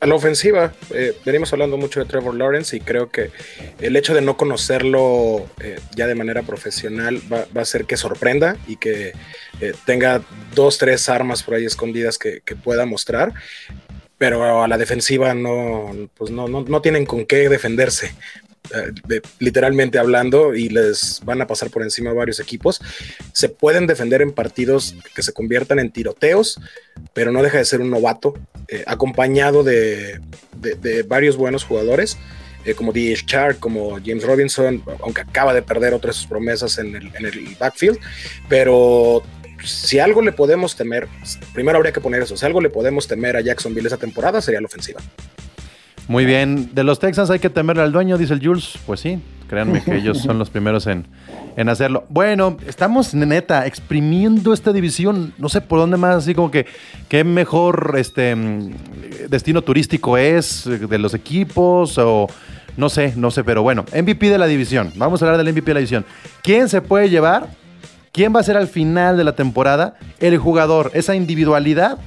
A 0.00 0.06
la 0.06 0.14
ofensiva, 0.14 0.72
eh, 0.94 1.16
venimos 1.24 1.52
hablando 1.52 1.76
mucho 1.76 1.98
de 1.98 2.06
Trevor 2.06 2.34
Lawrence 2.34 2.76
y 2.76 2.80
creo 2.80 3.10
que 3.10 3.32
el 3.80 3.96
hecho 3.96 4.14
de 4.14 4.20
no 4.20 4.36
conocerlo 4.36 5.44
eh, 5.60 5.80
ya 5.96 6.06
de 6.06 6.14
manera 6.14 6.42
profesional 6.42 7.20
va, 7.32 7.46
a 7.54 7.62
hacer 7.62 7.84
que 7.84 7.96
sorprenda 7.96 8.56
y 8.68 8.76
que 8.76 9.12
eh, 9.60 9.72
tenga 9.86 10.22
dos, 10.54 10.78
tres 10.78 11.08
armas 11.08 11.42
por 11.42 11.54
ahí 11.54 11.64
escondidas 11.64 12.16
que 12.16 12.40
pueda 12.62 12.86
mostrar. 12.86 13.34
Pero 14.18 14.62
a 14.62 14.68
la 14.68 14.76
defensiva 14.78 15.32
no, 15.34 15.92
pues 16.16 16.30
no, 16.30 16.48
no, 16.48 16.62
no 16.62 16.82
tienen 16.82 17.06
con 17.06 17.24
qué 17.24 17.48
defenderse, 17.48 18.12
eh, 18.74 19.20
literalmente 19.38 19.98
hablando, 19.98 20.54
y 20.56 20.68
les 20.68 21.20
van 21.24 21.40
a 21.40 21.46
pasar 21.46 21.70
por 21.70 21.82
encima 21.82 22.12
varios 22.12 22.40
equipos. 22.40 22.80
Se 23.32 23.48
pueden 23.48 23.86
defender 23.86 24.20
en 24.20 24.32
partidos 24.32 24.96
que 25.14 25.22
se 25.22 25.32
conviertan 25.32 25.78
en 25.78 25.92
tiroteos, 25.92 26.60
pero 27.14 27.30
no 27.30 27.42
deja 27.44 27.58
de 27.58 27.64
ser 27.64 27.80
un 27.80 27.90
novato, 27.90 28.34
eh, 28.66 28.82
acompañado 28.86 29.62
de, 29.62 30.20
de- 30.56 31.02
varios 31.04 31.36
buenos 31.36 31.64
jugadores, 31.64 32.18
eh, 32.64 32.74
como 32.74 32.92
D.H. 32.92 33.24
Chark, 33.24 33.58
como 33.60 33.98
James 34.04 34.24
Robinson, 34.24 34.82
aunque 35.00 35.20
acaba 35.22 35.54
de 35.54 35.62
perder 35.62 35.94
otra 35.94 36.08
de 36.08 36.14
sus 36.14 36.26
promesas 36.26 36.76
en 36.78 36.96
el, 36.96 37.06
en 37.14 37.24
el 37.24 37.56
backfield, 37.58 37.98
pero 38.48 39.22
si 39.64 39.98
algo 39.98 40.22
le 40.22 40.32
podemos 40.32 40.76
temer, 40.76 41.08
primero 41.52 41.76
habría 41.76 41.92
que 41.92 42.00
poner 42.00 42.22
eso, 42.22 42.36
si 42.36 42.46
algo 42.46 42.60
le 42.60 42.70
podemos 42.70 43.06
temer 43.06 43.36
a 43.36 43.40
Jacksonville 43.40 43.86
esa 43.86 43.96
temporada 43.96 44.40
sería 44.40 44.60
la 44.60 44.66
ofensiva. 44.66 45.00
Muy 46.08 46.24
bien. 46.24 46.74
De 46.74 46.84
los 46.84 46.98
Texans 46.98 47.28
hay 47.28 47.38
que 47.38 47.50
temerle 47.50 47.82
al 47.82 47.92
dueño, 47.92 48.16
dice 48.16 48.32
el 48.32 48.44
Jules. 48.44 48.78
Pues 48.86 49.00
sí, 49.00 49.20
créanme 49.46 49.82
que 49.82 49.94
ellos 49.96 50.18
son 50.18 50.38
los 50.38 50.48
primeros 50.48 50.86
en, 50.86 51.06
en 51.54 51.68
hacerlo. 51.68 52.06
Bueno, 52.08 52.56
estamos 52.66 53.12
neta 53.12 53.66
exprimiendo 53.66 54.54
esta 54.54 54.72
división. 54.72 55.34
No 55.36 55.50
sé 55.50 55.60
por 55.60 55.78
dónde 55.78 55.98
más, 55.98 56.16
así 56.16 56.34
como 56.34 56.50
que 56.50 56.66
qué 57.10 57.24
mejor 57.24 57.94
este 57.98 58.34
destino 59.28 59.60
turístico 59.60 60.16
es 60.16 60.64
de 60.64 60.98
los 60.98 61.12
equipos 61.12 61.98
o 61.98 62.26
no 62.78 62.88
sé, 62.88 63.12
no 63.16 63.30
sé, 63.30 63.44
pero 63.44 63.62
bueno, 63.62 63.84
MVP 63.94 64.30
de 64.30 64.38
la 64.38 64.46
división. 64.46 64.92
Vamos 64.96 65.20
a 65.20 65.26
hablar 65.26 65.44
del 65.44 65.52
MVP 65.52 65.66
de 65.66 65.74
la 65.74 65.80
división. 65.80 66.06
¿Quién 66.42 66.70
se 66.70 66.80
puede 66.80 67.10
llevar? 67.10 67.48
¿Quién 68.12 68.34
va 68.34 68.40
a 68.40 68.42
ser 68.42 68.56
al 68.56 68.68
final 68.68 69.16
de 69.16 69.24
la 69.24 69.34
temporada 69.34 69.94
el 70.18 70.38
jugador? 70.38 70.90
Esa 70.94 71.14
individualidad 71.14 71.98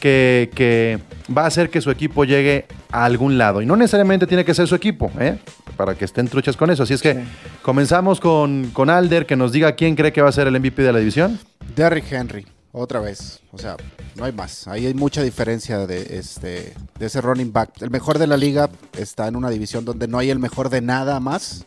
que, 0.00 0.50
que 0.54 0.98
va 1.36 1.42
a 1.44 1.46
hacer 1.46 1.70
que 1.70 1.80
su 1.80 1.90
equipo 1.90 2.24
llegue 2.24 2.66
a 2.90 3.04
algún 3.04 3.38
lado. 3.38 3.60
Y 3.62 3.66
no 3.66 3.76
necesariamente 3.76 4.26
tiene 4.26 4.44
que 4.44 4.54
ser 4.54 4.66
su 4.66 4.74
equipo, 4.74 5.10
¿eh? 5.18 5.38
para 5.76 5.94
que 5.94 6.04
estén 6.04 6.28
truchas 6.28 6.56
con 6.56 6.70
eso. 6.70 6.82
Así 6.84 6.94
es 6.94 7.02
que 7.02 7.14
Sí. 7.14 7.20
comenzamos 7.62 8.20
con, 8.20 8.70
con 8.72 8.88
Alder, 8.90 9.26
que 9.26 9.36
nos 9.36 9.52
diga 9.52 9.72
quién 9.72 9.94
cree 9.96 10.12
que 10.12 10.22
va 10.22 10.28
a 10.28 10.32
ser 10.32 10.46
el 10.46 10.58
MVP 10.58 10.82
de 10.82 10.92
la 10.92 10.98
división. 10.98 11.38
Derrick 11.74 12.10
Henry, 12.12 12.46
otra 12.72 13.00
vez. 13.00 13.40
O 13.52 13.58
sea, 13.58 13.76
no 14.16 14.24
hay 14.24 14.32
más. 14.32 14.66
Ahí 14.68 14.86
hay 14.86 14.94
mucha 14.94 15.22
diferencia 15.22 15.86
de, 15.86 16.18
este, 16.18 16.74
de 16.98 17.06
ese 17.06 17.20
running 17.20 17.52
back. 17.52 17.70
El 17.82 17.90
mejor 17.90 18.18
de 18.18 18.26
la 18.26 18.36
liga 18.36 18.68
está 18.98 19.26
en 19.28 19.36
una 19.36 19.50
división 19.50 19.84
donde 19.84 20.08
no 20.08 20.18
hay 20.18 20.30
el 20.30 20.38
mejor 20.38 20.68
de 20.70 20.80
nada 20.82 21.20
más. 21.20 21.64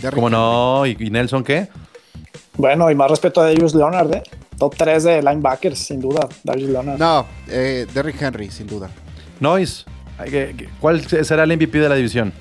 Derrick 0.00 0.14
¿Cómo 0.14 0.28
Henry. 0.28 0.38
no? 0.38 0.86
¿Y, 0.86 0.96
y 1.06 1.10
Nelson 1.10 1.42
qué? 1.44 1.68
Bueno, 2.58 2.90
y 2.90 2.94
más 2.94 3.10
respeto 3.10 3.40
a 3.40 3.44
Darius 3.44 3.74
Leonard, 3.74 4.12
¿eh? 4.14 4.22
Top 4.58 4.74
3 4.76 5.04
de 5.04 5.22
linebackers, 5.22 5.78
sin 5.78 6.00
duda, 6.00 6.28
Darius 6.44 6.68
Leonard. 6.70 6.98
No, 6.98 7.24
eh, 7.48 7.86
Derrick 7.94 8.20
Henry, 8.20 8.50
sin 8.50 8.66
duda. 8.66 8.90
Nois. 9.40 9.86
Ay, 10.18 10.30
¿qué- 10.30 10.54
qué- 10.58 10.68
¿Cuál 10.80 11.00
será 11.24 11.44
el 11.44 11.52
MVP 11.52 11.78
de 11.78 11.88
la 11.88 11.94
división? 11.94 12.32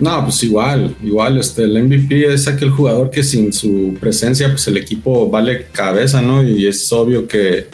No, 0.00 0.24
pues 0.24 0.42
igual, 0.42 0.96
igual, 1.02 1.38
este, 1.38 1.62
el 1.62 1.76
MVP 1.78 2.34
es 2.34 2.48
aquel 2.48 2.70
jugador 2.70 3.10
que 3.10 3.22
sin 3.22 3.52
su 3.52 3.94
presencia, 4.00 4.48
pues 4.48 4.66
el 4.66 4.76
equipo 4.76 5.30
vale 5.30 5.66
cabeza, 5.70 6.20
¿no? 6.20 6.42
Y 6.42 6.66
es 6.66 6.92
obvio 6.92 7.28
que 7.28 7.68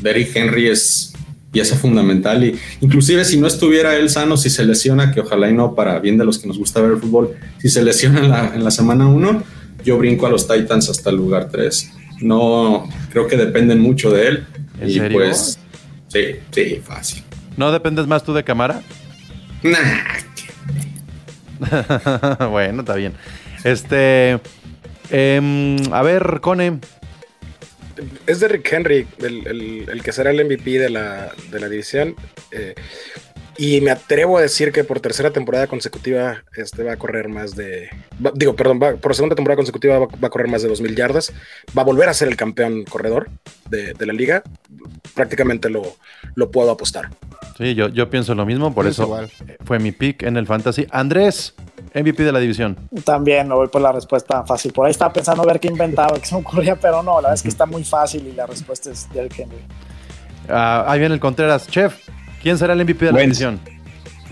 Derrick 0.00 0.34
Henry 0.36 0.68
es 0.68 1.12
pieza 1.50 1.74
fundamental 1.76 2.44
y 2.44 2.56
inclusive 2.80 3.24
si 3.24 3.40
no 3.40 3.48
estuviera 3.48 3.96
él 3.96 4.08
sano, 4.10 4.36
si 4.36 4.50
se 4.50 4.64
lesiona, 4.64 5.10
que 5.12 5.20
ojalá 5.20 5.50
y 5.50 5.54
no 5.54 5.74
para 5.74 5.98
bien 5.98 6.16
de 6.16 6.24
los 6.24 6.38
que 6.38 6.46
nos 6.46 6.58
gusta 6.58 6.80
ver 6.80 6.92
el 6.92 6.98
fútbol, 6.98 7.34
si 7.58 7.68
se 7.68 7.82
lesiona 7.82 8.20
en 8.20 8.30
la, 8.30 8.54
en 8.54 8.62
la 8.62 8.70
semana 8.70 9.08
1, 9.08 9.42
yo 9.88 9.98
brinco 9.98 10.26
a 10.26 10.30
los 10.30 10.46
Titans 10.46 10.88
hasta 10.88 11.10
el 11.10 11.16
lugar 11.16 11.48
3. 11.50 11.92
No, 12.20 12.88
creo 13.10 13.26
que 13.26 13.36
dependen 13.36 13.80
mucho 13.80 14.10
de 14.10 14.28
él. 14.28 14.46
¿En 14.80 14.88
y 14.88 14.94
serio? 14.94 15.18
pues, 15.18 15.58
sí, 16.08 16.36
sí, 16.50 16.80
fácil. 16.84 17.22
¿No 17.56 17.72
dependes 17.72 18.06
más 18.06 18.22
tú 18.24 18.32
de 18.34 18.44
cámara? 18.44 18.82
Nah, 19.62 19.78
bueno, 22.50 22.80
está 22.80 22.94
bien. 22.94 23.14
Este. 23.64 24.38
em, 25.10 25.76
a 25.92 26.02
ver, 26.02 26.38
Cone. 26.40 26.78
Es 28.28 28.38
Derrick 28.38 28.72
Henry 28.72 29.08
el, 29.18 29.44
el- 29.48 29.88
el 29.90 30.02
que 30.04 30.12
será 30.12 30.30
el 30.30 30.44
MVP 30.44 30.78
de 30.78 30.88
la, 30.90 31.32
de 31.50 31.58
la 31.60 31.68
división. 31.68 32.14
eh, 32.52 32.74
y 33.58 33.80
me 33.80 33.90
atrevo 33.90 34.38
a 34.38 34.40
decir 34.42 34.70
que 34.72 34.84
por 34.84 35.00
tercera 35.00 35.30
temporada 35.32 35.66
consecutiva 35.66 36.44
este 36.56 36.84
va 36.84 36.92
a 36.92 36.96
correr 36.96 37.28
más 37.28 37.56
de. 37.56 37.88
va- 38.24 38.32
digo, 38.34 38.54
perdón, 38.56 38.78
va- 38.82 38.94
por 38.94 39.14
segunda 39.14 39.34
temporada 39.34 39.56
consecutiva 39.56 39.98
va, 39.98 40.06
va 40.06 40.28
a 40.28 40.30
correr 40.30 40.48
más 40.48 40.62
de 40.62 40.70
2.000 40.70 40.94
yardas. 40.94 41.32
Va 41.76 41.82
a 41.82 41.84
volver 41.84 42.08
a 42.08 42.14
ser 42.14 42.28
el 42.28 42.36
campeón 42.36 42.84
corredor 42.84 43.28
de, 43.68 43.92
de 43.94 44.06
la 44.06 44.12
liga. 44.12 44.42
Prácticamente 45.14 45.68
lo, 45.70 45.82
lo 46.34 46.50
puedo 46.50 46.70
apostar. 46.70 47.10
Sí, 47.56 47.74
yo, 47.74 47.88
yo 47.88 48.08
pienso 48.08 48.34
lo 48.36 48.46
mismo, 48.46 48.72
por 48.72 48.84
Pienso 48.84 49.02
eso 49.02 49.08
igual. 49.12 49.30
fue 49.64 49.80
mi 49.80 49.90
pick 49.90 50.22
en 50.22 50.36
el 50.36 50.46
fantasy. 50.46 50.86
Andrés, 50.92 51.54
MVP 51.94 52.22
de 52.22 52.30
la 52.30 52.38
división. 52.38 52.76
También 53.04 53.48
me 53.48 53.54
voy 53.56 53.66
por 53.66 53.80
la 53.82 53.90
respuesta 53.90 54.44
fácil. 54.44 54.72
Por 54.72 54.86
ahí 54.86 54.92
estaba 54.92 55.12
pensando 55.12 55.42
ver 55.44 55.58
qué 55.58 55.66
inventaba, 55.66 56.16
qué 56.20 56.26
se 56.26 56.34
me 56.36 56.42
ocurría, 56.42 56.76
pero 56.76 57.02
no, 57.02 57.14
la 57.20 57.30
verdad 57.30 57.34
es 57.34 57.42
que 57.42 57.48
está 57.56 57.66
muy 57.66 57.82
fácil 57.82 58.24
y 58.28 58.32
la 58.32 58.46
respuesta 58.46 58.90
es 58.92 59.08
Derrick 59.12 59.40
Henry. 59.40 59.58
Ah, 60.48 60.84
ahí 60.86 61.00
viene 61.00 61.14
el 61.14 61.20
Contreras. 61.20 61.66
Chef, 61.66 61.96
¿quién 62.42 62.58
será 62.58 62.72
el 62.74 62.84
MVP 62.84 63.06
de 63.06 63.12
la 63.12 63.20
división? 63.20 63.60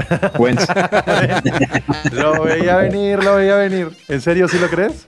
Wentz. 0.39 0.67
Lo 2.13 2.43
veía 2.43 2.77
venir, 2.77 3.23
lo 3.23 3.37
veía 3.37 3.57
venir. 3.57 3.89
¿En 4.09 4.21
serio 4.21 4.47
sí 4.49 4.59
lo 4.59 4.69
crees? 4.69 5.07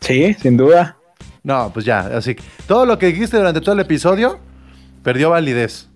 sí, 0.00 0.34
sin 0.34 0.56
duda. 0.56 0.96
No, 1.42 1.70
pues 1.72 1.84
ya, 1.84 2.00
así 2.00 2.34
que 2.34 2.42
todo 2.66 2.84
lo 2.84 2.98
que 2.98 3.06
dijiste 3.06 3.36
durante 3.36 3.60
todo 3.60 3.72
el 3.72 3.80
episodio 3.80 4.38
perdió 5.02 5.30
validez. 5.30 5.88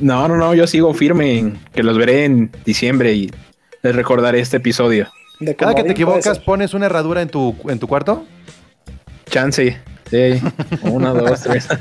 No, 0.00 0.26
no, 0.26 0.36
no, 0.36 0.54
yo 0.54 0.66
sigo 0.66 0.92
firme 0.94 1.38
en 1.38 1.58
que 1.72 1.82
los 1.82 1.96
veré 1.98 2.24
en 2.24 2.50
diciembre 2.64 3.12
y 3.12 3.30
les 3.82 3.94
recordaré 3.94 4.40
este 4.40 4.56
episodio. 4.56 5.08
De 5.38 5.54
Cada 5.54 5.74
que 5.74 5.84
te 5.84 5.92
equivocas, 5.92 6.38
pones 6.38 6.74
una 6.74 6.86
herradura 6.86 7.22
en 7.22 7.28
tu, 7.28 7.54
en 7.68 7.78
tu 7.78 7.86
cuarto. 7.86 8.24
Chance. 9.26 9.78
Sí. 10.10 10.40
Una, 10.82 11.12
dos, 11.12 11.40
tres. 11.40 11.68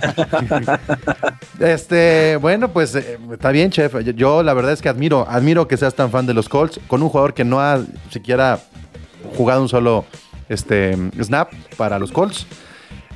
Este, 1.59 2.35
bueno, 2.37 2.69
pues 2.73 2.95
eh, 2.95 3.17
está 3.31 3.51
bien, 3.51 3.71
chef. 3.71 3.93
Yo, 4.03 4.11
yo 4.11 4.43
la 4.43 4.53
verdad 4.53 4.73
es 4.73 4.81
que 4.81 4.89
admiro, 4.89 5.25
admiro 5.29 5.67
que 5.67 5.77
seas 5.77 5.95
tan 5.95 6.11
fan 6.11 6.25
de 6.25 6.33
los 6.33 6.49
Colts 6.49 6.79
con 6.87 7.01
un 7.01 7.09
jugador 7.09 7.33
que 7.33 7.45
no 7.45 7.61
ha 7.61 7.79
siquiera 8.09 8.59
jugado 9.37 9.61
un 9.61 9.69
solo 9.69 10.05
este, 10.49 10.97
snap 11.21 11.51
para 11.77 11.97
los 11.97 12.11
Colts. 12.11 12.45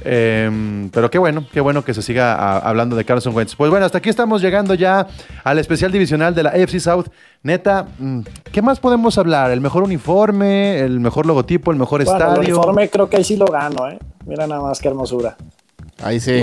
Eh, 0.04 0.90
pero 0.94 1.10
qué 1.12 1.18
bueno, 1.18 1.46
qué 1.52 1.60
bueno 1.62 1.84
que 1.84 1.94
se 1.94 2.02
siga 2.02 2.34
a- 2.36 2.60
hablando 2.60 2.96
de 2.96 3.04
Carson 3.06 3.36
Wentz. 3.36 3.56
Pues 3.56 3.70
bueno, 3.70 3.86
hasta 3.86 3.98
aquí 3.98 4.10
estamos 4.10 4.42
llegando 4.42 4.74
ya 4.74 5.08
al 5.44 5.60
especial 5.60 5.92
divisional 5.92 6.34
de 6.34 6.44
la 6.44 6.50
AFC 6.52 6.80
South. 6.80 7.08
Neta, 7.44 7.88
mm, 8.00 8.22
¿qué 8.52 8.62
más 8.62 8.80
podemos 8.80 9.18
hablar? 9.18 9.52
¿El 9.52 9.62
mejor 9.62 9.84
uniforme? 9.84 10.80
¿El 10.80 11.00
mejor 11.00 11.26
logotipo? 11.26 11.72
¿El 11.72 11.78
mejor 11.78 12.04
Bueno, 12.04 12.18
el 12.18 12.22
estadio? 12.32 12.40
uniforme 12.56 12.90
creo 12.90 13.10
que 13.10 13.18
ahí 13.18 13.24
sí 13.24 13.36
lo 13.38 13.46
gano, 13.46 13.90
¿eh? 13.90 14.00
Mira 14.26 14.48
nada 14.48 14.62
más 14.62 14.80
qué 14.80 14.88
hermosura. 14.90 15.36
Ahí 16.02 16.20
sí. 16.22 16.42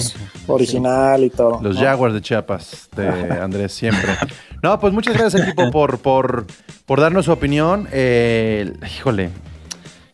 Original 0.48 1.24
y 1.24 1.30
todo. 1.30 1.60
Los 1.62 1.76
¿no? 1.76 1.82
Jaguars 1.82 2.12
de 2.14 2.20
Chiapas, 2.20 2.88
de 2.94 3.08
Andrés, 3.40 3.72
siempre. 3.72 4.12
No, 4.62 4.80
pues 4.80 4.92
muchas 4.92 5.14
gracias, 5.16 5.42
equipo, 5.42 5.70
por, 5.70 5.98
por, 5.98 6.46
por 6.86 6.98
darnos 7.00 7.26
su 7.26 7.30
opinión. 7.32 7.86
Eh, 7.92 8.72
híjole, 8.96 9.30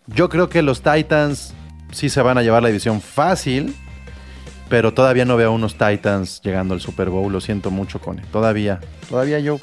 yo 0.09 0.29
creo 0.29 0.49
que 0.49 0.63
los 0.63 0.83
Titans 0.83 1.55
sí 1.93 2.09
se 2.09 2.21
van 2.23 2.37
a 2.39 2.43
llevar 2.43 2.63
la 2.63 2.69
división 2.69 3.01
fácil, 3.01 3.75
pero 4.69 4.93
todavía 4.93 5.25
no 5.25 5.37
veo 5.37 5.49
a 5.49 5.53
unos 5.53 5.75
Titans 5.77 6.41
llegando 6.43 6.75
al 6.75 6.81
Super 6.81 7.11
Bowl. 7.11 7.33
Lo 7.33 7.41
siento 7.41 7.71
mucho, 7.71 8.01
Cone. 8.01 8.23
Todavía, 8.33 8.81
todavía 9.09 9.39
yo 9.39 9.59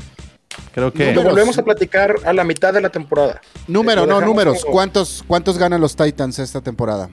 creo 0.74 0.94
que... 0.94 1.14
Lo 1.14 1.24
volvemos 1.24 1.58
a 1.58 1.64
platicar 1.64 2.16
a 2.26 2.34
la 2.34 2.44
mitad 2.44 2.74
de 2.74 2.82
la 2.82 2.90
temporada. 2.90 3.42
Número, 3.68 4.06
Lo 4.06 4.20
no, 4.20 4.26
números. 4.26 4.62
como- 4.62 4.74
¿Cuántos, 4.74 5.24
¿Cuántos 5.28 5.58
ganan 5.58 5.82
los 5.82 5.96
Titans 5.96 6.40
esta 6.40 6.62
temporada? 6.62 7.10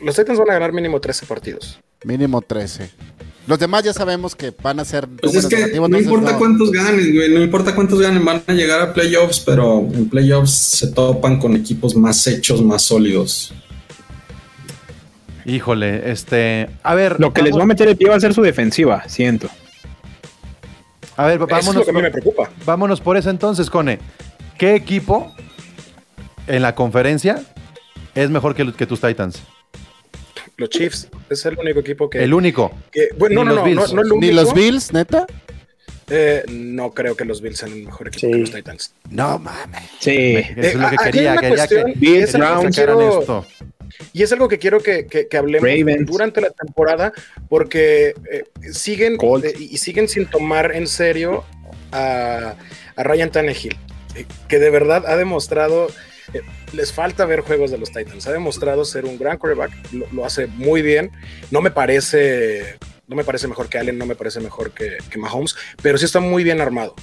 Los 0.00 0.16
Titans 0.16 0.38
van 0.38 0.50
a 0.50 0.52
ganar 0.54 0.72
mínimo 0.72 1.00
13 1.00 1.26
partidos. 1.26 1.78
Mínimo 2.04 2.40
13. 2.40 2.90
Los 3.48 3.58
demás 3.58 3.82
ya 3.82 3.92
sabemos 3.94 4.36
que 4.36 4.52
van 4.62 4.78
a 4.78 4.84
ser 4.84 5.08
Pues 5.08 5.34
es 5.34 5.42
números 5.44 5.48
que 5.48 5.56
negativos, 5.56 5.88
no 5.90 5.98
importa 5.98 6.32
no. 6.32 6.38
cuántos 6.38 6.70
ganen, 6.70 7.14
güey, 7.14 7.30
no 7.34 7.40
importa 7.42 7.74
cuántos 7.74 7.98
ganen, 7.98 8.22
van 8.24 8.42
a 8.46 8.52
llegar 8.52 8.80
a 8.82 8.92
playoffs, 8.92 9.40
pero 9.40 9.78
en 9.80 10.08
playoffs 10.08 10.50
se 10.52 10.88
topan 10.88 11.38
con 11.38 11.56
equipos 11.56 11.96
más 11.96 12.26
hechos, 12.26 12.62
más 12.62 12.82
sólidos. 12.82 13.54
Híjole, 15.48 16.10
este... 16.10 16.68
A 16.82 16.94
ver, 16.94 17.18
Lo 17.18 17.32
que 17.32 17.42
les 17.42 17.56
va 17.56 17.62
a 17.62 17.66
meter 17.66 17.88
el 17.88 17.96
pie 17.96 18.08
va 18.10 18.16
a 18.16 18.20
ser 18.20 18.34
su 18.34 18.42
defensiva, 18.42 19.04
siento. 19.08 19.48
a 21.16 21.24
ver, 21.26 21.36
Eso 21.36 21.44
es 21.44 21.50
vámonos, 21.50 21.74
lo 21.76 21.84
que 21.84 21.90
a 21.90 21.94
mí 21.94 22.02
me 22.02 22.10
preocupa. 22.10 22.50
vámonos 22.66 23.00
por 23.00 23.16
eso 23.16 23.30
entonces, 23.30 23.70
Cone. 23.70 23.98
¿Qué 24.58 24.74
equipo 24.74 25.32
en 26.46 26.60
la 26.62 26.74
conferencia 26.74 27.42
es 28.14 28.28
mejor 28.28 28.54
que, 28.54 28.72
que 28.74 28.86
tus 28.86 29.00
Titans? 29.00 29.42
Los 30.58 30.68
Chiefs 30.70 31.08
es 31.30 31.46
el 31.46 31.56
único 31.58 31.78
equipo 31.80 32.10
que. 32.10 32.22
El 32.22 32.34
único. 32.34 32.72
que- 32.90 33.08
bueno, 33.16 33.44
no, 33.44 33.44
los 33.44 33.54
no, 33.54 33.60
no, 33.60 33.64
Bills. 33.66 33.88
no, 33.90 33.94
no 33.94 34.02
el 34.02 34.12
único. 34.12 34.26
Ni 34.26 34.32
los 34.32 34.52
Bills, 34.52 34.92
neta. 34.92 35.26
Eh, 36.10 36.42
no 36.48 36.90
creo 36.90 37.14
que 37.16 37.24
los 37.24 37.40
Bills 37.40 37.58
sean 37.58 37.72
el 37.72 37.84
mejor 37.84 38.08
equipo 38.08 38.26
Sí. 38.26 38.32
que 38.32 38.38
los 38.38 38.50
Titans. 38.50 38.92
No 39.08 39.38
mames. 39.38 39.82
Sí. 40.00 40.34
Eso 40.36 40.52
es 40.56 40.74
lo 40.74 40.88
que 40.88 40.94
Eh, 40.96 40.98
aquí 40.98 41.06
hay 41.06 41.12
quería, 41.12 41.32
una 41.32 41.40
quería 41.40 41.56
cuestión, 41.56 41.84
que, 41.86 41.92
que 41.92 41.98
que 42.00 42.70
quiero- 42.72 43.20
esto. 43.20 43.46
Y 44.12 44.22
es 44.22 44.32
algo 44.32 44.48
que 44.48 44.58
quiero 44.58 44.80
que, 44.80 45.06
que- 45.06 45.28
que 45.28 45.36
hablemos 45.36 45.68
Ravens. 45.68 46.06
durante 46.10 46.40
la 46.40 46.50
temporada, 46.50 47.12
porque 47.48 48.14
eh, 48.30 48.44
siguen 48.72 49.16
y 49.58 49.78
siguen 49.78 50.08
sin 50.08 50.26
tomar 50.26 50.74
en 50.74 50.86
serio 50.86 51.44
a, 51.92 52.54
a 52.96 53.02
Ryan 53.02 53.30
Tannehill, 53.30 53.76
eh, 54.14 54.24
que 54.48 54.58
de 54.58 54.70
verdad 54.70 55.04
ha 55.06 55.16
demostrado. 55.16 55.88
eh, 56.34 56.40
les 56.72 56.92
falta 56.92 57.24
ver 57.24 57.40
juegos 57.40 57.70
de 57.70 57.78
los 57.78 57.90
Titans. 57.90 58.26
Ha 58.26 58.32
demostrado 58.32 58.84
ser 58.84 59.06
un 59.06 59.18
gran 59.18 59.38
quarterback, 59.38 59.72
lo, 59.92 60.06
lo 60.12 60.24
hace 60.26 60.46
muy 60.46 60.82
bien. 60.82 61.10
No 61.50 61.62
me 61.62 61.70
parece, 61.70 62.76
no 63.06 63.16
me 63.16 63.24
parece 63.24 63.48
mejor 63.48 63.68
que 63.70 63.78
Allen, 63.78 63.96
no 63.96 64.04
me 64.04 64.14
parece 64.14 64.38
mejor 64.40 64.72
que, 64.72 64.98
que 65.10 65.18
Mahomes, 65.18 65.56
pero 65.82 65.96
sí 65.96 66.04
está 66.04 66.20
muy 66.20 66.44
bien 66.44 66.60
armado. 66.60 66.94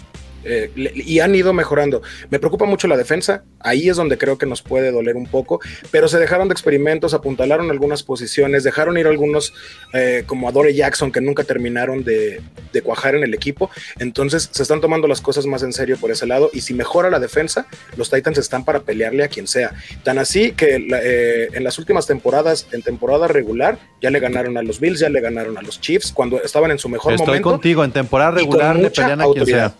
Eh, 0.45 0.71
le- 0.75 0.93
y 0.95 1.19
han 1.19 1.33
ido 1.35 1.51
mejorando. 1.53 2.01
Me 2.29 2.39
preocupa 2.39 2.65
mucho 2.65 2.87
la 2.87 2.95
defensa, 2.97 3.43
ahí 3.59 3.89
es 3.89 3.97
donde 3.97 4.17
creo 4.17 4.37
que 4.37 4.45
nos 4.45 4.61
puede 4.61 4.91
doler 4.91 5.15
un 5.15 5.25
poco, 5.27 5.59
pero 5.91 6.07
se 6.07 6.19
dejaron 6.19 6.47
de 6.47 6.53
experimentos, 6.53 7.13
apuntalaron 7.13 7.71
algunas 7.71 8.03
posiciones, 8.03 8.63
dejaron 8.63 8.97
ir 8.97 9.07
algunos 9.07 9.53
eh, 9.93 10.23
como 10.27 10.47
Adore 10.47 10.73
Jackson 10.73 11.11
que 11.11 11.19
nunca 11.21 11.43
terminaron 11.43 12.03
de, 12.03 12.41
de 12.71 12.81
cuajar 12.81 13.15
en 13.15 13.23
el 13.23 13.33
equipo, 13.33 13.69
entonces 13.99 14.49
se 14.51 14.61
están 14.63 14.81
tomando 14.81 15.07
las 15.07 15.19
cosas 15.21 15.45
más 15.45 15.63
en 15.63 15.73
serio 15.73 15.97
por 15.97 16.11
ese 16.11 16.25
lado 16.27 16.49
y 16.53 16.61
si 16.61 16.73
mejora 16.73 17.09
la 17.09 17.19
defensa, 17.19 17.65
los 17.97 18.09
Titans 18.11 18.37
están 18.37 18.63
para 18.65 18.81
pelearle 18.81 19.23
a 19.23 19.27
quien 19.27 19.47
sea. 19.47 19.73
Tan 20.03 20.19
así 20.19 20.51
que 20.51 20.79
la- 20.79 20.99
eh, 21.03 21.49
en 21.53 21.63
las 21.63 21.79
últimas 21.79 22.05
temporadas, 22.05 22.67
en 22.71 22.81
temporada 22.83 23.27
regular, 23.27 23.79
ya 24.01 24.09
le 24.11 24.19
ganaron 24.19 24.57
a 24.57 24.61
los 24.61 24.79
Bills, 24.79 24.99
ya 24.99 25.09
le 25.09 25.21
ganaron 25.21 25.57
a 25.57 25.61
los 25.61 25.81
Chiefs 25.81 26.11
cuando 26.11 26.41
estaban 26.43 26.69
en 26.71 26.77
su 26.79 26.87
mejor 26.89 27.13
Estoy 27.13 27.25
momento. 27.27 27.49
contigo, 27.51 27.83
en 27.83 27.91
temporada 27.91 28.31
regular 28.31 28.75
le 28.75 28.91
pelean 28.91 29.21
a 29.21 29.25
quien 29.25 29.45
sea. 29.45 29.73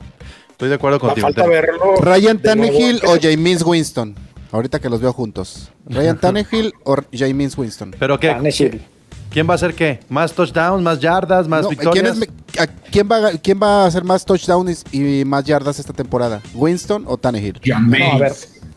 Estoy 0.55 0.69
de 0.69 0.75
acuerdo 0.75 0.99
contigo. 1.01 1.27
falta 1.27 1.45
verlo. 1.47 1.95
¿Ryan 1.97 2.39
nuevo. 2.41 2.41
Tannehill 2.41 3.01
o 3.05 3.17
James 3.21 3.61
Winston? 3.63 4.15
Ahorita 4.53 4.79
que 4.79 4.89
los 4.89 5.01
veo 5.01 5.11
juntos. 5.11 5.69
¿Ryan 5.85 6.17
Tannehill 6.21 6.73
o 6.85 6.95
James 7.11 7.57
Winston? 7.57 7.93
¿Pero 7.99 8.17
qué? 8.19 8.29
Tannehill. 8.29 8.81
¿Quién 9.29 9.49
va 9.49 9.51
a 9.51 9.55
hacer 9.55 9.73
qué? 9.73 9.99
¿Más 10.07 10.31
touchdowns, 10.31 10.81
más 10.81 11.01
yardas, 11.01 11.45
más 11.49 11.63
No, 11.63 11.67
¿quién, 11.69 11.79
victorias? 11.81 12.17
es 12.53 12.59
a- 12.59 12.67
quién 12.67 13.09
va, 13.11 13.27
a- 13.27 13.31
¿Quién 13.33 13.59
va 13.61 13.83
a 13.83 13.87
hacer 13.87 14.05
más 14.05 14.23
touchdowns 14.23 14.85
y, 14.93 15.19
y 15.19 15.25
más 15.25 15.43
yardas 15.43 15.77
esta 15.77 15.91
temporada? 15.91 16.41
¿Winston 16.53 17.03
o 17.05 17.17
Tannehill? 17.17 17.59
No, 17.65 17.75
a 18.13 18.17
ver, 18.17 18.31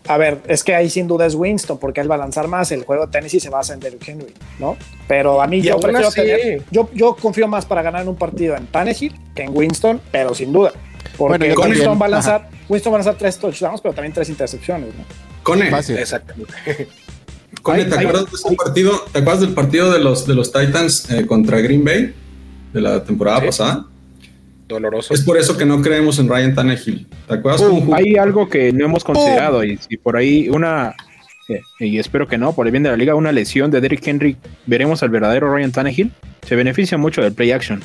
a 0.08 0.16
ver, 0.16 0.42
es 0.48 0.64
que 0.64 0.74
ahí 0.74 0.90
sin 0.90 1.06
duda 1.06 1.26
es 1.26 1.36
Winston, 1.36 1.78
porque 1.78 2.00
él 2.00 2.10
va 2.10 2.16
a 2.16 2.18
lanzar 2.18 2.48
más. 2.48 2.72
El 2.72 2.82
juego 2.84 3.06
de 3.06 3.12
Tennessee 3.12 3.38
se 3.38 3.50
basa 3.50 3.74
en 3.74 3.78
Derrick 3.78 4.08
Henry, 4.08 4.34
¿no? 4.58 4.76
Pero 5.06 5.40
a 5.40 5.46
mí 5.46 5.58
Y 5.58 5.62
yo 5.62 5.78
prefiero 5.78 6.08
así- 6.08 6.22
tener. 6.22 6.64
Yo, 6.72 6.90
yo 6.92 7.14
confío 7.14 7.46
más 7.46 7.64
para 7.64 7.82
ganar 7.82 8.02
en 8.02 8.08
un 8.08 8.16
partido 8.16 8.56
en 8.56 8.66
Tannehill 8.66 9.14
que 9.36 9.44
en 9.44 9.56
Winston, 9.56 10.00
pero 10.10 10.34
sin 10.34 10.52
duda. 10.52 10.72
Porque 11.18 11.38
Bueno, 11.38 11.44
Winston, 11.62 11.70
también. 11.84 12.00
va 12.02 12.06
a 12.06 12.08
lanzar, 12.08 12.48
Winston 12.68 12.92
va 12.92 12.96
a 12.96 12.98
lanzar 13.00 13.14
tres 13.16 13.38
touchdowns, 13.38 13.80
pero 13.80 13.92
también 13.94 14.12
tres 14.14 14.28
intercepciones, 14.30 14.88
¿no? 14.94 15.04
Cone. 15.42 15.68
Exactamente. 15.68 16.54
Cone, 17.62 17.84
¿te 17.86 17.98
ay, 17.98 18.06
acuerdas 18.06 18.30
de 18.30 18.36
ese 18.36 18.56
partido? 18.56 18.92
¿Te 19.12 19.18
acuerdas 19.18 19.40
del 19.40 19.54
partido 19.54 19.92
de 19.92 19.98
los, 20.00 20.26
de 20.26 20.34
los 20.34 20.52
Titans 20.52 21.10
eh, 21.10 21.26
contra 21.26 21.58
Green 21.60 21.84
Bay 21.84 22.14
de 22.72 22.80
la 22.80 23.02
temporada 23.02 23.40
Sí. 23.40 23.46
pasada? 23.46 23.86
Doloroso. 24.68 25.14
Es 25.14 25.22
por 25.22 25.38
eso 25.38 25.56
que 25.56 25.64
no 25.64 25.80
creemos 25.80 26.18
en 26.18 26.28
Ryan 26.28 26.54
Tannehill. 26.54 27.06
¿Te 27.26 27.34
acuerdas 27.34 27.62
cómo 27.62 27.80
jugó? 27.80 27.94
Hay 27.94 28.16
algo 28.16 28.48
que 28.48 28.70
no 28.72 28.84
hemos 28.84 29.02
considerado 29.02 29.64
y, 29.64 29.78
y 29.88 29.96
por 29.96 30.14
ahí 30.16 30.50
una, 30.50 30.94
eh, 31.48 31.62
y 31.80 31.98
espero 31.98 32.28
que 32.28 32.36
no, 32.36 32.52
por 32.52 32.66
el 32.66 32.70
bien 32.72 32.82
de 32.82 32.90
la 32.90 32.96
liga, 32.98 33.14
una 33.14 33.32
lesión 33.32 33.70
de 33.70 33.80
Derrick 33.80 34.06
Henry, 34.06 34.36
veremos 34.66 35.02
al 35.02 35.08
verdadero 35.08 35.50
Ryan 35.52 35.72
Tannehill. 35.72 36.12
Se 36.46 36.54
beneficia 36.54 36.98
mucho 36.98 37.22
del 37.22 37.32
play 37.32 37.50
action. 37.50 37.82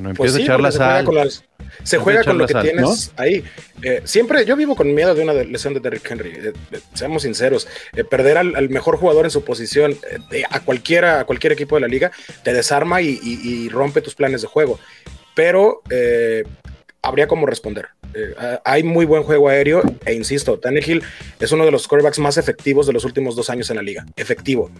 No 0.00 0.14
Pues 0.14 0.34
empieza 0.34 0.36
sí, 0.36 0.42
a 0.42 0.44
echar 0.44 0.72
se 0.72 0.78
juega 0.78 1.04
con, 1.04 1.14
las- 1.14 1.44
se 1.84 1.96
No 1.98 2.02
juega 2.02 2.20
echar 2.20 2.30
con 2.32 2.38
lo 2.38 2.46
que 2.46 2.52
sal, 2.52 2.62
tienes 2.62 3.12
ahí. 3.16 3.44
Eh, 3.82 4.00
siempre 4.04 4.44
yo 4.44 4.56
vivo 4.56 4.74
con 4.76 4.92
miedo 4.94 5.14
de 5.14 5.22
una 5.22 5.32
lesión 5.34 5.74
de 5.74 5.80
Derrick 5.80 6.10
Henry. 6.10 6.30
eh, 6.30 6.52
eh, 6.72 6.80
seamos 6.94 7.22
sinceros, 7.22 7.68
eh, 7.94 8.02
perder 8.04 8.38
al, 8.38 8.56
al 8.56 8.68
mejor 8.70 8.96
jugador 8.96 9.24
en 9.26 9.30
su 9.30 9.44
posición 9.44 9.96
a 10.50 10.60
cualquiera, 10.60 11.20
a 11.20 11.24
cualquier 11.24 11.52
equipo 11.52 11.76
de 11.76 11.82
la 11.82 11.88
liga 11.88 12.10
te 12.42 12.52
desarma 12.52 13.00
y, 13.02 13.18
y- 13.22 13.40
y 13.64 13.68
rompe 13.68 14.00
tus 14.00 14.14
planes 14.14 14.42
de 14.42 14.48
juego. 14.48 14.78
Pero 15.34 15.82
habría 17.02 17.26
como 17.28 17.46
responder. 17.46 17.88
Eh, 18.12 18.34
hay 18.64 18.82
muy 18.82 19.06
buen 19.06 19.22
juego 19.22 19.48
aéreo 19.48 19.82
e 20.04 20.12
insisto, 20.14 20.58
Tannehill 20.58 21.02
es 21.38 21.52
uno 21.52 21.64
de 21.64 21.70
los 21.70 21.86
quarterbacks 21.86 22.18
más 22.18 22.36
efectivos 22.38 22.86
de 22.86 22.92
los 22.92 23.04
últimos 23.04 23.36
dos 23.36 23.48
años 23.50 23.70
en 23.70 23.76
la 23.76 23.82
liga. 23.82 24.04
Efectivo. 24.16 24.70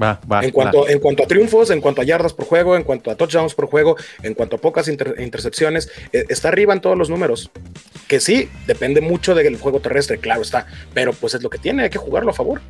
Va, 0.00 0.20
va, 0.30 0.40
En 0.42 0.50
va. 0.50 0.52
cuanto, 0.52 0.88
en 0.88 0.98
cuanto 1.00 1.24
a 1.24 1.26
triunfos, 1.26 1.70
en 1.70 1.80
cuanto 1.80 2.00
a 2.02 2.04
yardas 2.04 2.32
por 2.32 2.46
juego, 2.46 2.76
en 2.76 2.84
cuanto 2.84 3.10
a 3.10 3.16
touchdowns 3.16 3.54
por 3.54 3.66
juego, 3.66 3.96
en 4.22 4.34
cuanto 4.34 4.56
a 4.56 4.58
pocas 4.60 4.86
inter- 4.88 5.16
intercepciones, 5.18 5.90
eh, 6.12 6.24
está 6.28 6.48
arriba 6.48 6.72
en 6.72 6.80
todos 6.80 6.96
los 6.96 7.10
números. 7.10 7.50
Que 8.06 8.20
sí, 8.20 8.48
depende 8.66 9.00
mucho 9.00 9.34
del 9.34 9.56
juego 9.58 9.80
terrestre, 9.80 10.18
claro 10.18 10.42
está, 10.42 10.66
pero 10.94 11.12
pues 11.12 11.34
es 11.34 11.42
lo 11.42 11.50
que 11.50 11.58
tiene, 11.58 11.82
hay 11.84 11.90
que 11.90 11.98
jugarlo 11.98 12.30
a 12.30 12.34
favor. 12.34 12.60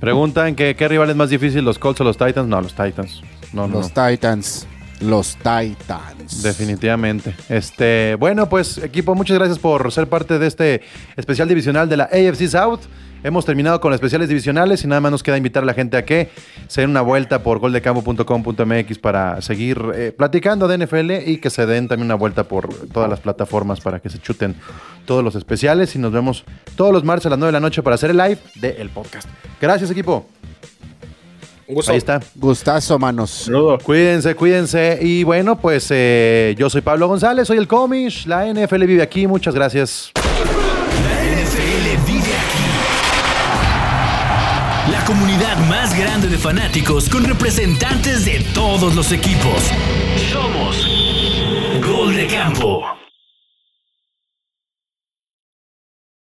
Preguntan 0.00 0.54
que 0.54 0.74
qué 0.76 0.88
rival 0.88 1.08
es 1.10 1.16
más 1.16 1.30
difícil, 1.30 1.64
los 1.64 1.78
Colts 1.78 2.00
o 2.00 2.04
los 2.04 2.18
Titans. 2.18 2.46
No, 2.48 2.60
los 2.60 2.74
Titans. 2.74 3.22
No, 3.52 3.66
no, 3.68 3.78
Los 3.78 3.94
no. 3.96 4.08
Titans. 4.08 4.66
Los 5.04 5.36
Titans. 5.36 6.42
Definitivamente. 6.42 7.34
Este, 7.48 8.16
bueno, 8.16 8.48
pues 8.48 8.78
equipo, 8.78 9.14
muchas 9.14 9.38
gracias 9.38 9.58
por 9.58 9.90
ser 9.92 10.08
parte 10.08 10.38
de 10.38 10.46
este 10.46 10.82
especial 11.16 11.48
divisional 11.48 11.88
de 11.88 11.96
la 11.96 12.04
AFC 12.04 12.48
South. 12.48 12.80
Hemos 13.24 13.46
terminado 13.46 13.80
con 13.80 13.90
los 13.90 13.96
especiales 13.96 14.28
divisionales 14.28 14.84
y 14.84 14.86
nada 14.86 15.00
más 15.00 15.10
nos 15.10 15.22
queda 15.22 15.38
invitar 15.38 15.62
a 15.62 15.66
la 15.66 15.72
gente 15.72 15.96
a 15.96 16.04
que 16.04 16.28
se 16.68 16.82
den 16.82 16.90
una 16.90 17.00
vuelta 17.00 17.42
por 17.42 17.58
goldecampo.com.mx 17.58 18.98
para 18.98 19.40
seguir 19.40 19.80
eh, 19.94 20.12
platicando 20.14 20.68
de 20.68 20.76
NFL 20.84 21.10
y 21.26 21.38
que 21.38 21.48
se 21.48 21.64
den 21.64 21.88
también 21.88 22.04
una 22.04 22.16
vuelta 22.16 22.44
por 22.44 22.68
todas 22.88 23.08
las 23.08 23.20
plataformas 23.20 23.80
para 23.80 24.00
que 24.00 24.10
se 24.10 24.18
chuten 24.18 24.54
todos 25.06 25.24
los 25.24 25.36
especiales 25.36 25.96
y 25.96 25.98
nos 25.98 26.12
vemos 26.12 26.44
todos 26.76 26.92
los 26.92 27.02
martes 27.02 27.24
a 27.24 27.30
las 27.30 27.38
9 27.38 27.48
de 27.48 27.52
la 27.52 27.60
noche 27.60 27.82
para 27.82 27.94
hacer 27.94 28.10
el 28.10 28.18
live 28.18 28.38
del 28.56 28.90
podcast. 28.90 29.26
Gracias 29.58 29.90
equipo. 29.90 30.28
Un 31.66 31.74
gusto. 31.76 31.92
Ahí 31.92 31.98
está. 31.98 32.20
Gustazo, 32.34 32.98
manos. 32.98 33.30
Saludos. 33.30 33.82
Cuídense, 33.82 34.34
cuídense. 34.34 34.98
Y 35.00 35.24
bueno, 35.24 35.56
pues 35.56 35.86
eh, 35.90 36.54
yo 36.58 36.68
soy 36.68 36.82
Pablo 36.82 37.08
González, 37.08 37.46
soy 37.46 37.58
el 37.58 37.66
Comish. 37.68 38.26
La 38.26 38.46
NFL 38.46 38.84
vive 38.84 39.02
aquí. 39.02 39.26
Muchas 39.26 39.54
gracias. 39.54 40.12
La 40.14 40.22
NFL 41.24 42.06
vive 42.06 42.34
aquí. 42.36 42.64
La 44.92 45.04
comunidad 45.06 45.56
más 45.68 45.98
grande 45.98 46.28
de 46.28 46.36
fanáticos 46.36 47.08
con 47.08 47.24
representantes 47.24 48.26
de 48.26 48.44
todos 48.54 48.94
los 48.94 49.12
equipos. 49.12 49.70
Somos 50.30 50.86
Gol 51.86 52.14
de 52.14 52.26
Campo. 52.26 53.03